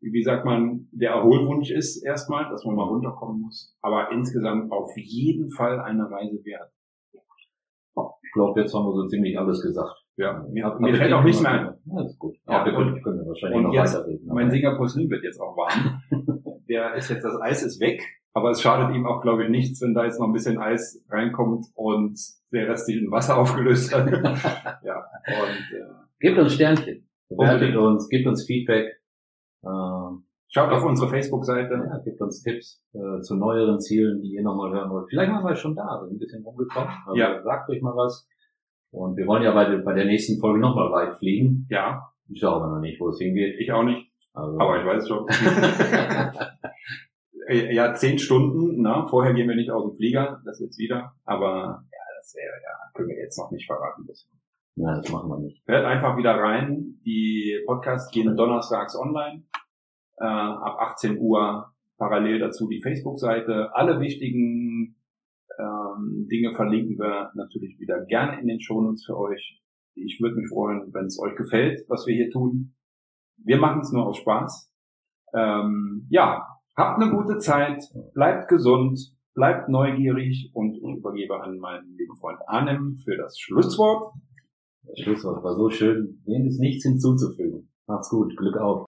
wie 0.03 0.23
sagt 0.23 0.45
man, 0.45 0.89
der 0.91 1.13
Erholwunsch 1.13 1.71
ist 1.71 2.03
erstmal, 2.05 2.51
dass 2.51 2.65
man 2.65 2.75
mal 2.75 2.89
runterkommen 2.89 3.43
muss. 3.43 3.77
Aber 3.81 4.11
insgesamt 4.11 4.73
auf 4.73 4.91
jeden 4.97 5.51
Fall 5.51 5.81
eine 5.81 6.11
Reise 6.11 6.45
wert. 6.45 6.73
Ich 8.23 8.33
glaube, 8.33 8.61
jetzt 8.61 8.75
haben 8.75 8.87
wir 8.87 8.95
so 8.95 9.07
ziemlich 9.09 9.39
alles 9.39 9.63
gesagt. 9.63 10.03
Ja, 10.17 10.45
mir, 10.51 10.75
mir 10.79 10.95
fällt 10.95 11.13
auch 11.13 11.25
nichts 11.25 11.43
mehr 11.43 11.53
ein. 11.53 11.75
Ja, 11.85 12.05
ist 12.05 12.19
gut. 12.19 12.35
Ja, 12.47 12.65
wir 12.65 12.73
können, 12.73 13.03
können 13.03 13.27
wahrscheinlich 13.27 13.59
und 13.59 13.63
noch 13.65 13.75
jetzt, 13.75 13.95
weiterreden. 13.95 14.27
Mein 14.27 14.51
Singapur 14.51 14.89
Slim 14.89 15.11
wird 15.11 15.23
jetzt 15.23 15.41
auch 15.41 15.57
warm. 15.57 16.03
der 16.69 16.95
ist 16.95 17.11
jetzt, 17.11 17.25
das 17.25 17.41
Eis 17.41 17.63
ist 17.63 17.81
weg. 17.81 18.03
Aber 18.35 18.51
es 18.51 18.63
schadet 18.63 18.97
ihm 18.97 19.07
auch, 19.07 19.21
glaube 19.21 19.45
ich, 19.45 19.51
nichts, 19.51 19.83
wenn 19.83 19.95
da 19.95 20.05
jetzt 20.05 20.19
noch 20.19 20.27
ein 20.27 20.33
bisschen 20.33 20.59
Eis 20.59 21.05
reinkommt 21.11 21.67
und 21.75 22.19
der 22.53 22.69
Rest 22.69 22.87
sich 22.87 22.97
in 22.97 23.11
Wasser 23.11 23.37
aufgelöst 23.39 23.95
hat. 23.95 24.11
ja. 24.83 25.05
Und, 25.27 25.79
äh, 25.79 25.85
gebt 26.21 26.39
uns 26.39 26.55
Sternchen. 26.55 27.07
Bewertet 27.29 27.77
uns, 27.77 28.09
gebt 28.09 28.27
uns 28.27 28.47
Feedback. 28.47 29.02
Ähm, 29.65 30.25
Schaut 30.55 30.71
auf 30.71 30.85
unsere 30.85 31.09
Facebook-Seite. 31.09 31.73
Ja, 31.73 31.99
gebt 32.05 32.21
uns 32.21 32.43
Tipps 32.43 32.85
äh, 32.93 33.23
zu 33.23 33.37
neueren 33.37 33.81
Zielen, 33.81 34.21
die 34.21 34.35
ihr 34.35 34.43
nochmal 34.43 34.71
hören 34.71 34.91
wollt. 34.91 35.09
Vielleicht 35.09 35.33
waren 35.33 35.45
wir 35.45 35.57
schon 35.57 35.75
da, 35.75 35.99
sind 36.03 36.17
ein 36.17 36.19
bisschen 36.19 36.45
rumgekommen. 36.45 36.91
Also 37.07 37.19
ja. 37.19 37.43
Sagt 37.43 37.71
euch 37.71 37.81
mal 37.81 37.97
was. 37.97 38.29
Und 38.91 39.17
wir 39.17 39.27
wollen 39.27 39.43
ja 39.43 39.55
bei, 39.55 39.75
bei 39.79 39.95
der 39.95 40.05
nächsten 40.05 40.39
Folge 40.39 40.61
nochmal 40.61 40.93
weit 40.93 41.17
fliegen. 41.17 41.67
Ja. 41.71 42.13
Ich 42.29 42.43
weiß 42.43 42.51
aber 42.51 42.69
noch 42.69 42.81
nicht, 42.81 43.01
wo 43.01 43.09
es 43.09 43.19
hingeht. 43.19 43.59
Ich 43.61 43.73
auch 43.73 43.83
nicht. 43.83 44.13
Also. 44.35 44.59
Aber 44.61 44.79
ich 44.79 44.87
weiß 44.87 45.09
schon. 45.09 45.27
Äh, 47.49 47.75
ja, 47.75 47.93
zehn 47.93 48.21
Stunden, 48.21 48.83
ne? 48.83 49.05
Vorher 49.11 49.35
gehen 49.35 49.49
wir 49.49 49.57
nicht 49.57 49.73
aus 49.73 49.83
dem 49.83 49.97
Flieger, 49.97 50.41
das 50.45 50.61
jetzt 50.61 50.79
wieder. 50.79 51.13
Aber 51.25 51.83
ja, 51.91 51.99
das 52.17 52.37
wäre, 52.37 52.55
ja, 52.63 52.91
können 52.95 53.09
wir 53.09 53.19
jetzt 53.19 53.37
noch 53.37 53.51
nicht 53.51 53.67
verraten 53.67 54.05
müssen. 54.07 54.31
Nein, 54.77 55.01
das 55.03 55.11
machen 55.11 55.29
wir 55.29 55.39
nicht. 55.39 55.61
Hört 55.67 55.85
einfach 55.85 56.17
wieder 56.17 56.37
rein. 56.37 57.01
Die 57.05 57.61
Podcasts 57.67 58.13
gehen 58.13 58.37
donnerstags 58.37 58.97
online. 58.97 59.43
Äh, 60.23 60.27
ab 60.27 60.79
18 60.81 61.19
Uhr 61.19 61.73
parallel 61.99 62.39
dazu 62.39 62.69
die 62.69 62.81
Facebook-Seite. 62.81 63.75
Alle 63.75 64.01
wichtigen 64.01 64.97
ähm, 65.59 66.29
Dinge 66.31 66.55
verlinken 66.55 66.99
wir 66.99 67.33
natürlich 67.35 67.79
wieder 67.81 68.05
gerne 68.07 68.41
in 68.41 68.47
den 68.47 68.61
Shownotes 68.61 69.05
für 69.05 69.19
euch. 69.19 69.61
Ich 69.95 70.21
würde 70.21 70.37
mich 70.37 70.49
freuen, 70.49 70.95
wenn 70.95 71.07
es 71.07 71.19
euch 71.21 71.37
gefällt, 71.37 71.85
was 71.89 72.07
wir 72.07 72.15
hier 72.15 72.31
tun. 72.31 72.75
Wir 73.37 73.59
machen 73.59 73.81
es 73.81 73.93
nur 73.93 74.07
aus 74.07 74.17
Spaß. 74.19 74.73
Ähm, 75.35 76.07
ja, 76.09 76.47
Habt 76.75 77.03
eine 77.03 77.11
gute 77.11 77.39
Zeit, 77.39 77.85
bleibt 78.15 78.49
gesund, 78.49 78.99
bleibt 79.35 79.69
neugierig 79.69 80.51
und 80.55 80.75
übergebe 80.79 81.39
an 81.43 81.59
meinen 81.59 81.95
lieben 81.99 82.17
Freund 82.17 82.39
Arnem 82.47 82.97
für 83.05 83.15
das 83.19 83.39
Schlusswort. 83.39 84.15
Das 84.85 84.99
Schlusswort 85.01 85.45
war 85.45 85.55
so 85.55 85.69
schön, 85.69 86.23
dem 86.27 86.47
ist 86.47 86.61
nichts 86.61 86.85
hinzuzufügen. 86.85 87.69
Macht's 87.87 88.09
gut, 88.09 88.35
Glück 88.39 88.57
auf. 88.57 88.87